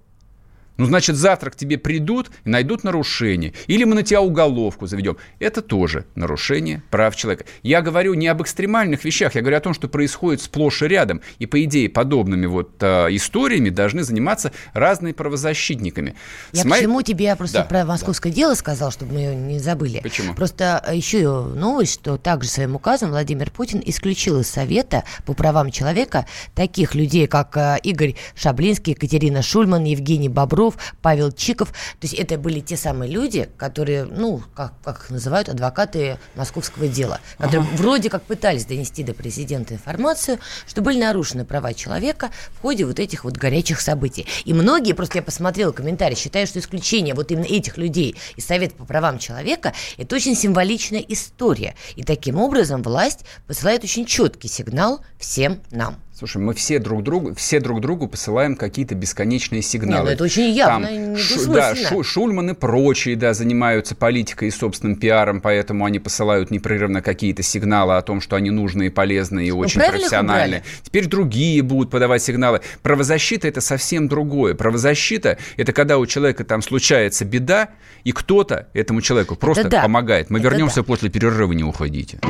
Ну, 0.80 0.86
значит, 0.86 1.16
завтра 1.16 1.50
к 1.50 1.56
тебе 1.56 1.76
придут 1.76 2.30
и 2.46 2.48
найдут 2.48 2.84
нарушение. 2.84 3.52
Или 3.66 3.84
мы 3.84 3.94
на 3.94 4.02
тебя 4.02 4.22
уголовку 4.22 4.86
заведем. 4.86 5.18
Это 5.38 5.60
тоже 5.60 6.06
нарушение 6.14 6.82
прав 6.90 7.14
человека. 7.14 7.44
Я 7.62 7.82
говорю 7.82 8.14
не 8.14 8.28
об 8.28 8.40
экстремальных 8.40 9.04
вещах, 9.04 9.34
я 9.34 9.42
говорю 9.42 9.58
о 9.58 9.60
том, 9.60 9.74
что 9.74 9.88
происходит 9.88 10.40
сплошь 10.40 10.80
и 10.80 10.88
рядом. 10.88 11.20
И, 11.38 11.44
по 11.44 11.62
идее, 11.62 11.90
подобными 11.90 12.46
вот 12.46 12.82
э, 12.82 13.08
историями 13.10 13.68
должны 13.68 14.04
заниматься 14.04 14.52
разные 14.72 15.12
правозащитниками. 15.12 16.14
Я 16.52 16.62
С 16.62 16.66
почему 16.66 17.02
тебе 17.02 17.26
я 17.26 17.36
просто 17.36 17.58
да, 17.58 17.64
про 17.64 17.84
московское 17.84 18.32
да. 18.32 18.36
дело 18.36 18.54
сказал, 18.54 18.90
чтобы 18.90 19.12
мы 19.12 19.20
ее 19.20 19.36
не 19.36 19.58
забыли. 19.58 20.00
Почему? 20.02 20.32
Просто 20.32 20.82
э, 20.86 20.96
еще 20.96 21.42
новость, 21.44 21.92
что 21.92 22.16
также 22.16 22.48
своим 22.48 22.76
указом 22.76 23.10
Владимир 23.10 23.50
Путин 23.50 23.82
исключил 23.84 24.40
из 24.40 24.48
Совета 24.48 25.04
по 25.26 25.34
правам 25.34 25.70
человека 25.70 26.24
таких 26.54 26.94
людей, 26.94 27.26
как 27.26 27.54
э, 27.58 27.76
Игорь 27.82 28.14
Шаблинский, 28.34 28.94
Екатерина 28.94 29.42
Шульман, 29.42 29.84
Евгений 29.84 30.30
Бобров, 30.30 30.69
Петров, 30.70 30.94
Павел 31.02 31.32
Чиков. 31.32 31.70
То 31.70 32.06
есть 32.06 32.14
это 32.14 32.38
были 32.38 32.60
те 32.60 32.76
самые 32.76 33.10
люди, 33.10 33.48
которые, 33.56 34.04
ну, 34.04 34.42
как, 34.54 34.74
как 34.82 35.04
их 35.04 35.10
называют, 35.10 35.48
адвокаты 35.48 36.18
московского 36.34 36.88
дела, 36.88 37.20
которые 37.38 37.60
ага. 37.60 37.76
вроде 37.76 38.10
как 38.10 38.22
пытались 38.22 38.64
донести 38.64 39.02
до 39.02 39.14
президента 39.14 39.74
информацию, 39.74 40.38
что 40.66 40.82
были 40.82 41.00
нарушены 41.00 41.44
права 41.44 41.74
человека 41.74 42.30
в 42.56 42.60
ходе 42.60 42.84
вот 42.84 42.98
этих 42.98 43.24
вот 43.24 43.36
горячих 43.36 43.80
событий. 43.80 44.26
И 44.44 44.52
многие, 44.52 44.92
просто 44.92 45.18
я 45.18 45.22
посмотрела 45.22 45.72
комментарии, 45.72 46.14
считают, 46.14 46.48
что 46.48 46.58
исключение 46.58 47.14
вот 47.14 47.30
именно 47.30 47.46
этих 47.46 47.76
людей 47.76 48.16
из 48.36 48.46
Совета 48.46 48.74
по 48.74 48.84
правам 48.84 49.18
человека– 49.18 49.72
это 49.96 50.16
очень 50.16 50.36
символичная 50.36 51.00
история. 51.00 51.74
И 51.96 52.02
таким 52.02 52.36
образом 52.36 52.82
власть 52.82 53.20
посылает 53.46 53.84
очень 53.84 54.06
четкий 54.06 54.48
сигнал 54.48 55.00
всем 55.18 55.60
нам. 55.70 55.96
Слушай, 56.20 56.42
мы 56.42 56.52
все 56.52 56.78
друг 56.78 57.02
другу, 57.02 57.34
все 57.34 57.60
друг 57.60 57.80
другу 57.80 58.06
посылаем 58.06 58.54
какие-то 58.54 58.94
бесконечные 58.94 59.62
сигналы. 59.62 60.02
Не, 60.02 60.04
ну 60.04 60.10
это 60.10 60.24
очень 60.24 60.50
явно, 60.50 60.86
Там, 60.86 61.16
ш, 61.16 61.46
Да, 61.46 61.74
Шу, 61.74 62.02
Шульман 62.02 62.50
и 62.50 62.52
прочие, 62.52 63.16
да, 63.16 63.32
занимаются 63.32 63.94
политикой 63.94 64.48
и 64.48 64.50
собственным 64.50 64.96
пиаром, 64.96 65.40
поэтому 65.40 65.86
они 65.86 65.98
посылают 65.98 66.50
непрерывно 66.50 67.00
какие-то 67.00 67.42
сигналы 67.42 67.96
о 67.96 68.02
том, 68.02 68.20
что 68.20 68.36
они 68.36 68.50
нужны 68.50 68.88
и 68.88 68.90
полезны, 68.90 69.46
и 69.46 69.50
ну, 69.50 69.60
очень 69.60 69.80
профессиональны. 69.80 70.62
Теперь 70.82 71.06
другие 71.06 71.62
будут 71.62 71.90
подавать 71.90 72.22
сигналы. 72.22 72.60
Правозащита– 72.82 73.48
это 73.48 73.62
совсем 73.62 74.06
другое. 74.06 74.54
Правозащита– 74.54 75.38
это 75.56 75.72
когда 75.72 75.96
у 75.96 76.04
человека 76.04 76.44
там 76.44 76.60
случается 76.60 77.24
беда, 77.24 77.70
и 78.04 78.12
кто-то 78.12 78.68
этому 78.74 79.00
человеку 79.00 79.36
просто 79.36 79.70
да. 79.70 79.80
помогает. 79.80 80.28
Мы 80.28 80.40
это 80.40 80.48
вернемся 80.50 80.76
да. 80.76 80.82
после 80.82 81.08
перерыва, 81.08 81.52
не 81.52 81.64
уходите. 81.64 82.20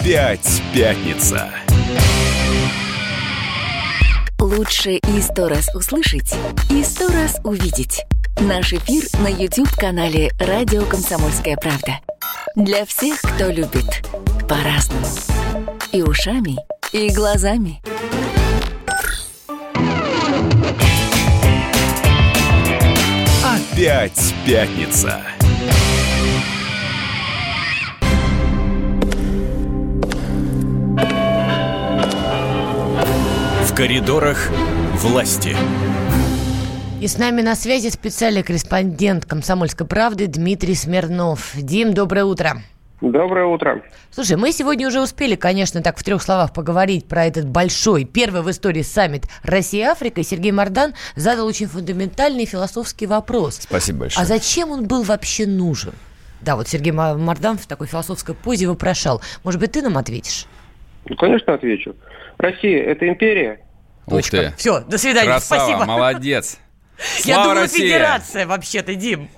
Опять 0.00 0.62
пятница. 0.72 1.50
Лучше 4.38 4.92
и 4.92 5.20
сто 5.20 5.46
раз 5.46 5.68
услышать, 5.74 6.34
и 6.70 6.82
сто 6.82 7.08
раз 7.08 7.38
увидеть. 7.44 8.06
Наш 8.40 8.72
эфир 8.72 9.04
на 9.20 9.28
YouTube-канале 9.28 10.30
«Радио 10.38 10.86
Комсомольская 10.86 11.56
правда». 11.58 12.00
Для 12.56 12.86
всех, 12.86 13.20
кто 13.20 13.50
любит 13.50 14.02
по-разному. 14.48 15.06
И 15.92 16.00
ушами, 16.00 16.56
и 16.92 17.10
глазами. 17.10 17.82
Опять 23.44 24.34
пятница. 24.46 25.20
Коридорах 33.80 34.50
власти. 34.96 35.56
И 37.00 37.06
с 37.06 37.16
нами 37.16 37.40
на 37.40 37.54
связи 37.54 37.88
специальный 37.88 38.42
корреспондент 38.42 39.24
«Комсомольской 39.24 39.86
правды» 39.86 40.26
Дмитрий 40.26 40.74
Смирнов. 40.74 41.52
Дим, 41.54 41.94
доброе 41.94 42.26
утро. 42.26 42.58
Доброе 43.00 43.46
утро. 43.46 43.82
Слушай, 44.10 44.36
мы 44.36 44.52
сегодня 44.52 44.86
уже 44.86 45.00
успели, 45.00 45.34
конечно, 45.34 45.80
так 45.80 45.96
в 45.96 46.04
трех 46.04 46.20
словах 46.20 46.52
поговорить 46.52 47.08
про 47.08 47.24
этот 47.24 47.48
большой, 47.48 48.04
первый 48.04 48.42
в 48.42 48.50
истории 48.50 48.82
саммит 48.82 49.24
Россия-Африка. 49.44 50.20
И 50.20 50.24
Сергей 50.24 50.52
Мордан 50.52 50.92
задал 51.16 51.46
очень 51.46 51.64
фундаментальный 51.64 52.44
философский 52.44 53.06
вопрос. 53.06 53.60
Спасибо 53.62 54.00
большое. 54.00 54.22
А 54.22 54.26
зачем 54.26 54.72
он 54.72 54.88
был 54.88 55.04
вообще 55.04 55.46
нужен? 55.46 55.94
Да, 56.42 56.56
вот 56.56 56.68
Сергей 56.68 56.92
Мордан 56.92 57.56
в 57.56 57.64
такой 57.64 57.86
философской 57.86 58.34
позе 58.34 58.68
вопрошал. 58.68 59.22
Может 59.42 59.58
быть, 59.58 59.72
ты 59.72 59.80
нам 59.80 59.96
ответишь? 59.96 60.44
Ну, 61.06 61.16
конечно, 61.16 61.54
отвечу. 61.54 61.96
Россия– 62.36 62.82
это 62.84 63.08
империя, 63.08 63.60
Точка. 64.10 64.36
Ух 64.36 64.42
ты. 64.42 64.54
Все, 64.56 64.80
до 64.80 64.98
свидания. 64.98 65.30
Красава, 65.30 65.60
Спасибо. 65.60 65.84
молодец. 65.86 66.58
Я 67.24 67.42
думала, 67.42 67.66
федерация 67.66 68.46
вообще-то, 68.46 68.94
Дим. 68.94 69.28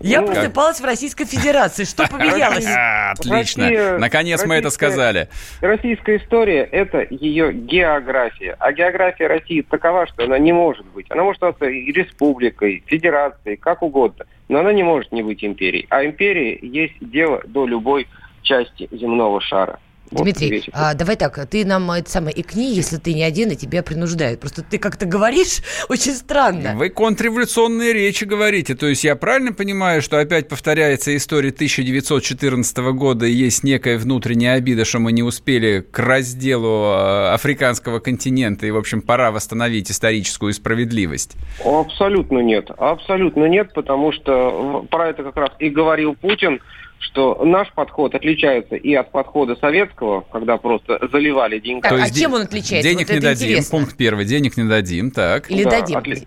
Я 0.00 0.20
ну, 0.20 0.26
просыпалась 0.26 0.80
в 0.80 0.84
Российской 0.84 1.24
Федерации. 1.24 1.84
Что 1.84 2.08
поменялось? 2.10 2.66
Отлично. 3.12 3.98
Наконец 3.98 4.44
мы 4.44 4.56
это 4.56 4.70
сказали. 4.70 5.28
Российская 5.60 6.16
история– 6.16 6.62
это 6.72 7.06
ее 7.10 7.52
география. 7.52 8.56
А 8.58 8.72
география 8.72 9.28
России 9.28 9.60
такова, 9.62 10.06
что 10.06 10.24
она 10.24 10.38
не 10.38 10.52
может 10.52 10.84
быть. 10.86 11.06
Она 11.10 11.22
может 11.22 11.42
остаться 11.42 11.66
и 11.66 11.92
республикой, 11.92 12.82
федерацией, 12.86 13.56
как 13.56 13.82
угодно. 13.82 14.26
Но 14.48 14.58
она 14.60 14.72
не 14.72 14.82
может 14.82 15.12
не 15.12 15.22
быть 15.22 15.44
империей. 15.44 15.86
А 15.90 16.04
империя 16.04 16.58
есть 16.60 16.94
дело 17.00 17.40
до 17.46 17.66
любой 17.66 18.08
части 18.42 18.88
земного 18.90 19.40
шара. 19.40 19.78
Дмитрий, 20.10 20.68
а, 20.72 20.94
давай 20.94 21.16
так, 21.16 21.46
ты 21.48 21.64
нам 21.64 21.90
это 21.90 22.10
самое 22.10 22.38
икни, 22.38 22.72
если 22.72 22.98
ты 22.98 23.14
не 23.14 23.22
один, 23.22 23.50
и 23.50 23.56
тебя 23.56 23.82
принуждают. 23.82 24.40
Просто 24.40 24.62
ты 24.62 24.78
как-то 24.78 25.06
говоришь 25.06 25.60
очень 25.88 26.12
странно. 26.12 26.74
Вы 26.76 26.90
контрреволюционные 26.90 27.92
речи 27.92 28.24
говорите. 28.24 28.74
То 28.74 28.86
есть 28.86 29.04
я 29.04 29.16
правильно 29.16 29.52
понимаю, 29.52 30.02
что 30.02 30.18
опять 30.18 30.48
повторяется 30.48 31.16
история 31.16 31.50
1914 31.50 32.76
года, 32.92 33.26
и 33.26 33.32
есть 33.32 33.64
некая 33.64 33.98
внутренняя 33.98 34.56
обида, 34.56 34.84
что 34.84 34.98
мы 34.98 35.12
не 35.12 35.22
успели 35.22 35.80
к 35.80 35.98
разделу 35.98 36.92
а, 36.92 37.34
африканского 37.34 37.98
континента, 37.98 38.66
и, 38.66 38.70
в 38.70 38.76
общем, 38.76 39.00
пора 39.02 39.30
восстановить 39.30 39.90
историческую 39.90 40.52
справедливость? 40.52 41.36
Абсолютно 41.64 42.38
нет. 42.38 42.70
Абсолютно 42.76 43.46
нет, 43.46 43.72
потому 43.72 44.12
что 44.12 44.86
про 44.90 45.08
это 45.08 45.24
как 45.24 45.36
раз 45.36 45.50
и 45.58 45.70
говорил 45.70 46.14
Путин– 46.14 46.60
что 47.04 47.44
наш 47.44 47.70
подход 47.72 48.14
отличается 48.14 48.76
и 48.76 48.94
от 48.94 49.10
подхода 49.10 49.56
советского, 49.56 50.22
когда 50.32 50.56
просто 50.56 50.98
заливали 51.12 51.58
деньги. 51.58 51.82
Так, 51.82 51.92
а 51.92 52.10
чем 52.10 52.32
он 52.32 52.42
отличается? 52.42 52.88
Денег 52.88 53.08
вот 53.08 53.14
не 53.14 53.20
дадим. 53.20 53.48
Интересно. 53.48 53.78
Пункт 53.78 53.96
первый. 53.96 54.24
Денег 54.24 54.56
не 54.56 54.64
дадим, 54.64 55.10
так. 55.10 55.50
Или 55.50 55.64
да, 55.64 55.80
дадим. 55.80 55.98
Отли... 55.98 56.22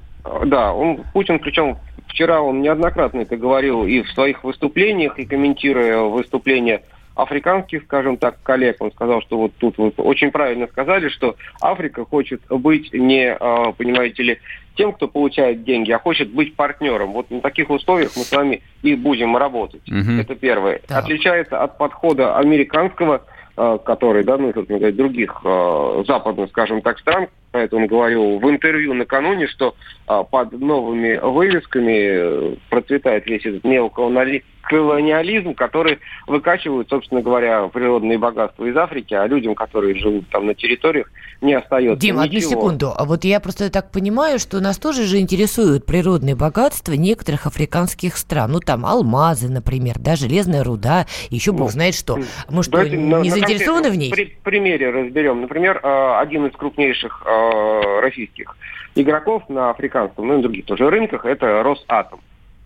Да, 0.46 0.74
он, 0.74 1.04
Путин, 1.14 1.40
причем 1.40 1.78
вчера 2.08 2.42
он 2.42 2.62
неоднократно 2.62 3.22
это 3.22 3.38
говорил 3.38 3.86
и 3.86 4.02
в 4.04 4.10
своих 4.12 4.44
выступлениях, 4.44 5.18
и 5.18 5.26
комментируя 5.26 6.02
выступления 6.02 6.84
африканских, 7.18 7.84
скажем 7.84 8.18
так, 8.18 8.42
коллег. 8.44 8.78
Он 8.80 8.92
сказал, 8.92 9.22
что 9.22 9.38
вот 9.38 9.54
тут 9.58 9.78
вы 9.78 9.92
очень 9.98 10.32
правильно 10.32 10.68
сказали, 10.68 11.10
что 11.10 11.36
Африка 11.62 12.06
хочет 12.06 12.42
быть 12.50 12.94
не, 12.94 13.34
а, 13.34 13.72
понимаете 13.72 14.24
ли, 14.24 14.40
тем, 14.76 14.94
кто 14.94 15.08
получает 15.08 15.64
деньги, 15.64 15.92
а 15.92 16.00
хочет 16.00 16.32
быть 16.32 16.56
партнером. 16.56 17.14
Вот 17.14 17.32
на 17.32 17.42
таких 17.42 17.70
условиях 17.70 18.12
мы 18.16 18.24
с 18.24 18.32
вами 18.32 18.62
и 18.84 18.94
будем 18.96 19.36
работать. 19.36 19.82
Угу. 19.90 20.22
Это 20.22 20.36
первое. 20.36 20.82
Да. 20.88 21.00
Отличается 21.00 21.62
от 21.62 21.78
подхода 21.78 22.38
американского, 22.38 23.24
а, 23.56 23.80
который, 23.80 24.24
да, 24.24 24.38
ну, 24.38 24.54
собственно 24.54 24.78
говоря, 24.78 24.96
других 24.96 25.42
э, 25.44 26.04
западных, 26.08 26.52
скажем 26.52 26.82
так, 26.82 27.00
стран, 27.00 27.28
поэтому 27.52 27.88
говорил 27.88 28.38
в 28.38 28.48
интервью 28.48 28.94
накануне, 28.94 29.48
что 29.48 29.74
э, 30.08 30.24
под 30.30 30.52
новыми 30.52 31.18
вывесками 31.18 32.52
э, 32.52 32.56
процветает 32.70 33.26
весь 33.26 33.44
этот 33.48 33.64
неоколониализм 33.64 34.46
колониализм, 34.68 35.54
который 35.54 36.00
выкачивают, 36.28 36.90
собственно 36.90 37.22
говоря, 37.22 37.68
природные 37.68 38.18
богатства 38.18 38.66
из 38.66 38.76
Африки, 38.76 39.14
а 39.14 39.26
людям, 39.28 39.56
которые 39.56 39.96
живут 39.96 40.28
там 40.30 40.46
на 40.46 40.54
территориях, 40.54 41.10
не 41.42 41.54
остается 41.54 42.00
Дим, 42.00 42.20
одну 42.20 42.40
секунду. 42.40 42.94
А 42.96 43.06
вот 43.06 43.24
я 43.24 43.40
просто 43.40 43.72
так 43.72 43.92
понимаю, 43.92 44.40
что 44.40 44.60
нас 44.60 44.78
тоже 44.78 45.04
же 45.04 45.20
интересуют 45.20 45.86
природные 45.86 46.36
богатства 46.36 46.94
некоторых 46.94 47.46
африканских 47.46 48.18
стран. 48.18 48.52
Ну, 48.52 48.60
там 48.60 48.86
алмазы, 48.86 49.50
например, 49.50 49.96
да, 50.00 50.16
железная 50.16 50.64
руда, 50.64 51.06
еще 51.30 51.52
бог 51.52 51.68
ну, 51.68 51.70
знает 51.70 51.96
что. 51.96 52.20
Может, 52.50 52.72
Давайте 52.72 52.98
не 52.98 53.06
на, 53.06 53.24
заинтересованы 53.24 53.90
в 53.90 53.96
ней? 53.96 54.12
При, 54.12 54.38
примере 54.44 54.90
разберем. 54.90 55.42
Например, 55.42 55.80
а, 55.84 56.20
один 56.20 56.46
из 56.48 56.54
крупнейших 56.54 57.24
а, 57.26 58.02
российских 58.02 58.58
игроков 58.96 59.48
на 59.50 59.70
африканском, 59.70 60.28
ну 60.28 60.40
и 60.40 60.42
других 60.42 60.66
тоже 60.66 60.90
рынках, 60.90 61.26
это 61.26 61.64
Росатом. 61.64 62.20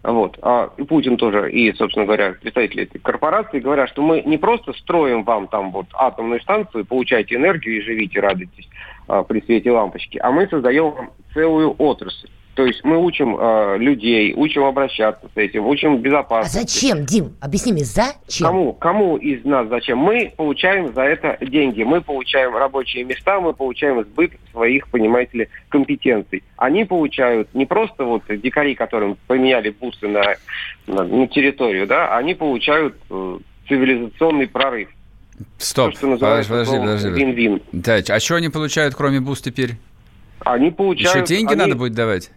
Вот. 0.04 0.38
А 0.42 0.68
Путин 0.88 1.18
тоже 1.18 1.52
и, 1.52 1.72
собственно 1.74 2.06
говоря, 2.06 2.34
представители 2.42 2.84
этой 2.84 3.00
корпорации 3.00 3.60
говорят, 3.60 3.90
что 3.90 4.02
мы 4.02 4.22
не 4.22 4.38
просто 4.38 4.74
строим 4.74 5.24
вам 5.24 5.48
там 5.48 5.72
вот 5.72 5.86
атомную 5.94 6.42
станцию, 6.42 6.86
получайте 6.86 7.36
энергию 7.36 7.78
и 7.78 7.82
живите, 7.82 8.20
радуйтесь 8.20 8.68
а, 9.08 9.24
при 9.24 9.42
свете 9.42 9.72
лампочки, 9.72 10.18
а 10.18 10.32
мы 10.32 10.48
создаем 10.48 10.92
вам 10.92 11.12
целую 11.34 11.76
отрасль. 11.78 12.30
То 12.54 12.66
есть 12.66 12.84
мы 12.84 12.98
учим 12.98 13.38
э, 13.40 13.78
людей, 13.78 14.34
учим 14.36 14.66
обращаться 14.66 15.26
с 15.34 15.38
этим, 15.38 15.66
учим 15.68 16.00
безопасности. 16.00 16.58
А 16.58 16.62
зачем, 16.62 17.06
Дим? 17.06 17.38
Объясни 17.40 17.72
мне, 17.72 17.86
зачем? 17.86 18.48
Кому? 18.48 18.74
Кому 18.74 19.16
из 19.16 19.46
нас 19.46 19.70
зачем? 19.70 20.00
Мы 20.00 20.34
получаем 20.36 20.94
за 20.94 21.04
это 21.04 21.38
деньги, 21.40 21.84
мы 21.84 22.02
получаем 22.02 22.56
рабочие 22.56 23.06
места, 23.06 23.40
мы 23.40 23.54
получаем 23.54 24.04
сбыт 24.04 24.34
своих, 24.52 24.90
понимаете 24.90 25.38
ли, 25.38 25.48
компетенций. 25.70 26.44
Они 26.58 26.84
получают 26.84 27.54
не 27.54 27.66
просто 27.66 28.04
вот 28.04 28.24
дикари, 28.28 28.76
которым 28.76 29.18
поменяли 29.28 29.70
бусы 29.70 30.10
на, 30.10 30.22
на, 30.88 31.04
на 31.04 31.28
территорию, 31.28 31.88
да, 31.88 32.18
они 32.18 32.34
получают 32.34 32.96
э, 33.10 33.38
цивилизационный 33.70 34.48
прорыв. 34.48 34.90
Стоп, 35.58 35.94
То, 35.94 36.18
подожди, 36.18 36.50
подожди, 36.50 36.78
подожди. 36.78 37.10
Вин-вин. 37.10 37.62
Да, 37.72 37.96
а 38.10 38.20
что 38.20 38.36
они 38.36 38.50
получают, 38.50 38.94
кроме 38.94 39.22
бус 39.22 39.42
теперь? 39.42 39.78
Они 40.42 40.70
получают... 40.72 41.16
Еще 41.16 41.36
деньги 41.36 41.54
они... 41.54 41.62
надо 41.62 41.76
будет 41.76 41.94
давать? 41.94 42.32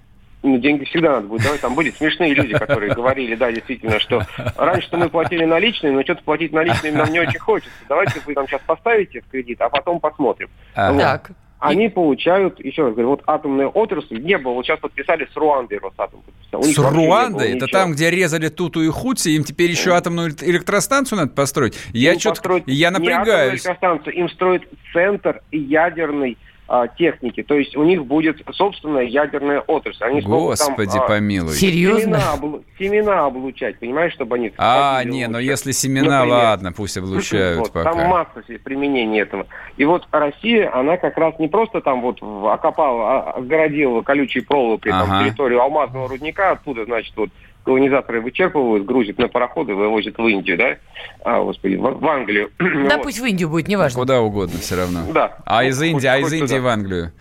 Ну, 0.44 0.58
деньги 0.58 0.84
всегда 0.84 1.12
надо 1.12 1.26
будет 1.26 1.42
давать. 1.42 1.60
Там 1.60 1.74
были 1.74 1.90
смешные 1.90 2.34
люди, 2.34 2.52
которые 2.56 2.94
говорили, 2.94 3.34
да, 3.34 3.50
действительно, 3.50 3.98
что 3.98 4.22
раньше-то 4.56 4.98
мы 4.98 5.08
платили 5.08 5.44
наличные, 5.44 5.92
но 5.92 6.02
что-то 6.02 6.22
платить 6.22 6.52
наличные 6.52 6.92
нам 6.92 7.10
не 7.10 7.20
очень 7.20 7.38
хочется. 7.38 7.72
Давайте 7.88 8.20
вы 8.24 8.34
там 8.34 8.46
сейчас 8.46 8.60
поставите 8.66 9.22
в 9.22 9.28
кредит, 9.28 9.60
а 9.62 9.70
потом 9.70 10.00
посмотрим. 10.00 10.50
А. 10.74 10.92
Вот. 10.92 11.00
Так. 11.00 11.30
они 11.60 11.88
получают, 11.88 12.62
еще 12.62 12.82
раз 12.82 12.92
говорю, 12.92 13.08
вот 13.08 13.22
атомная 13.26 13.68
отрасль 13.68 14.20
не 14.20 14.36
было. 14.36 14.52
Вот 14.52 14.66
сейчас 14.66 14.78
подписали 14.80 15.26
с 15.32 15.36
Руандой 15.36 15.78
Росатом. 15.78 16.22
Подписал. 16.50 16.62
С 16.62 16.92
Руандой? 16.92 17.56
Это 17.56 17.66
там, 17.66 17.92
где 17.92 18.10
резали 18.10 18.48
Туту 18.48 18.82
и 18.82 18.88
Хути, 18.88 19.30
им 19.30 19.44
теперь 19.44 19.70
еще 19.70 19.94
атомную 19.94 20.30
электростанцию 20.42 21.20
надо 21.20 21.32
построить? 21.32 21.78
Я 21.94 22.18
что-то, 22.18 22.62
я 22.66 22.90
напрягаюсь. 22.90 23.52
Не 23.52 23.56
электростанцию, 23.56 24.14
им 24.14 24.28
строят 24.28 24.64
центр 24.92 25.40
ядерный 25.50 26.36
а, 26.74 26.88
техники. 26.88 27.42
То 27.44 27.54
есть 27.54 27.76
у 27.76 27.84
них 27.84 28.04
будет 28.04 28.42
собственная 28.52 29.04
ядерная 29.04 29.60
отрасль. 29.60 30.02
Они 30.04 30.20
Господи 30.22 30.94
там, 30.94 31.02
а, 31.02 31.06
помилуй. 31.08 31.52
Серьезно? 31.52 32.00
Семена, 32.00 32.32
обл... 32.32 32.64
семена 32.76 33.26
облучать, 33.26 33.78
понимаешь, 33.78 34.12
чтобы 34.12 34.34
они... 34.34 34.52
А, 34.58 35.04
не, 35.04 35.28
но 35.28 35.38
если 35.38 35.70
семена, 35.70 36.18
Например. 36.18 36.36
ладно, 36.36 36.72
пусть 36.72 36.96
облучают 36.96 37.60
вот, 37.60 37.72
пока. 37.72 37.92
Там 37.92 38.08
масса 38.08 38.42
применений 38.64 39.20
этого. 39.20 39.46
И 39.76 39.84
вот 39.84 40.08
Россия, 40.10 40.74
она 40.74 40.96
как 40.96 41.16
раз 41.16 41.38
не 41.38 41.46
просто 41.46 41.80
там 41.80 42.02
вот 42.02 42.20
окопала, 42.20 43.20
а 43.20 43.30
огородила 43.36 44.02
колючей 44.02 44.40
проволокой 44.40 44.90
ага. 44.90 45.06
там, 45.06 45.24
территорию 45.24 45.62
алмазного 45.62 46.08
рудника, 46.08 46.52
оттуда, 46.52 46.86
значит, 46.86 47.12
вот 47.16 47.30
колонизаторы 47.64 48.20
вычерпывают, 48.20 48.84
грузят 48.84 49.18
на 49.18 49.28
пароходы, 49.28 49.74
вывозят 49.74 50.16
в 50.18 50.26
Индию, 50.26 50.56
да? 50.56 50.76
А, 51.24 51.42
господи, 51.42 51.76
в, 51.76 51.82
в 51.82 52.06
Англию. 52.06 52.50
Да, 52.58 52.96
вот. 52.96 53.04
пусть 53.04 53.18
в 53.18 53.24
Индию 53.24 53.48
будет, 53.48 53.68
неважно. 53.68 54.00
Куда 54.00 54.20
угодно 54.20 54.58
все 54.58 54.76
равно. 54.76 55.00
Да. 55.12 55.38
А 55.46 55.64
из 55.64 55.80
Индии, 55.80 56.06
а 56.06 56.18
из 56.18 56.32
Индии 56.32 56.58
в 56.58 56.66
Англию? 56.66 57.12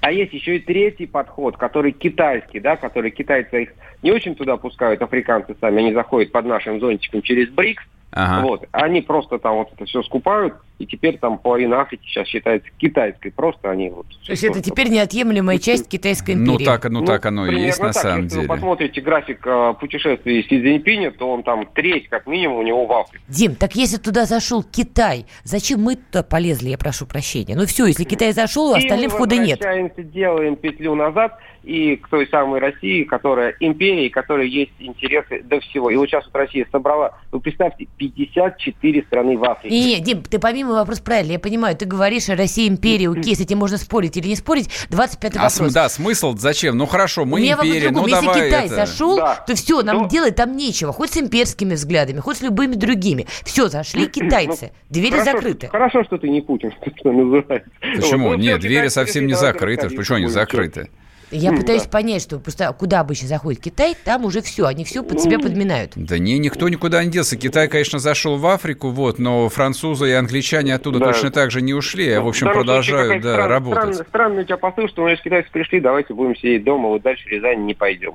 А 0.00 0.10
есть 0.10 0.32
еще 0.32 0.56
и 0.56 0.60
третий 0.60 1.06
подход, 1.06 1.56
который 1.56 1.92
китайский, 1.92 2.58
да, 2.58 2.76
который 2.76 3.10
китайцы 3.10 3.64
их 3.64 3.70
не 4.02 4.12
очень 4.12 4.34
туда 4.34 4.56
пускают, 4.56 5.02
африканцы 5.02 5.54
сами, 5.60 5.82
они 5.82 5.92
заходят 5.92 6.32
под 6.32 6.46
нашим 6.46 6.80
зонтиком 6.80 7.22
через 7.22 7.50
БРИКС, 7.50 7.84
Ага. 8.12 8.46
Вот. 8.46 8.64
Они 8.72 9.02
просто 9.02 9.38
там 9.38 9.56
вот 9.56 9.72
это 9.72 9.84
все 9.84 10.02
скупают, 10.02 10.54
и 10.80 10.86
теперь 10.86 11.18
там 11.18 11.36
половина 11.36 11.82
Африки 11.82 12.02
сейчас 12.06 12.26
считается 12.26 12.70
китайской. 12.78 13.30
Просто 13.30 13.70
они 13.70 13.90
вот... 13.90 14.06
То 14.24 14.32
есть 14.32 14.42
это 14.42 14.62
теперь 14.62 14.88
неотъемлемая 14.88 15.58
часть 15.60 15.88
китайской 15.88 16.34
ну, 16.34 16.54
империи? 16.54 16.66
Ну 16.66 16.72
так, 16.72 16.84
ну, 16.84 17.00
ну 17.00 17.06
так 17.06 17.26
оно 17.26 17.46
и 17.46 17.54
есть 17.54 17.80
на 17.80 17.92
так. 17.92 18.02
самом 18.02 18.24
Если 18.24 18.36
деле. 18.36 18.48
вы 18.48 18.54
посмотрите 18.54 19.00
график 19.02 19.46
э, 19.46 19.74
путешествий 19.78 20.42
Си 20.42 20.58
Цзиньпиня, 20.58 21.10
то 21.10 21.30
он 21.30 21.42
там 21.42 21.66
треть, 21.74 22.08
как 22.08 22.26
минимум, 22.26 22.58
у 22.58 22.62
него 22.62 22.86
в 22.86 22.92
Африке. 22.92 23.22
Дим, 23.28 23.56
так 23.56 23.74
если 23.74 23.98
туда 23.98 24.24
зашел 24.24 24.62
Китай, 24.62 25.26
зачем 25.44 25.82
мы 25.82 25.96
туда 25.96 26.22
полезли, 26.22 26.70
я 26.70 26.78
прошу 26.78 27.06
прощения? 27.06 27.54
Ну 27.54 27.66
все, 27.66 27.84
если 27.84 28.04
Китай 28.04 28.32
зашел, 28.32 28.74
остальным 28.74 29.10
входа 29.10 29.36
нет. 29.36 29.60
мы 29.62 30.02
делаем 30.02 30.56
петлю 30.56 30.94
назад, 30.94 31.38
и 31.62 31.96
к 31.96 32.08
той 32.08 32.26
самой 32.28 32.60
России, 32.60 33.04
которая 33.04 33.54
империя, 33.60 34.08
которая 34.10 34.46
есть 34.46 34.72
интересы 34.78 35.42
до 35.42 35.60
всего. 35.60 35.90
И 35.90 35.96
вот 35.96 36.08
сейчас 36.08 36.24
вот 36.26 36.34
Россия 36.34 36.66
собрала, 36.72 37.18
вы 37.32 37.40
представьте, 37.40 37.86
54 37.98 39.02
страны 39.02 39.36
в 39.36 39.44
Африке. 39.44 39.74
Не, 39.74 39.96
не, 39.96 40.00
Дим, 40.00 40.22
ты 40.22 40.38
помимо 40.38 40.69
вопрос 40.74 41.00
правильно, 41.00 41.32
я 41.32 41.38
понимаю, 41.38 41.76
ты 41.76 41.84
говоришь 41.84 42.28
о 42.28 42.36
России 42.36 42.68
империи, 42.68 43.06
окей, 43.06 43.34
с 43.34 43.40
этим 43.40 43.58
можно 43.58 43.78
спорить 43.78 44.16
или 44.16 44.28
не 44.28 44.36
спорить, 44.36 44.68
25 44.90 45.36
а 45.36 45.48
вопрос. 45.48 45.72
Да, 45.72 45.88
смысл 45.88 46.36
зачем? 46.36 46.76
Ну 46.76 46.86
хорошо, 46.86 47.24
мы 47.24 47.40
империя, 47.40 47.90
ну 47.90 48.06
Если 48.06 48.26
давай 48.26 48.48
Китай 48.48 48.66
это... 48.66 48.74
зашел, 48.74 49.16
да. 49.16 49.34
то 49.46 49.54
все, 49.54 49.82
нам 49.82 49.98
ну... 49.98 50.08
делать 50.08 50.36
там 50.36 50.56
нечего, 50.56 50.92
хоть 50.92 51.12
с 51.12 51.16
имперскими 51.16 51.74
взглядами, 51.74 52.20
хоть 52.20 52.38
с 52.38 52.40
любыми 52.40 52.74
другими. 52.74 53.26
Все, 53.44 53.68
зашли 53.68 54.02
ну, 54.02 54.08
китайцы, 54.08 54.72
двери 54.88 55.12
хорошо, 55.12 55.32
закрыты. 55.32 55.68
Хорошо, 55.68 56.04
что 56.04 56.18
ты 56.18 56.28
не 56.28 56.40
Путин, 56.40 56.72
что 56.98 57.12
называется. 57.12 57.70
Почему? 57.80 58.28
Вот, 58.30 58.38
Нет, 58.38 58.60
двери 58.60 58.88
совсем 58.88 59.26
не 59.26 59.34
закрыты, 59.34 59.90
почему 59.90 60.18
они 60.18 60.26
закрыты? 60.26 60.90
Я 61.30 61.52
пытаюсь 61.52 61.84
да. 61.84 61.90
понять, 61.90 62.22
что 62.22 62.38
просто 62.38 62.72
куда 62.72 63.00
обычно 63.00 63.28
заходит 63.28 63.60
Китай, 63.60 63.94
там 64.04 64.24
уже 64.24 64.42
все, 64.42 64.66
они 64.66 64.84
все 64.84 65.02
под 65.02 65.20
себя 65.20 65.38
подминают. 65.38 65.92
Да 65.94 66.18
не, 66.18 66.38
никто 66.38 66.68
никуда 66.68 67.04
не 67.04 67.10
делся. 67.10 67.36
Китай, 67.36 67.68
конечно, 67.68 67.98
зашел 67.98 68.36
в 68.36 68.46
Африку, 68.46 68.90
вот, 68.90 69.18
но 69.18 69.48
французы 69.48 70.10
и 70.10 70.12
англичане 70.12 70.74
оттуда 70.74 70.98
да. 70.98 71.06
точно 71.06 71.30
так 71.30 71.50
же 71.50 71.62
не 71.62 71.74
ушли, 71.74 72.10
а, 72.12 72.20
в 72.20 72.28
общем, 72.28 72.48
продолжают 72.48 73.22
да, 73.22 73.32
стран, 73.34 73.48
работать. 73.48 73.94
Странный, 73.94 74.06
странный 74.08 74.42
у 74.42 74.44
тебя 74.44 74.56
посыл, 74.56 74.88
что 74.88 75.02
мы 75.02 75.14
из 75.14 75.20
китайцев 75.20 75.50
пришли, 75.52 75.80
давайте 75.80 76.14
будем 76.14 76.36
сидеть 76.36 76.64
дома, 76.64 76.88
вот 76.88 77.02
дальше 77.02 77.24
в 77.24 77.28
Рязань 77.28 77.64
не 77.64 77.74
пойдем. 77.74 78.14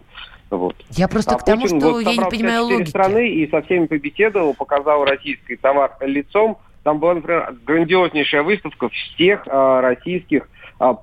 Вот. 0.49 0.76
Я 0.91 1.07
просто 1.07 1.36
а 1.36 1.38
к 1.38 1.45
тому, 1.45 1.63
Путин 1.63 1.80
что 1.80 1.91
вот 1.91 2.01
я 2.01 2.16
не 2.16 2.30
понимаю 2.30 2.63
логики. 2.66 2.89
страны 2.89 3.30
и 3.30 3.49
со 3.49 3.61
всеми 3.63 3.88
побеседовал, 3.88 4.53
показал 4.53 5.03
российский 5.05 5.55
товар 5.55 5.91
лицом. 6.01 6.57
Там 6.84 6.99
была, 6.99 7.16
например, 7.16 7.55
грандиознейшая 7.66 8.43
выставка 8.43 8.89
всех 8.89 9.43
а, 9.47 9.82
российских 9.82 10.47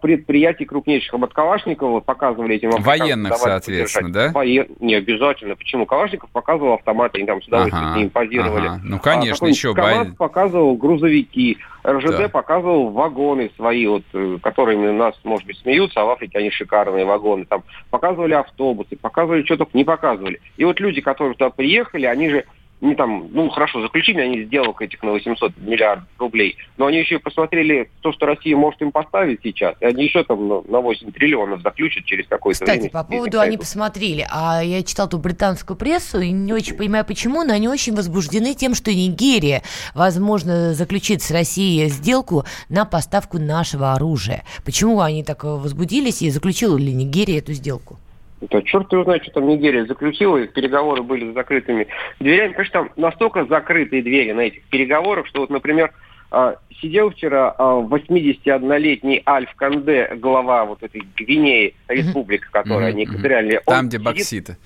предприятий 0.01 0.67
крупнейших. 0.67 1.15
Вот 1.15 1.33
Калашникова 1.33 2.01
показывали 2.01 2.57
этим 2.57 2.71
Военных, 2.71 3.37
соответственно, 3.37 4.13
да? 4.13 4.31
Воен... 4.33 4.67
Не 4.81 4.97
обязательно. 4.97 5.57
Почему? 5.57 5.87
Калашников 5.87 6.31
показывал 6.31 6.75
автоматы, 6.75 7.19
они 7.19 7.27
там 7.27 7.43
с 7.43 7.47
удовольствием 7.47 7.85
ага, 7.85 7.95
с 7.95 7.97
ним 7.97 8.11
позировали. 8.11 8.67
Ага. 8.67 8.81
Ну, 8.83 8.99
конечно, 8.99 9.47
а, 9.47 9.51
еще... 9.51 9.75
КамАЗ 9.75 10.09
бо... 10.09 10.17
показывал 10.17 10.77
грузовики, 10.77 11.59
РЖД 11.87 12.19
да. 12.19 12.29
показывал 12.29 12.91
вагоны 12.91 13.51
свои, 13.57 13.87
вот, 13.87 14.05
э, 14.13 14.39
которыми 14.43 14.89
у 14.89 14.93
нас, 14.93 15.15
может 15.25 15.47
быть, 15.47 15.59
смеются, 15.59 16.03
а 16.03 16.05
в 16.05 16.11
Африке 16.11 16.39
они 16.39 16.51
шикарные 16.51 17.05
вагоны. 17.05 17.47
Там 17.47 17.63
показывали 17.91 18.35
автобусы, 18.35 18.97
показывали, 18.97 19.43
что 19.45 19.57
только 19.57 19.77
не 19.77 19.85
показывали. 19.85 20.41
И 20.57 20.65
вот 20.65 20.81
люди, 20.81 21.01
которые 21.01 21.35
туда 21.35 21.51
приехали, 21.51 22.07
они 22.07 22.29
же 22.29 22.45
не 22.83 22.97
там, 22.97 23.29
ну 23.31 23.49
хорошо, 23.49 23.81
заключили 23.81 24.21
они 24.21 24.43
сделок 24.43 24.83
этих 24.83 25.03
на 25.03 25.13
800 25.13 25.57
миллиардов 25.59 26.09
рублей, 26.19 26.57
но 26.77 26.87
они 26.87 26.99
еще 26.99 27.15
и 27.15 27.19
посмотрели 27.19 27.89
то, 28.01 28.13
что 28.13 28.27
Россия 28.27 28.57
может 28.57 28.83
им 28.83 28.91
поставить 28.91 29.41
сейчас, 29.43 29.77
и 29.81 29.85
они 29.85 30.05
еще 30.05 30.25
там 30.25 30.49
на 30.49 30.81
8 30.81 31.13
триллионов 31.13 31.63
заключат 31.63 32.05
через 32.05 32.27
какое-то 32.27 32.65
время. 32.65 32.79
Кстати, 32.79 32.93
по 32.93 33.05
поводу 33.05 33.41
они 33.41 33.57
посмотрели, 33.57 34.27
а 34.31 34.63
я 34.63 34.83
читал 34.83 35.09
ту 35.09 35.19
британскую 35.19 35.77
прессу 35.77 36.21
и 36.21 36.31
не 36.31 36.53
очень 36.53 36.77
понимаю 36.77 37.05
почему, 37.05 37.45
но 37.45 37.55
они 37.55 37.69
очень 37.69 37.95
возбуждены 37.95 38.55
тем, 38.55 38.75
что 38.75 38.93
Нигерия, 38.93 39.63
возможно, 39.95 40.75
заключит 40.75 41.23
с 41.23 41.31
Россией 41.31 41.89
сделку 41.89 42.45
на 42.69 42.85
поставку 42.85 43.39
нашего 43.39 43.93
оружия. 43.93 44.43
Почему 44.65 45.01
они 45.01 45.23
так 45.23 45.45
возбудились 45.45 46.21
и 46.23 46.31
заключила 46.31 46.77
ли 46.77 46.93
Нигерия 46.93 47.39
эту 47.39 47.53
сделку? 47.53 47.99
Это 48.43 48.61
черт 48.63 48.93
его 48.93 49.05
знает, 49.05 49.23
что 49.23 49.35
там 49.35 49.49
Нигерия 49.49 49.87
заключила, 49.87 50.37
и 50.37 50.49
переговоры 50.49 51.03
были 51.03 51.31
с 51.31 51.35
закрытыми 51.35 51.87
дверями. 52.19 52.53
Конечно, 52.53 52.81
там 52.81 52.91
настолько 52.97 53.45
закрытые 53.45 54.03
двери 54.03 54.33
на 54.33 54.41
этих 54.41 54.65
переговорах, 54.65 55.29
что 55.29 55.41
вот, 55.41 55.51
например, 55.51 55.93
а, 56.33 56.57
сидел 56.81 57.11
вчера 57.11 57.55
81-летний 57.59 59.23
а, 59.25 59.35
Альф 59.35 59.55
Канде, 59.55 60.17
глава 60.17 60.65
вот 60.65 60.83
этой 60.83 61.03
Гвинеи, 61.17 61.75
республика, 61.87 62.49
которая 62.51 62.89
они 62.89 63.05
экваториальная. 63.05 63.61
Там, 63.65 63.89
где 63.89 63.99
бокситы. 63.99 64.57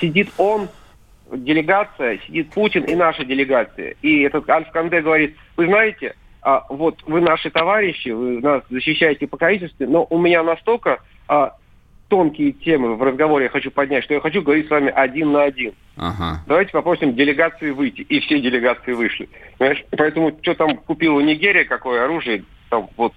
Сидит 0.00 0.30
он, 0.36 0.68
делегация, 1.30 2.18
сидит 2.26 2.50
Путин 2.50 2.82
и 2.84 2.96
наша 2.96 3.24
делегация. 3.24 3.94
И 4.02 4.22
этот 4.22 4.48
Альф 4.50 4.70
Канде 4.72 5.02
говорит, 5.02 5.36
вы 5.56 5.66
знаете, 5.66 6.16
а, 6.42 6.64
вот 6.68 7.00
вы 7.06 7.20
наши 7.20 7.48
товарищи, 7.50 8.08
вы 8.08 8.40
нас 8.40 8.64
защищаете 8.70 9.28
по 9.28 9.36
количеству, 9.36 9.86
но 9.86 10.04
у 10.10 10.18
меня 10.18 10.42
настолько 10.42 11.00
тонкие 12.08 12.52
темы 12.52 12.96
в 12.96 13.02
разговоре 13.02 13.44
я 13.44 13.50
хочу 13.50 13.70
поднять, 13.70 14.04
что 14.04 14.14
я 14.14 14.20
хочу 14.20 14.42
говорить 14.42 14.66
с 14.66 14.70
вами 14.70 14.90
один 14.94 15.32
на 15.32 15.44
один. 15.44 15.74
Ага. 15.96 16.42
Давайте 16.46 16.72
попросим 16.72 17.14
делегации 17.14 17.70
выйти. 17.70 18.02
И 18.02 18.20
все 18.20 18.40
делегации 18.40 18.92
вышли. 18.92 19.28
Понимаешь? 19.58 19.84
Поэтому 19.90 20.36
что 20.42 20.54
там 20.54 20.76
купила 20.76 21.20
Нигерия, 21.20 21.64
какое 21.64 22.04
оружие, 22.04 22.44
там 22.70 22.88
вот 22.96 23.12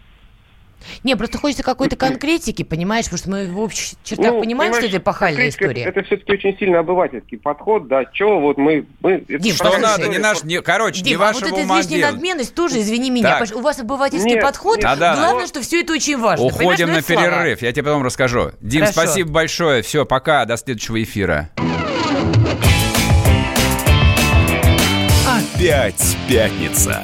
не, 1.03 1.15
просто 1.15 1.37
хочется 1.37 1.63
какой-то 1.63 1.95
конкретики, 1.95 2.63
понимаешь, 2.63 3.05
потому 3.05 3.19
что 3.19 3.29
мы 3.29 3.47
в 3.47 3.59
общих 3.59 3.97
чертах 4.03 4.33
ну, 4.33 4.39
понимаем, 4.39 4.73
что 4.73 4.85
это 4.85 4.97
эпохальная 4.97 5.49
история. 5.49 5.83
Это, 5.83 5.99
это 5.99 6.07
все-таки 6.07 6.33
очень 6.33 6.57
сильно 6.57 6.79
обывательский 6.79 7.37
подход, 7.37 7.87
да, 7.87 8.03
что 8.11 8.39
вот 8.39 8.57
мы... 8.57 8.85
мы 9.01 9.23
Дим, 9.27 9.53
что 9.53 9.77
надо, 9.77 10.07
не 10.07 10.17
наш, 10.17 10.43
не, 10.43 10.61
короче, 10.61 11.01
Дим, 11.01 11.11
не 11.11 11.15
а 11.15 11.27
вашего 11.27 11.49
вот 11.49 11.59
эта 11.59 11.79
излишняя 11.79 12.11
надменность 12.11 12.55
тоже, 12.55 12.79
извини 12.79 13.09
меня, 13.09 13.39
так. 13.39 13.55
у 13.55 13.61
вас 13.61 13.79
обывательский 13.79 14.33
нет, 14.35 14.41
подход, 14.41 14.77
нет, 14.77 14.99
да, 14.99 15.15
главное, 15.15 15.41
да. 15.41 15.47
что 15.47 15.61
все 15.61 15.81
это 15.81 15.93
очень 15.93 16.17
важно. 16.17 16.45
Уходим 16.45 16.91
на 16.91 17.01
перерыв, 17.01 17.61
я 17.61 17.71
тебе 17.71 17.83
потом 17.83 18.03
расскажу. 18.03 18.51
Дим, 18.61 18.81
Хорошо. 18.81 19.01
спасибо 19.01 19.31
большое, 19.31 19.81
все, 19.81 20.05
пока, 20.05 20.45
до 20.45 20.57
следующего 20.57 21.01
эфира. 21.01 21.49
Опять 25.27 26.17
пятница. 26.29 27.03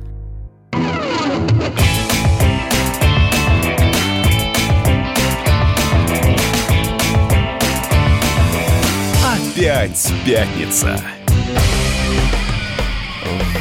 Опять 9.61 10.11
пятница. 10.25 10.99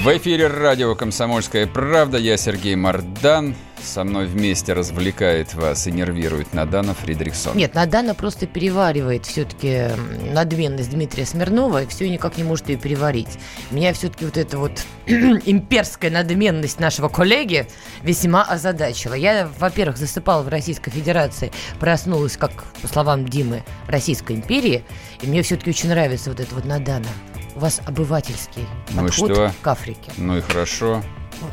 В 0.03 0.17
эфире 0.17 0.47
радио 0.47 0.95
«Комсомольская 0.95 1.67
правда». 1.67 2.17
Я 2.17 2.39
Сергей 2.39 2.75
Мардан. 2.75 3.55
Со 3.83 4.05
мной 4.05 4.27
вместе 4.27 4.73
развлекает 4.73 5.55
вас 5.55 5.87
и 5.87 5.93
нервирует 5.93 6.53
Надана 6.55 6.95
Фридрихсон. 6.95 7.57
Нет, 7.57 7.75
Надана 7.75 8.15
просто 8.15 8.47
переваривает 8.47 9.27
все-таки 9.27 9.89
надменность 10.33 10.91
Дмитрия 10.91 11.27
Смирнова 11.27 11.83
и 11.83 11.87
все 11.87 12.09
никак 12.09 12.37
не 12.37 12.45
может 12.45 12.69
ее 12.69 12.77
переварить. 12.77 13.39
Меня 13.71 13.93
все-таки 13.93 14.25
вот 14.25 14.37
эта 14.37 14.59
вот 14.59 14.83
имперская 15.07 16.11
надменность 16.11 16.81
нашего 16.81 17.09
коллеги 17.09 17.67
весьма 18.03 18.43
озадачила. 18.43 19.15
Я, 19.15 19.51
во-первых, 19.59 19.97
засыпала 19.97 20.43
в 20.43 20.49
Российской 20.49 20.91
Федерации, 20.91 21.53
проснулась, 21.79 22.37
как, 22.37 22.65
по 22.83 22.89
словам 22.89 23.27
Димы, 23.27 23.65
Российской 23.89 24.37
империи, 24.37 24.85
и 25.23 25.27
мне 25.27 25.43
все-таки 25.43 25.71
очень 25.71 25.89
нравится 25.89 26.31
вот 26.31 26.41
это 26.41 26.55
вот 26.55 26.65
Надана. 26.65 27.09
У 27.55 27.61
вас 27.61 27.81
обывательский 27.85 28.67
ну 28.91 29.03
подход 29.03 29.33
что? 29.33 29.53
к 29.61 29.67
Африке. 29.67 30.13
Ну 30.17 30.39
и 30.39 30.41
хорошо. 30.41 31.03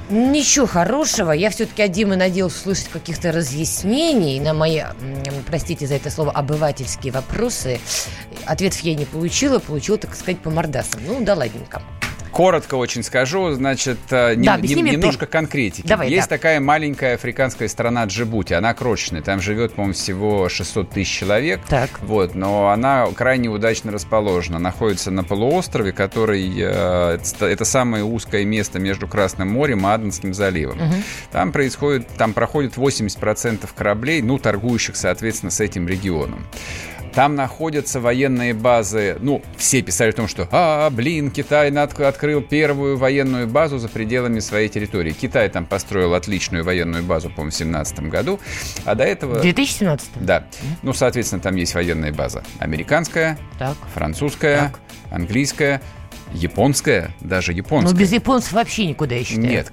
Ничего 0.10 0.66
хорошего. 0.66 1.32
Я 1.32 1.50
все-таки 1.50 1.84
от 1.84 1.92
Димы 1.92 2.16
надеялась 2.16 2.56
услышать 2.56 2.90
каких-то 2.90 3.32
разъяснений 3.32 4.40
на 4.40 4.54
мои, 4.54 4.82
простите 5.48 5.88
за 5.88 5.96
это 5.96 6.10
слово, 6.10 6.32
обывательские 6.32 7.14
вопросы. 7.14 7.80
Ответов 8.46 8.80
я 8.82 8.96
не 8.96 9.06
получила, 9.06 9.60
получила, 9.60 9.98
так 9.98 10.16
сказать, 10.16 10.40
по 10.40 10.50
мордасам. 10.50 11.02
Ну, 11.06 11.24
да 11.24 11.36
ладненько. 11.36 11.82
Коротко 12.38 12.76
очень 12.76 13.02
скажу, 13.02 13.52
значит, 13.54 13.98
э, 14.12 14.36
не- 14.36 14.46
Да, 14.46 14.58
не- 14.58 14.76
мне 14.76 14.92
немножко 14.92 15.26
ты. 15.26 15.32
конкретики. 15.32 15.88
Давай, 15.88 16.08
Есть 16.12 16.30
да. 16.30 16.36
такая 16.38 16.60
маленькая 16.60 17.16
африканская 17.16 17.68
страна 17.68 18.06
Джибути, 18.06 18.54
она 18.54 18.76
крошечная, 18.76 19.24
там 19.24 19.42
живет, 19.42 19.74
по-моему, 19.74 19.96
всего 19.96 20.48
600 20.48 20.92
тысяч 20.92 21.10
человек. 21.18 21.62
Так. 21.68 21.90
Вот, 22.04 22.36
но 22.36 22.70
она 22.70 23.08
крайне 23.08 23.50
удачно 23.50 23.92
расположена. 23.92 24.60
Находится 24.60 25.10
на 25.10 25.24
полуострове, 25.24 25.94
который 25.94 26.48
э, 26.56 27.18
это- 27.42 27.66
самое 27.66 28.04
узкое 28.04 28.46
место 28.46 28.78
между 28.78 29.08
Красным 29.08 29.50
морем 29.50 29.88
и 29.88 29.90
Аденским 29.90 30.36
заливом. 30.36 30.78
Там 31.32 31.52
происходит, 31.52 32.08
там 32.20 32.34
проходит 32.34 32.78
80% 32.78 33.74
кораблей, 33.76 34.22
ну, 34.22 34.38
торгующих, 34.38 34.96
соответственно, 34.96 35.50
с 35.50 35.60
этим 35.60 35.88
регионом. 35.88 36.46
Там 37.18 37.34
находятся 37.34 38.00
военные 38.00 38.54
базы. 38.54 39.18
Ну, 39.20 39.42
все 39.58 39.82
писали 39.82 40.12
о 40.12 40.14
том, 40.14 40.28
что, 40.28 40.48
а, 40.52 40.88
блин, 40.92 41.32
Китай 41.32 41.72
над- 41.72 42.00
открыл 42.00 42.44
первую 42.44 42.96
военную 42.96 43.48
базу 43.48 43.80
за 43.80 43.88
пределами 43.90 44.40
своей 44.40 44.70
территории. 44.70 45.14
Китай 45.14 45.50
там 45.50 45.66
построил 45.66 46.14
отличную 46.14 46.64
военную 46.64 47.04
базу, 47.04 47.32
по-моему, 47.32 47.50
в 47.50 47.58
2017 47.58 48.00
году. 48.12 48.40
А 48.86 48.94
до 48.94 49.04
этого... 49.04 49.40
В 49.40 49.42
2017 49.42 50.10
Да. 50.22 50.46
Ну, 50.84 50.94
соответственно, 50.94 51.42
там 51.42 51.56
есть 51.56 51.74
военная 51.74 52.14
база. 52.14 52.44
Американская, 52.60 53.40
Так. 53.58 53.78
французская, 53.96 54.60
Так. 54.70 54.80
английская, 55.10 55.82
японская, 56.34 57.10
даже 57.22 57.52
японская. 57.52 57.94
Ну, 57.96 58.00
без 58.00 58.12
японцев 58.12 58.54
вообще 58.54 58.86
никуда, 58.86 59.16
я 59.16 59.24
считаю. 59.24 59.48
Нет. 59.48 59.72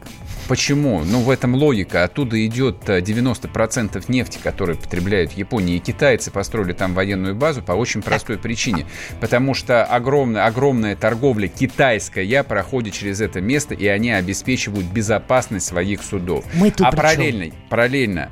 Почему? 0.49 1.03
Ну, 1.05 1.21
в 1.21 1.31
этом 1.31 1.55
логика. 1.55 2.05
Оттуда 2.05 2.45
идет 2.47 2.89
э, 2.89 3.01
90% 3.01 4.05
нефти, 4.09 4.39
которую 4.43 4.77
потребляют 4.77 5.33
Япония. 5.33 5.77
И 5.77 5.79
китайцы 5.79 6.31
построили 6.31 6.73
там 6.73 6.95
военную 6.95 7.35
базу 7.35 7.63
по 7.63 7.73
очень 7.73 8.03
простой 8.03 8.39
причине. 8.39 8.87
Потому 9.21 9.55
что 9.55 9.85
огромная, 9.85 10.47
огромная 10.47 10.97
торговля 10.97 11.49
китайская 11.49 12.43
проходит 12.43 12.95
через 12.95 13.21
это 13.21 13.41
место, 13.41 13.75
и 13.75 13.87
они 13.87 14.11
обеспечивают 14.11 14.87
безопасность 14.87 15.67
своих 15.67 16.03
судов. 16.03 16.45
Мы 16.55 16.71
тут 16.71 16.87
а 16.87 16.91
при 16.91 16.97
чем? 16.97 17.03
параллельно, 17.07 17.55
параллельно 17.71 18.31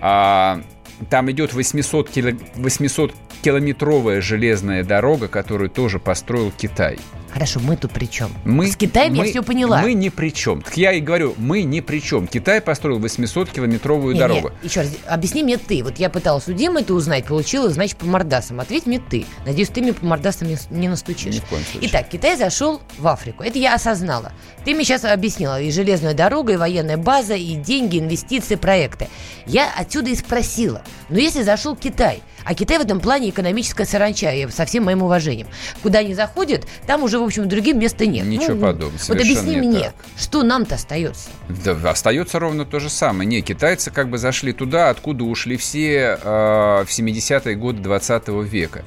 а, 0.00 0.60
там 1.08 1.30
идет 1.30 1.54
800, 1.54 2.10
кило, 2.10 2.30
800 2.56 3.14
километровая 3.42 4.20
железная 4.20 4.84
дорога, 4.84 5.28
которую 5.28 5.70
тоже 5.70 5.98
построил 5.98 6.52
Китай. 6.56 6.98
Хорошо, 7.34 7.58
мы 7.58 7.76
тут 7.76 7.90
при 7.90 8.06
чем? 8.06 8.30
Мы, 8.44 8.68
С 8.68 8.76
Китаем 8.76 9.12
мы- 9.16 9.24
я 9.26 9.30
все 9.32 9.42
поняла. 9.42 9.80
Мы 9.82 9.94
ни 9.94 10.08
при 10.08 10.32
чем. 10.32 10.62
Так 10.62 10.76
я 10.76 10.92
и 10.92 11.00
говорю, 11.00 11.34
мы 11.36 11.64
ни 11.64 11.80
при 11.80 11.98
чем. 12.00 12.28
Китай 12.28 12.60
построил 12.60 13.00
800-километровую 13.00 14.14
Не, 14.14 14.20
дорогу. 14.20 14.52
не, 14.62 14.68
еще 14.68 14.82
раз, 14.82 14.92
объясни 15.08 15.42
мне 15.42 15.56
ты. 15.56 15.82
Вот 15.82 15.98
я 15.98 16.10
пыталась 16.10 16.46
у 16.46 16.52
Димы 16.52 16.82
это 16.82 16.94
узнать, 16.94 17.26
получила, 17.26 17.68
значит, 17.70 17.96
по 17.96 18.06
мордасам. 18.06 18.60
Ответь 18.60 18.86
мне 18.86 19.00
ты. 19.00 19.26
Надеюсь, 19.44 19.68
ты 19.68 19.82
мне 19.82 19.92
по 19.92 20.06
мордасам 20.06 20.46
не, 20.46 20.56
не 20.70 20.88
настучишь. 20.88 21.34
Ни 21.34 21.40
в 21.40 21.44
коем 21.46 21.64
случае. 21.64 21.90
Итак, 21.90 22.08
Китай 22.08 22.36
зашел 22.36 22.80
в 22.98 23.08
Африку. 23.08 23.42
Это 23.42 23.58
я 23.58 23.74
осознала. 23.74 24.32
Ты 24.64 24.72
мне 24.72 24.84
сейчас 24.84 25.04
объяснила. 25.04 25.60
И 25.60 25.72
железная 25.72 26.14
дорога, 26.14 26.52
и 26.52 26.56
военная 26.56 26.98
база, 26.98 27.34
и 27.34 27.56
деньги, 27.56 27.98
инвестиции, 27.98 28.54
проекты. 28.54 29.08
Я 29.46 29.72
отсюда 29.76 30.10
и 30.10 30.14
спросила. 30.14 30.82
Но 31.08 31.18
если 31.18 31.42
зашел 31.42 31.74
Китай, 31.74 32.22
а 32.44 32.54
Китай 32.54 32.78
в 32.78 32.82
этом 32.82 33.00
плане 33.00 33.30
экономическая 33.30 33.84
саранча, 33.84 34.30
и 34.32 34.48
со 34.50 34.64
всем 34.66 34.84
моим 34.84 35.02
уважением. 35.02 35.46
Куда 35.82 36.00
они 36.00 36.14
заходят, 36.14 36.66
там 36.86 37.02
уже, 37.02 37.18
в 37.18 37.22
общем, 37.22 37.48
другим 37.48 37.78
места 37.78 38.06
нет. 38.06 38.26
Ничего 38.26 38.54
Ну, 38.54 38.60
подобного, 38.60 38.98
Вот 39.08 39.20
объясни 39.20 39.54
не 39.56 39.60
мне, 39.60 39.80
так. 39.84 39.94
что 40.16 40.42
нам-то 40.42 40.74
остается? 40.74 41.28
Да, 41.64 41.90
остается 41.90 42.38
ровно 42.38 42.64
то 42.64 42.80
же 42.80 42.90
самое. 42.90 43.28
Не, 43.28 43.40
китайцы 43.42 43.90
как 43.90 44.08
бы 44.08 44.18
зашли 44.18 44.52
туда, 44.52 44.90
откуда 44.90 45.24
ушли 45.24 45.56
все 45.56 46.18
э, 46.22 46.84
в 46.84 46.88
70-е 46.88 47.54
годы 47.56 47.80
20 47.82 48.28
века. 48.28 48.84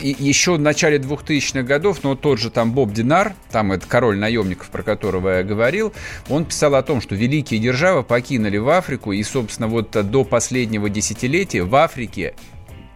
И 0.00 0.16
еще 0.18 0.54
в 0.54 0.60
начале 0.60 0.98
2000-х 0.98 1.62
годов, 1.62 1.98
ну, 2.02 2.14
тот 2.16 2.38
же 2.38 2.50
там 2.50 2.72
Боб 2.72 2.92
Динар, 2.92 3.34
там 3.50 3.72
это 3.72 3.86
король 3.86 4.18
наемников, 4.18 4.68
про 4.68 4.82
которого 4.82 5.38
я 5.38 5.42
говорил, 5.42 5.92
он 6.28 6.44
писал 6.44 6.74
о 6.74 6.82
том, 6.82 7.00
что 7.00 7.14
великие 7.14 7.60
державы 7.60 8.02
покинули 8.02 8.56
в 8.58 8.68
Африку, 8.68 9.12
и, 9.12 9.22
собственно, 9.22 9.68
вот 9.68 9.90
до 9.90 10.24
последнего 10.24 10.88
десятилетия 10.90 11.62
в 11.62 11.74
Африке 11.76 12.34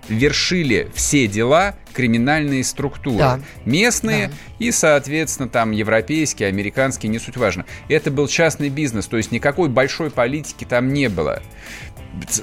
вершили 0.09 0.91
все 0.95 1.27
дела 1.27 1.75
криминальные 1.93 2.65
структуры. 2.65 3.19
Да. 3.19 3.41
Местные 3.65 4.29
Да. 4.29 4.35
и, 4.59 4.71
соответственно, 4.71 5.49
там 5.49 5.73
европейские, 5.73 6.49
американские, 6.49 7.11
не 7.11 7.19
суть 7.19 7.37
важно. 7.37 7.65
Это 7.89 8.11
был 8.11 8.29
частный 8.29 8.69
бизнес, 8.69 9.07
то 9.07 9.17
есть 9.17 9.33
никакой 9.33 9.69
большой 9.69 10.11
политики 10.11 10.65
там 10.65 10.93
не 10.93 11.09
было. 11.09 11.43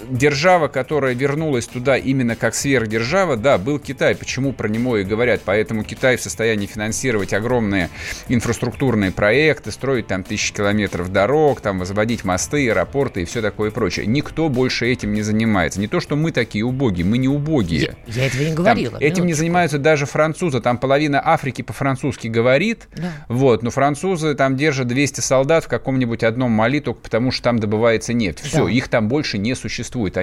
Держава, 0.10 0.68
которая 0.68 1.14
вернулась 1.14 1.68
туда 1.68 1.98
именно 1.98 2.36
как 2.36 2.56
сверхдержава, 2.56 3.36
да, 3.38 3.58
был 3.58 3.80
Китай. 3.80 4.16
Почему 4.16 4.54
про 4.54 4.68
него 4.68 4.98
и 4.98 5.04
говорят? 5.04 5.42
Поэтому 5.46 5.84
Китай 5.84 6.18
в 6.18 6.22
состоянии 6.22 6.66
финансировать 6.66 7.34
огромные 7.34 7.90
инфраструктурные 8.30 9.12
проекты, 9.12 9.72
строить 9.72 10.08
там 10.08 10.24
тысячи 10.24 10.54
километров 10.54 11.12
дорог, 11.12 11.62
там 11.62 11.80
возводить 11.80 12.24
мосты, 12.24 12.70
аэропорты 12.70 13.22
и 13.22 13.26
все 13.26 13.42
такое 13.42 13.72
прочее. 13.72 14.06
Никто 14.06 14.50
больше 14.50 14.88
этим 14.88 15.14
не 15.14 15.22
занимается. 15.22 15.80
Не 15.80 15.88
то, 15.88 16.00
что 16.00 16.16
мы 16.16 16.32
такие 16.32 16.66
убогие, 16.66 17.06
мы 17.06 17.18
не 17.18 17.28
убогие. 17.28 17.96
Я, 18.08 18.22
я 18.22 18.28
этого 18.28 18.42
не 18.42 18.48
Там 18.48 18.56
говорила. 18.56 18.98
этим 19.00 19.26
не 19.26 19.34
занимаются 19.34 19.78
даже 19.78 20.06
французы. 20.06 20.62
Там 20.62 20.78
половина 20.78 21.22
Африки 21.24 21.62
по-французски 21.62 22.28
говорит. 22.28 22.88
Да. 22.96 23.12
Вот, 23.28 23.64
но 23.64 23.70
французы 23.72 24.36
там 24.36 24.56
держат 24.56 24.88
200 24.88 25.20
солдат 25.22 25.66
в 25.66 25.68
каком-нибудь 25.68 26.24
одном 26.24 26.52
Мали 26.52 26.80
только 26.80 27.02
потому, 27.02 27.32
что 27.32 27.44
там 27.44 27.60
добывается 27.60 28.14
нефть. 28.14 28.40
Все, 28.42 28.66
Да. 28.66 28.72
их 28.72 28.88
там 28.88 29.08
больше 29.08 29.38
не 29.38 29.50
существует. 29.56 29.65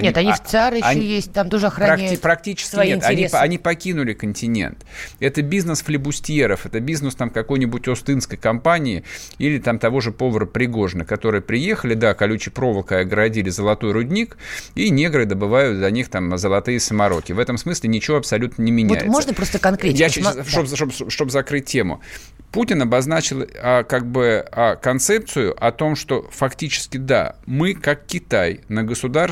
Нет, 0.01 0.17
они 0.17 0.31
а- 0.31 0.35
в 0.35 0.43
ЦАР 0.43 0.75
еще 0.75 0.85
они- 0.85 1.05
есть, 1.05 1.33
там 1.33 1.49
тоже 1.49 1.67
Практи- 1.67 1.69
охраняют 1.69 2.21
практически 2.21 2.69
свои 2.73 2.89
нет. 2.89 3.03
Они, 3.03 3.15
интересы. 3.15 3.35
они 3.35 3.57
покинули 3.57 4.13
континент. 4.13 4.85
Это 5.19 5.41
бизнес 5.41 5.81
флебустьеров, 5.81 6.65
это 6.65 6.79
бизнес 6.79 7.15
там 7.15 7.29
какой-нибудь 7.29 7.87
остинской 7.87 8.37
компании 8.37 9.03
или 9.37 9.59
там 9.59 9.79
того 9.79 10.01
же 10.01 10.11
повара 10.11 10.45
Пригожина, 10.45 11.05
которые 11.05 11.41
приехали, 11.41 11.93
да, 11.93 12.13
колючей 12.13 12.49
проволокой 12.51 13.01
оградили 13.01 13.49
золотой 13.49 13.91
рудник, 13.91 14.37
и 14.75 14.89
негры 14.89 15.25
добывают 15.25 15.77
за 15.79 15.89
них 15.91 16.09
там 16.09 16.37
золотые 16.37 16.79
самороки. 16.79 17.31
В 17.31 17.39
этом 17.39 17.57
смысле 17.57 17.89
ничего 17.89 18.17
абсолютно 18.17 18.61
не 18.61 18.71
Вот 18.71 18.77
меняется. 18.77 19.07
можно 19.07 19.33
просто 19.33 19.59
конкретику? 19.59 19.99
Я, 19.99 20.09
чтобы, 20.09 21.25
да. 21.25 21.29
закрыть 21.31 21.65
тему. 21.65 22.01
Путин 22.51 22.83
обозначил 22.83 23.47
а, 23.61 23.83
как 23.83 24.05
бы 24.05 24.45
а, 24.51 24.75
концепцию 24.75 25.55
о 25.59 25.71
том, 25.71 25.95
что 25.95 26.29
фактически 26.31 26.97
да, 26.97 27.35
мы 27.47 27.73
как 27.73 28.05
Китай 28.05 28.61
на 28.67 28.83
государственном 28.83 29.22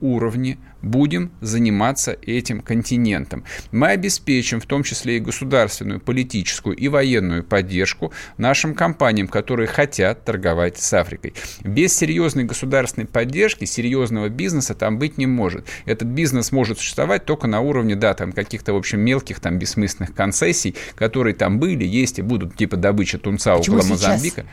уровне 0.00 0.58
будем 0.82 1.32
заниматься 1.40 2.16
этим 2.22 2.60
континентом. 2.60 3.44
Мы 3.70 3.88
обеспечим 3.88 4.60
в 4.60 4.66
том 4.66 4.82
числе 4.82 5.16
и 5.16 5.20
государственную, 5.20 6.00
политическую 6.00 6.76
и 6.76 6.88
военную 6.88 7.44
поддержку 7.44 8.12
нашим 8.38 8.74
компаниям, 8.74 9.28
которые 9.28 9.66
хотят 9.66 10.24
торговать 10.24 10.78
с 10.78 10.92
Африкой. 10.92 11.34
Без 11.64 11.96
серьезной 11.96 12.44
государственной 12.44 13.06
поддержки 13.06 13.64
серьезного 13.64 14.28
бизнеса 14.28 14.74
там 14.74 14.98
быть 14.98 15.18
не 15.18 15.26
может. 15.26 15.66
Этот 15.84 16.08
бизнес 16.08 16.52
может 16.52 16.78
существовать 16.78 17.24
только 17.24 17.46
на 17.46 17.60
уровне, 17.60 17.96
да, 17.96 18.14
там 18.14 18.32
каких-то, 18.32 18.72
в 18.72 18.76
общем, 18.76 19.00
мелких, 19.00 19.40
там, 19.40 19.58
бессмысленных 19.58 20.14
концессий, 20.14 20.76
которые 20.94 21.34
там 21.34 21.58
были, 21.58 21.84
есть 21.84 22.18
и 22.18 22.22
будут, 22.22 22.56
типа 22.56 22.76
добыча 22.76 23.18
тунца 23.18 23.56
Почему 23.56 23.76
около 23.76 23.88
сейчас? 23.88 24.08
Мозамбика. 24.08 24.46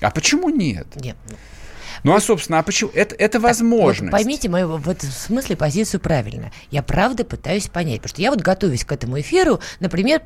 А 0.00 0.10
почему 0.10 0.48
нет? 0.48 0.86
Нет. 0.96 1.16
Ну, 2.04 2.14
а, 2.14 2.20
собственно, 2.20 2.58
а 2.58 2.62
почему? 2.62 2.90
Это, 2.94 3.14
это 3.14 3.38
возможность. 3.38 4.02
Вот 4.02 4.10
поймите 4.10 4.48
мою 4.48 4.76
в 4.76 4.88
этом 4.88 5.10
смысле 5.10 5.56
позицию 5.56 6.00
правильно. 6.00 6.50
Я 6.70 6.82
правда 6.82 7.24
пытаюсь 7.24 7.68
понять. 7.68 8.02
Потому 8.02 8.08
что 8.10 8.22
я 8.22 8.30
вот 8.30 8.40
готовясь 8.40 8.84
к 8.84 8.92
этому 8.92 9.20
эфиру, 9.20 9.60
например, 9.80 10.22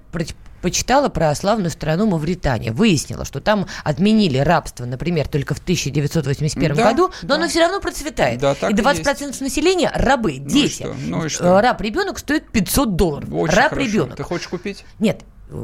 почитала 0.62 1.08
про 1.08 1.34
славную 1.34 1.70
страну 1.70 2.06
Мавритания. 2.06 2.72
Выяснила, 2.72 3.24
что 3.24 3.40
там 3.40 3.66
отменили 3.84 4.38
рабство, 4.38 4.84
например, 4.84 5.28
только 5.28 5.54
в 5.54 5.58
1981 5.58 6.74
да, 6.74 6.90
году, 6.90 7.10
но 7.22 7.28
да. 7.28 7.34
оно 7.36 7.48
все 7.48 7.60
равно 7.60 7.80
процветает. 7.80 8.40
Да, 8.40 8.52
и 8.52 8.72
20% 8.72 9.36
и 9.38 9.44
населения 9.44 9.92
рабы, 9.94 10.38
ну 10.40 10.48
дети. 10.48 10.86
Ну 11.06 11.26
и 11.26 11.28
что? 11.28 11.60
Раб 11.60 11.80
ребенок 11.80 12.18
стоит 12.18 12.50
500 12.50 12.96
долларов. 12.96 13.28
Очень 13.30 13.54
раб 13.54 13.70
хорошо. 13.70 13.86
ребенок. 13.86 14.16
Ты 14.16 14.22
хочешь 14.22 14.48
купить? 14.48 14.84
Нет, 14.98 15.22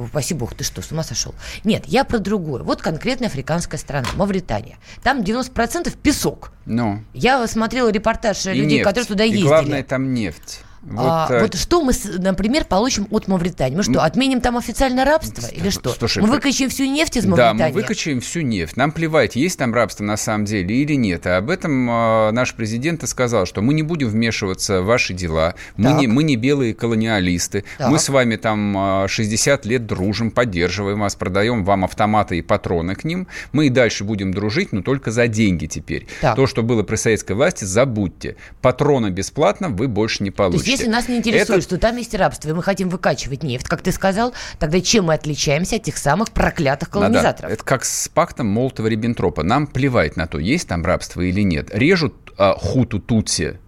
Спасибо 0.09 0.41
бог, 0.41 0.55
ты 0.55 0.64
что, 0.64 0.80
с 0.80 0.93
ума 0.93 1.03
сошел? 1.03 1.35
Нет, 1.64 1.85
я 1.87 2.05
про 2.05 2.18
другое. 2.18 2.62
Вот 2.62 2.80
конкретная 2.80 3.28
африканская 3.28 3.78
страна, 3.78 4.09
Мавритания. 4.14 4.78
Там 5.03 5.20
90% 5.20 5.97
песок. 6.03 6.53
Ну. 6.66 7.03
Я 7.12 7.47
смотрела 7.49 7.91
репортаж 7.91 8.47
и 8.47 8.51
людей, 8.51 8.78
нефть. 8.78 8.85
которые 8.85 9.07
туда 9.09 9.24
ездили. 9.24 9.45
И 9.45 9.49
главное, 9.49 9.83
там 9.83 10.14
нефть. 10.14 10.61
Вот, 10.83 11.07
а, 11.07 11.26
а... 11.30 11.41
вот 11.41 11.55
что 11.55 11.80
мы, 11.80 11.93
например, 12.18 12.64
получим 12.64 13.07
от 13.11 13.28
Мавритании? 13.28 13.76
Мы 13.76 13.83
что, 13.85 14.03
отменим 14.03 14.41
там 14.41 14.57
официальное 14.57 15.05
рабство 15.05 15.47
или 15.47 15.70
что? 15.70 15.91
Слушай, 15.91 16.22
мы 16.22 16.30
выкачаем 16.30 16.70
всю 16.70 16.87
нефть 16.87 17.18
из 17.18 17.24
Мавритании? 17.24 17.59
Да, 17.59 17.68
мы 17.68 17.74
выкачаем 17.74 18.20
всю 18.20 18.41
нефть. 18.41 18.76
Нам 18.76 18.91
плевать, 18.91 19.37
есть 19.37 19.59
там 19.59 19.72
рабство 19.72 20.03
на 20.03 20.16
самом 20.16 20.45
деле 20.45 20.74
или 20.74 20.95
нет. 20.95 21.26
А 21.26 21.37
об 21.37 21.51
этом 21.51 21.89
э, 21.89 22.30
наш 22.33 22.55
президент 22.55 23.05
и 23.05 23.07
сказал, 23.07 23.47
что 23.47 23.62
мы 23.62 23.74
не 23.74 23.83
будем 23.83 24.09
вмешиваться 24.09 24.83
в 24.83 24.87
ваши 24.87 25.14
дела. 25.14 25.55
Мы 25.76 25.93
не, 25.93 26.07
мы 26.09 26.24
не 26.24 26.37
белые 26.37 26.74
колониалисты. 26.74 27.64
Так. 27.78 27.89
Мы 27.89 27.99
с 27.99 28.09
вами 28.09 28.35
там 28.37 29.07
60 29.07 29.64
лет 29.66 29.87
дружим, 29.87 30.33
поддерживаем 30.33 31.01
вас, 31.01 31.14
продаем 31.14 31.64
вам 31.64 31.85
автоматы 31.85 32.39
и 32.39 32.43
патроны 32.43 32.97
к 32.97 33.05
ним. 33.05 33.28
Мы 33.53 33.68
и 33.68 33.70
дальше 33.70 34.03
будем 34.03 34.35
дружить, 34.35 34.72
но 34.72 34.83
только 34.83 35.12
за 35.12 35.28
деньги 35.28 35.66
теперь. 35.66 36.09
Так. 36.20 36.35
То, 36.35 36.49
что 36.49 36.62
было 36.62 36.83
при 36.83 36.97
советской 36.97 37.37
власти, 37.37 37.64
забудьте. 37.64 38.37
Патроны 38.61 39.11
бесплатно 39.11 39.68
вы 39.68 39.87
больше 39.87 40.24
не 40.24 40.33
получите 40.33 40.72
если 40.73 40.89
нас 40.89 41.09
не 41.09 41.18
интересует, 41.18 41.61
это... 41.61 41.62
что 41.62 41.79
там 41.79 41.97
есть 41.97 42.14
рабство, 42.14 42.51
и 42.51 42.53
мы 42.53 42.62
хотим 42.62 42.89
выкачивать 42.89 43.43
нефть, 43.43 43.68
как 43.68 43.83
ты 43.83 43.93
сказал, 43.93 44.35
тогда 44.59 44.81
чем 44.81 45.07
мы 45.07 45.14
отличаемся 45.14 45.77
от 45.77 45.85
тех 45.85 45.97
самых 45.97 46.31
проклятых 46.31 46.91
колонизаторов? 46.91 47.43
Да, 47.43 47.49
да. 47.49 47.55
Это 47.55 47.64
как 47.64 47.85
с 47.85 48.09
пактом 48.09 48.49
Молотова-Риббентропа. 48.57 49.43
Нам 49.43 49.66
плевать 49.66 50.16
на 50.16 50.27
то, 50.27 50.39
есть 50.39 50.68
там 50.68 50.85
рабство 50.85 51.20
или 51.20 51.43
нет. 51.43 51.70
Режут 51.73 52.14
а, 52.37 52.55
хуту-тутси 52.55 53.59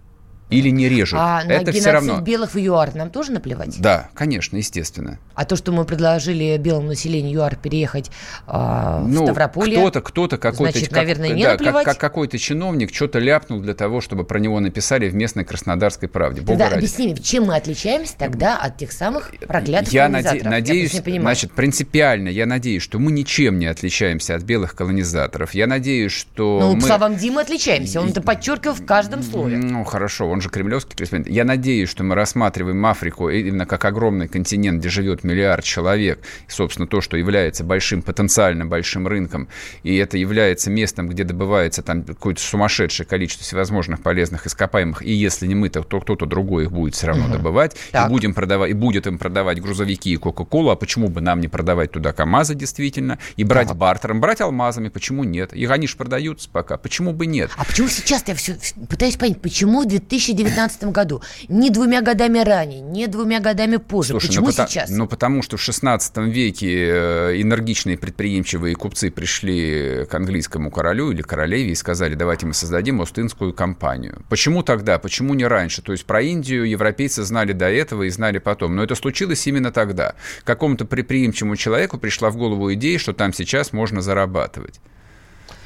или 0.49 0.69
не 0.69 0.87
режут. 0.87 1.19
А 1.19 1.43
это 1.43 1.67
на 1.67 1.71
все 1.71 1.91
равно. 1.91 2.21
белых 2.21 2.53
в 2.53 2.57
ЮАР 2.57 2.95
нам 2.95 3.09
тоже 3.09 3.31
наплевать? 3.31 3.79
Да, 3.79 4.09
конечно, 4.13 4.57
естественно. 4.57 5.19
А 5.33 5.45
то, 5.45 5.55
что 5.55 5.71
мы 5.71 5.85
предложили 5.85 6.57
белому 6.57 6.89
населению 6.89 7.39
ЮАР 7.39 7.55
переехать 7.57 8.11
э, 8.47 9.03
ну, 9.07 9.23
в 9.23 9.25
Ставрополье, 9.25 9.77
кто-то, 9.77 10.01
кто-то 10.01 10.37
какой-то, 10.37 10.77
значит, 10.77 10.89
как, 10.89 10.99
наверное, 10.99 11.29
не 11.29 11.43
да, 11.43 11.53
наплевать? 11.53 11.85
Как, 11.85 11.95
как 11.95 12.01
какой-то 12.01 12.37
чиновник 12.37 12.93
что-то 12.93 13.19
ляпнул 13.19 13.59
для 13.59 13.73
того, 13.73 14.01
чтобы 14.01 14.23
про 14.23 14.39
него 14.39 14.59
написали 14.59 15.09
в 15.09 15.15
местной 15.15 15.45
Краснодарской 15.45 16.07
правде. 16.07 16.41
Бога 16.41 16.51
тогда 16.51 16.65
ради. 16.65 16.77
объясни 16.77 17.15
чем 17.25 17.45
мы 17.45 17.55
отличаемся 17.55 18.13
тогда 18.17 18.57
от 18.57 18.77
тех 18.77 18.91
самых 18.91 19.31
проклятых 19.47 19.91
я 19.91 20.07
наде- 20.07 20.43
надеюсь, 20.47 20.93
я 20.93 21.21
значит, 21.21 21.51
принципиально, 21.53 22.29
я 22.29 22.45
надеюсь, 22.45 22.83
что 22.83 22.99
мы 22.99 23.11
ничем 23.11 23.57
не 23.59 23.65
отличаемся 23.65 24.35
от 24.35 24.43
белых 24.43 24.75
колонизаторов. 24.75 25.53
Я 25.53 25.67
надеюсь, 25.67 26.11
что 26.11 26.59
Ну, 26.61 26.73
мы... 26.75 26.81
по 26.81 26.87
словам 26.87 27.17
Димы, 27.17 27.41
отличаемся. 27.41 27.99
Он 27.99 28.09
это 28.09 28.21
подчеркивал 28.21 28.75
в 28.75 28.85
каждом 28.85 29.23
слове. 29.23 29.57
Ну, 29.57 29.83
хорошо, 29.83 30.29
он 30.35 30.41
же 30.41 30.49
кремлевский 30.49 30.95
корреспондент. 30.95 31.33
Я 31.33 31.45
надеюсь, 31.45 31.89
что 31.89 32.03
мы 32.03 32.13
рассматриваем 32.13 32.85
Африку 32.85 33.29
именно 33.29 33.65
как 33.65 33.85
огромный 33.85 34.27
континент, 34.27 34.79
где 34.79 34.89
живет 34.89 35.23
миллиард 35.23 35.63
человек, 35.63 36.19
и, 36.47 36.51
собственно, 36.51 36.87
то, 36.87 36.99
что 36.99 37.15
является 37.15 37.63
большим, 37.63 38.01
потенциально 38.01 38.65
большим 38.65 39.07
рынком, 39.07 39.47
и 39.83 39.95
это 39.95 40.17
является 40.17 40.69
местом, 40.69 41.07
где 41.07 41.23
добывается 41.23 41.81
там 41.81 42.03
какое-то 42.03 42.41
сумасшедшее 42.41 43.07
количество 43.07 43.45
всевозможных 43.45 44.01
полезных 44.01 44.45
ископаемых, 44.45 45.03
и 45.03 45.11
если 45.11 45.47
не 45.47 45.55
мы, 45.55 45.69
то 45.69 45.83
кто-то 45.83 46.25
другой 46.25 46.65
их 46.65 46.71
будет 46.71 46.95
все 46.95 47.07
равно 47.07 47.25
угу. 47.25 47.33
добывать, 47.33 47.77
так. 47.91 48.07
и, 48.07 48.09
будем 48.09 48.33
продавать, 48.33 48.71
и 48.71 48.73
будет 48.73 49.07
им 49.07 49.17
продавать 49.17 49.61
грузовики 49.61 50.11
и 50.11 50.17
Кока-Колу, 50.17 50.69
а 50.69 50.75
почему 50.75 51.07
бы 51.07 51.21
нам 51.21 51.39
не 51.39 51.47
продавать 51.47 51.91
туда 51.91 52.11
КАМАЗы 52.11 52.55
действительно, 52.55 53.19
и 53.37 53.45
брать 53.45 53.69
так. 53.69 53.77
бартером, 53.77 54.19
брать 54.19 54.41
алмазами, 54.41 54.89
почему 54.89 55.23
нет? 55.23 55.53
И 55.53 55.65
они 55.65 55.87
же 55.87 55.95
продаются 55.95 56.49
пока, 56.51 56.77
почему 56.77 57.13
бы 57.13 57.25
нет? 57.25 57.51
А 57.55 57.63
почему 57.63 57.87
сейчас 57.87 58.25
я 58.27 58.35
все 58.35 58.57
пытаюсь 58.89 59.15
понять, 59.15 59.41
почему 59.41 59.83
в 59.83 59.87
2019 60.33 60.83
году 60.85 61.21
не 61.47 61.69
двумя 61.69 62.01
годами 62.01 62.39
ранее, 62.39 62.81
не 62.81 63.07
двумя 63.07 63.39
годами 63.39 63.77
позже. 63.77 64.11
Слушай, 64.11 64.27
Почему 64.27 64.45
ну, 64.47 64.51
сейчас? 64.51 64.89
Ну, 64.89 65.07
потому 65.07 65.41
что 65.41 65.57
в 65.57 65.61
16 65.61 66.17
веке 66.17 66.87
э, 66.87 67.41
энергичные 67.41 67.97
предприимчивые 67.97 68.75
купцы 68.75 69.11
пришли 69.11 70.05
к 70.09 70.13
английскому 70.13 70.71
королю 70.71 71.11
или 71.11 71.21
королеве 71.21 71.71
и 71.71 71.75
сказали, 71.75 72.15
давайте 72.15 72.45
мы 72.45 72.53
создадим 72.53 73.01
Остинскую 73.01 73.53
компанию. 73.53 74.23
Почему 74.29 74.63
тогда? 74.63 74.99
Почему 74.99 75.33
не 75.33 75.45
раньше? 75.45 75.81
То 75.81 75.91
есть 75.91 76.05
про 76.05 76.21
Индию 76.21 76.67
европейцы 76.67 77.23
знали 77.23 77.53
до 77.53 77.69
этого 77.69 78.03
и 78.03 78.09
знали 78.09 78.39
потом. 78.39 78.75
Но 78.75 78.83
это 78.83 78.95
случилось 78.95 79.45
именно 79.47 79.71
тогда. 79.71 80.15
Какому-то 80.43 80.85
предприимчивому 80.85 81.55
человеку 81.55 81.97
пришла 81.97 82.29
в 82.29 82.37
голову 82.37 82.73
идея, 82.73 82.99
что 82.99 83.13
там 83.13 83.33
сейчас 83.33 83.73
можно 83.73 84.01
зарабатывать. 84.01 84.79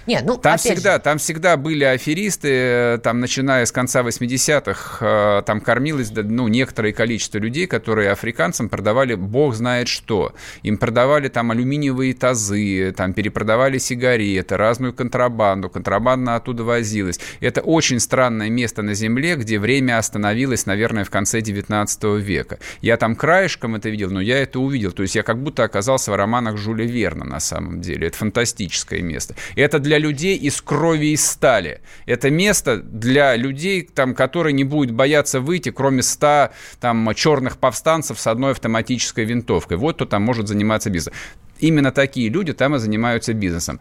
Нет, 0.08 0.24
ну, 0.26 0.38
там, 0.38 0.58
всегда, 0.58 0.96
же. 0.96 1.00
там 1.00 1.18
всегда 1.18 1.58
были 1.58 1.84
аферисты, 1.84 2.50
э, 2.50 3.00
там, 3.04 3.20
начиная 3.20 3.66
с 3.66 3.72
конца 3.72 4.02
80-х, 4.02 4.98
э, 5.02 5.42
там 5.46 5.62
кормилось 5.62 6.12
ну, 6.16 6.48
некоторое 6.48 6.94
количество 6.94 7.38
людей, 7.38 7.68
которые 7.68 8.12
африканцам 8.12 8.70
продавали 8.70 9.16
бог 9.16 9.54
знает 9.54 9.88
что. 9.88 10.34
Им 10.64 10.78
продавали 10.78 11.28
там 11.28 11.52
алюминиевые 11.52 12.14
тазы, 12.14 12.92
там 12.96 13.14
перепродавали 13.14 13.78
сигареты, 13.78 14.58
разную 14.58 14.94
контрабанду, 14.94 15.70
контрабанда 15.70 16.36
оттуда 16.36 16.64
возилась. 16.64 17.20
Это 17.40 17.62
очень 17.62 18.00
странное 18.00 18.50
место 18.50 18.82
на 18.82 18.94
Земле, 18.94 19.36
где 19.36 19.60
время 19.60 19.98
остановилось, 19.98 20.66
наверное, 20.66 21.04
в 21.04 21.10
конце 21.10 21.42
19 21.42 22.04
века. 22.20 22.60
Я 22.82 22.98
там 22.98 23.16
краешком 23.16 23.76
это 23.76 23.90
видел, 23.90 24.10
но 24.12 24.22
я 24.22 24.40
это 24.40 24.60
увидел. 24.60 24.92
То 24.92 25.04
есть 25.04 25.16
я 25.16 25.24
как 25.24 25.38
будто 25.42 25.64
оказался 25.64 26.12
в 26.12 26.16
романах 26.16 26.58
Жюля 26.58 26.86
Верна 26.86 27.26
на 27.26 27.40
самом 27.40 27.82
деле. 27.82 28.08
Это 28.08 28.18
фантастическое 28.18 29.02
место. 29.02 29.36
Это 29.56 29.80
для 29.80 29.99
людей 30.00 30.38
из 30.38 30.62
крови 30.62 31.08
и 31.08 31.18
стали. 31.18 31.82
Это 32.06 32.30
место 32.30 32.78
для 32.78 33.36
людей, 33.36 33.84
там, 33.84 34.16
которые 34.16 34.54
не 34.54 34.64
будут 34.64 34.92
бояться 34.92 35.40
выйти, 35.40 35.70
кроме 35.72 36.02
ста 36.02 36.52
там, 36.80 37.14
черных 37.14 37.58
повстанцев 37.58 38.20
с 38.20 38.28
одной 38.28 38.52
автоматической 38.52 39.26
винтовкой. 39.26 39.78
Вот 39.78 39.96
кто 39.96 40.06
там 40.06 40.24
может 40.24 40.48
заниматься 40.48 40.90
бизнесом. 40.90 41.14
Именно 41.60 41.92
такие 41.92 42.30
люди 42.30 42.54
там 42.54 42.76
и 42.76 42.80
занимаются 42.80 43.34
бизнесом. 43.34 43.80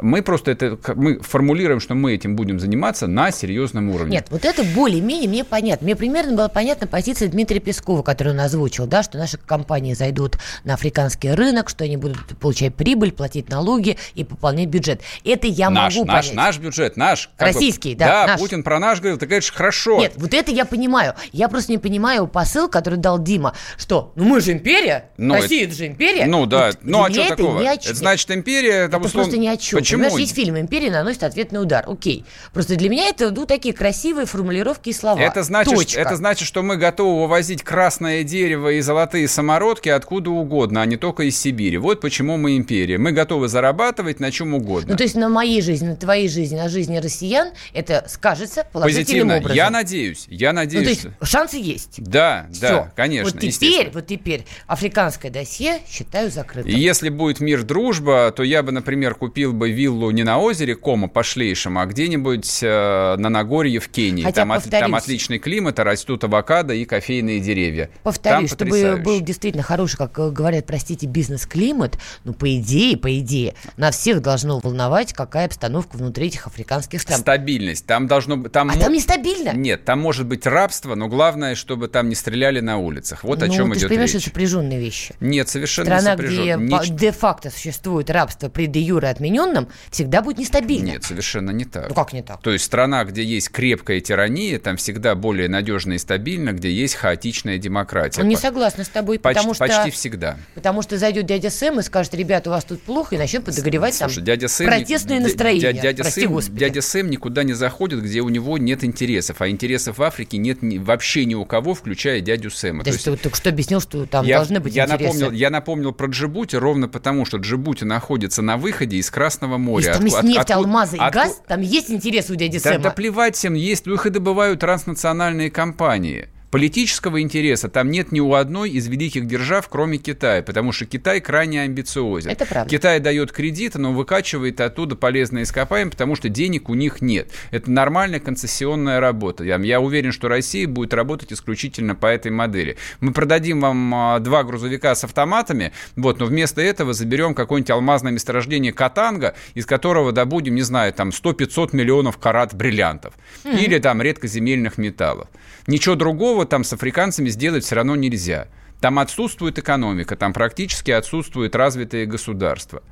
Мы 0.00 0.22
просто 0.22 0.52
это 0.52 0.78
мы 0.94 1.18
формулируем, 1.20 1.80
что 1.80 1.94
мы 1.94 2.14
этим 2.14 2.36
будем 2.36 2.60
заниматься 2.60 3.06
на 3.06 3.30
серьезном 3.30 3.90
уровне. 3.90 4.12
Нет, 4.12 4.26
вот 4.30 4.44
это 4.44 4.62
более-менее 4.62 5.28
мне 5.28 5.44
понятно. 5.44 5.84
Мне 5.84 5.96
примерно 5.96 6.36
была 6.36 6.48
понятна 6.48 6.86
позиция 6.86 7.28
Дмитрия 7.28 7.60
Пескова, 7.60 8.02
который 8.02 8.32
он 8.32 8.40
озвучил, 8.40 8.86
да, 8.86 9.02
что 9.02 9.18
наши 9.18 9.38
компании 9.38 9.94
зайдут 9.94 10.38
на 10.64 10.74
африканский 10.74 11.32
рынок, 11.32 11.68
что 11.68 11.84
они 11.84 11.96
будут 11.96 12.38
получать 12.38 12.74
прибыль, 12.74 13.12
платить 13.12 13.48
налоги 13.48 13.98
и 14.14 14.24
пополнять 14.24 14.68
бюджет. 14.68 15.00
Это 15.24 15.46
я 15.46 15.70
наш, 15.70 15.96
могу 15.96 16.06
наш, 16.06 16.26
понять. 16.26 16.36
Наш 16.36 16.58
бюджет, 16.58 16.96
наш. 16.96 17.30
Российский, 17.38 17.94
бы, 17.94 17.98
да. 18.00 18.06
Да, 18.06 18.26
наш. 18.26 18.40
Путин 18.40 18.62
про 18.62 18.78
наш 18.78 19.00
говорил, 19.00 19.18
ты 19.18 19.26
говоришь, 19.26 19.52
хорошо. 19.52 19.98
Нет, 19.98 20.12
вот 20.16 20.32
это 20.34 20.50
я 20.50 20.64
понимаю. 20.64 21.14
Я 21.32 21.48
просто 21.48 21.72
не 21.72 21.78
понимаю 21.78 22.26
посыл, 22.28 22.68
который 22.68 22.98
дал 22.98 23.18
Дима, 23.18 23.54
что, 23.76 24.12
ну 24.14 24.24
мы 24.24 24.40
же 24.40 24.52
империя, 24.52 25.10
ну, 25.16 25.34
Россия 25.34 25.62
это, 25.62 25.70
это 25.70 25.78
же 25.78 25.86
империя. 25.86 26.26
Ну 26.26 26.46
да, 26.46 26.66
вот 26.66 26.78
ну 26.82 27.04
а 27.04 27.10
что 27.10 27.28
такого? 27.28 27.60
Это 27.60 27.94
значит 27.94 28.30
империя. 28.30 28.84
Это, 28.84 28.98
это 28.98 29.08
просто 29.08 29.36
ни 29.36 29.46
о 29.46 29.56
чем. 29.56 29.78
Почему? 29.88 30.04
Понимаешь, 30.04 30.20
есть 30.20 30.34
фильм 30.34 30.58
империи 30.58 30.90
наносит 30.90 31.22
ответный 31.22 31.62
удар. 31.62 31.84
Окей. 31.86 32.24
Просто 32.52 32.76
для 32.76 32.88
меня 32.88 33.08
это 33.08 33.30
ну, 33.30 33.46
такие 33.46 33.74
красивые 33.74 34.26
формулировки 34.26 34.90
и 34.90 34.92
слова. 34.92 35.18
Это 35.18 35.42
значит, 35.42 35.74
Точка. 35.74 36.00
это 36.00 36.16
значит, 36.16 36.46
что 36.46 36.62
мы 36.62 36.76
готовы 36.76 37.22
вывозить 37.22 37.62
красное 37.62 38.22
дерево 38.22 38.72
и 38.72 38.80
золотые 38.80 39.28
самородки 39.28 39.88
откуда 39.88 40.30
угодно, 40.30 40.82
а 40.82 40.86
не 40.86 40.96
только 40.96 41.24
из 41.24 41.38
Сибири. 41.38 41.78
Вот 41.78 42.00
почему 42.00 42.36
мы 42.36 42.56
империя. 42.56 42.98
Мы 42.98 43.12
готовы 43.12 43.48
зарабатывать 43.48 44.20
на 44.20 44.30
чем 44.30 44.54
угодно. 44.54 44.90
Ну, 44.92 44.96
то 44.96 45.02
есть 45.02 45.14
на 45.14 45.28
моей 45.28 45.62
жизни, 45.62 45.88
на 45.88 45.96
твоей 45.96 46.28
жизни, 46.28 46.56
на 46.56 46.68
жизни 46.68 46.98
россиян 46.98 47.50
это 47.72 48.04
скажется 48.08 48.66
положительным 48.70 49.04
Позитивно. 49.06 49.36
образом. 49.36 49.56
Я 49.56 49.70
надеюсь. 49.70 50.26
Я 50.28 50.52
надеюсь. 50.52 51.04
Ну, 51.04 51.10
то 51.10 51.16
есть 51.22 51.30
шансы 51.30 51.56
есть. 51.56 52.02
Да, 52.02 52.46
Все. 52.52 52.60
да, 52.60 52.92
конечно. 52.94 53.32
Вот 53.32 53.40
теперь, 53.40 53.90
вот 53.92 54.06
теперь 54.06 54.44
африканское 54.66 55.30
досье 55.30 55.80
считаю 55.88 56.30
закрытым. 56.30 56.70
Если 56.70 57.08
будет 57.08 57.40
мир, 57.40 57.62
дружба, 57.62 58.32
то 58.34 58.42
я 58.42 58.62
бы, 58.62 58.72
например, 58.72 59.14
купил 59.14 59.52
бы 59.52 59.70
виллу 59.78 60.10
не 60.10 60.24
на 60.24 60.38
озере 60.38 60.74
Кома, 60.74 61.08
пошлейшем, 61.08 61.78
а 61.78 61.86
где-нибудь 61.86 62.60
э, 62.62 63.16
на 63.16 63.28
Нагорье 63.28 63.78
в 63.78 63.88
Кении. 63.88 64.24
Хотя, 64.24 64.42
там, 64.42 64.52
от, 64.52 64.64
там 64.64 64.94
отличный 64.94 65.38
климат, 65.38 65.78
растут 65.78 66.24
авокадо 66.24 66.74
и 66.74 66.84
кофейные 66.84 67.40
деревья. 67.40 67.90
Повторюсь, 68.02 68.50
чтобы 68.50 68.70
потрясающе. 68.70 69.02
был 69.02 69.20
действительно 69.20 69.62
хороший, 69.62 69.96
как 69.96 70.18
э, 70.18 70.30
говорят, 70.30 70.66
простите, 70.66 71.06
бизнес-климат, 71.06 71.98
ну, 72.24 72.32
по 72.32 72.56
идее, 72.56 72.96
по 72.96 73.18
идее, 73.18 73.54
нас 73.76 73.96
всех 73.96 74.20
должно 74.20 74.58
волновать, 74.58 75.12
какая 75.12 75.46
обстановка 75.46 75.96
внутри 75.96 76.26
этих 76.26 76.46
африканских 76.46 77.00
стран. 77.00 77.20
Стабильность. 77.20 77.86
Там 77.86 78.08
должно 78.08 78.36
быть... 78.36 78.50
Там 78.52 78.70
а 78.70 78.76
там 78.76 78.92
нестабильно? 78.92 79.52
Нет, 79.54 79.84
там 79.84 80.00
может 80.00 80.26
быть 80.26 80.44
рабство, 80.46 80.96
но 80.96 81.06
главное, 81.08 81.54
чтобы 81.54 81.86
там 81.86 82.08
не 82.08 82.16
стреляли 82.16 82.60
на 82.60 82.78
улицах. 82.78 83.22
Вот 83.22 83.38
ну, 83.38 83.46
о 83.46 83.48
чем 83.48 83.70
ты 83.72 83.78
идет 83.78 83.88
понимаешь, 83.88 84.14
речь. 84.14 84.22
это 84.22 84.30
сопряженные 84.30 84.80
вещи. 84.80 85.14
Нет, 85.20 85.48
совершенно 85.48 86.00
Страна, 86.00 86.16
не 86.16 86.28
где 86.28 86.56
Нич... 86.56 86.90
де-факто 86.90 87.50
существует 87.50 88.10
рабство 88.10 88.48
при 88.48 88.66
де-юре 88.66 89.08
отмененном, 89.08 89.67
всегда 89.90 90.22
будет 90.22 90.38
нестабильно. 90.38 90.86
Нет, 90.86 91.04
совершенно 91.04 91.50
не 91.50 91.64
так. 91.64 91.88
Ну 91.88 91.94
как 91.94 92.12
не 92.12 92.22
так? 92.22 92.40
То 92.42 92.50
есть 92.50 92.64
страна, 92.64 93.04
где 93.04 93.22
есть 93.24 93.50
крепкая 93.50 94.00
тирания, 94.00 94.58
там 94.58 94.76
всегда 94.76 95.14
более 95.14 95.48
надежно 95.48 95.94
и 95.94 95.98
стабильно, 95.98 96.52
где 96.52 96.72
есть 96.72 96.94
хаотичная 96.94 97.58
демократия. 97.58 98.22
Ну, 98.22 98.28
не 98.28 98.36
согласна 98.36 98.84
с 98.84 98.88
тобой, 98.88 99.18
почти, 99.18 99.38
потому 99.38 99.54
что... 99.54 99.66
Почти 99.66 99.90
всегда. 99.90 100.36
Потому 100.54 100.82
что 100.82 100.98
зайдет 100.98 101.26
дядя 101.26 101.50
Сэм 101.50 101.80
и 101.80 101.82
скажет, 101.82 102.14
ребята, 102.14 102.50
у 102.50 102.52
вас 102.52 102.64
тут 102.64 102.82
плохо, 102.82 103.14
и 103.14 103.18
начнет 103.18 103.44
подогревать 103.44 103.94
Слушай, 103.94 104.16
там 104.16 104.24
дядя 104.24 104.48
Сэм, 104.48 104.66
протестное 104.66 105.20
настроение. 105.20 105.60
Дядя, 105.60 105.82
дядя, 105.82 106.02
Прости, 106.02 106.20
Сэм, 106.22 106.32
Господи. 106.32 106.58
дядя 106.58 106.82
Сэм 106.82 107.10
никуда 107.10 107.42
не 107.42 107.52
заходит, 107.52 108.02
где 108.02 108.20
у 108.20 108.28
него 108.28 108.58
нет 108.58 108.84
интересов. 108.84 109.40
А 109.40 109.48
интересов 109.48 109.98
в 109.98 110.02
Африке 110.02 110.38
нет 110.38 110.62
ни, 110.62 110.78
вообще 110.78 111.24
ни 111.24 111.34
у 111.34 111.44
кого, 111.44 111.74
включая 111.74 112.20
дядю 112.20 112.50
Сэма. 112.50 112.84
То 112.84 112.90
есть 112.90 113.04
ты 113.04 113.16
только 113.16 113.36
что 113.36 113.50
объяснил, 113.50 113.80
что 113.80 114.06
там 114.06 114.24
я, 114.24 114.36
должны 114.36 114.60
быть 114.60 114.74
я 114.74 114.84
интересы. 114.84 115.04
Напомнил, 115.04 115.30
я 115.32 115.50
напомнил 115.50 115.92
про 115.92 116.08
Джибути 116.08 116.56
ровно 116.56 116.88
потому, 116.88 117.24
что 117.24 117.38
Джибути 117.38 117.84
находится 117.84 118.42
на 118.42 118.56
выходе 118.56 118.96
из 118.96 119.10
Красного 119.10 119.47
моря. 119.56 119.86
Если 119.86 119.92
там 119.98 120.04
есть 120.04 120.22
нефть, 120.24 120.38
откуда- 120.40 120.54
алмазы 120.58 120.96
и 120.96 121.00
откуда- 121.00 121.24
газ, 121.24 121.42
там 121.48 121.60
есть 121.62 121.90
интерес 121.90 122.28
у 122.28 122.34
дяди 122.34 122.58
Да, 122.58 122.70
Сэма. 122.70 122.82
да 122.84 122.90
плевать 122.90 123.36
всем, 123.36 123.54
есть 123.54 123.86
выходы 123.86 124.20
бывают 124.20 124.60
транснациональные 124.60 125.50
компании. 125.50 126.28
Политического 126.50 127.20
интереса 127.20 127.68
там 127.68 127.90
нет 127.90 128.10
ни 128.10 128.20
у 128.20 128.32
одной 128.32 128.70
из 128.70 128.86
великих 128.88 129.26
держав, 129.26 129.68
кроме 129.68 129.98
Китая, 129.98 130.42
потому 130.42 130.72
что 130.72 130.86
Китай 130.86 131.20
крайне 131.20 131.62
амбициозен. 131.62 132.30
Это 132.30 132.46
правда. 132.46 132.70
Китай 132.70 133.00
дает 133.00 133.32
кредиты, 133.32 133.78
но 133.78 133.92
выкачивает 133.92 134.60
оттуда 134.60 134.96
полезные 134.96 135.44
ископаемые, 135.44 135.90
потому 135.90 136.16
что 136.16 136.30
денег 136.30 136.70
у 136.70 136.74
них 136.74 137.02
нет. 137.02 137.30
Это 137.50 137.70
нормальная 137.70 138.20
концессионная 138.20 138.98
работа. 138.98 139.44
Я, 139.44 139.56
я 139.58 139.80
уверен, 139.80 140.10
что 140.10 140.28
Россия 140.28 140.66
будет 140.66 140.94
работать 140.94 141.32
исключительно 141.34 141.94
по 141.94 142.06
этой 142.06 142.30
модели. 142.30 142.78
Мы 143.00 143.12
продадим 143.12 143.60
вам 143.60 143.94
а, 143.94 144.18
два 144.18 144.42
грузовика 144.42 144.94
с 144.94 145.04
автоматами, 145.04 145.72
вот, 145.96 146.18
но 146.18 146.26
вместо 146.26 146.62
этого 146.62 146.94
заберем 146.94 147.34
какое-нибудь 147.34 147.70
алмазное 147.70 148.12
месторождение 148.12 148.72
Катанга, 148.72 149.34
из 149.54 149.66
которого 149.66 150.12
добудем, 150.12 150.54
не 150.54 150.62
знаю, 150.62 150.94
там 150.94 151.10
100-500 151.10 151.70
миллионов 151.72 152.16
карат 152.16 152.54
бриллиантов. 152.54 153.12
Или 153.44 153.78
там 153.78 154.00
редкоземельных 154.00 154.78
металлов. 154.78 155.28
Ничего 155.66 155.94
другого 155.94 156.37
там 156.44 156.64
с 156.64 156.72
африканцами 156.72 157.28
сделать 157.28 157.64
все 157.64 157.76
равно 157.76 157.96
нельзя. 157.96 158.48
Там 158.80 158.98
отсутствует 158.98 159.58
экономика, 159.58 160.16
там 160.16 160.32
практически 160.32 160.90
отсутствует 160.90 161.56
развитое 161.56 162.06
государство. 162.06 162.82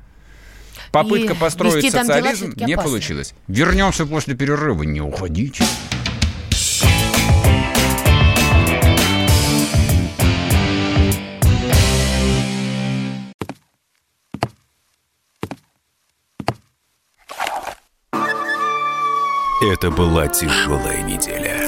Попытка 0.91 1.33
И 1.33 1.37
построить 1.37 1.91
социализм 1.91 2.53
не 2.55 2.73
опасно. 2.73 2.91
получилось. 2.91 3.33
Вернемся 3.47 4.05
после 4.05 4.35
перерыва, 4.35 4.83
не 4.83 5.01
уходите. 5.01 5.63
Это 19.61 19.89
была 19.89 20.27
тяжелая 20.27 21.01
неделя. 21.03 21.67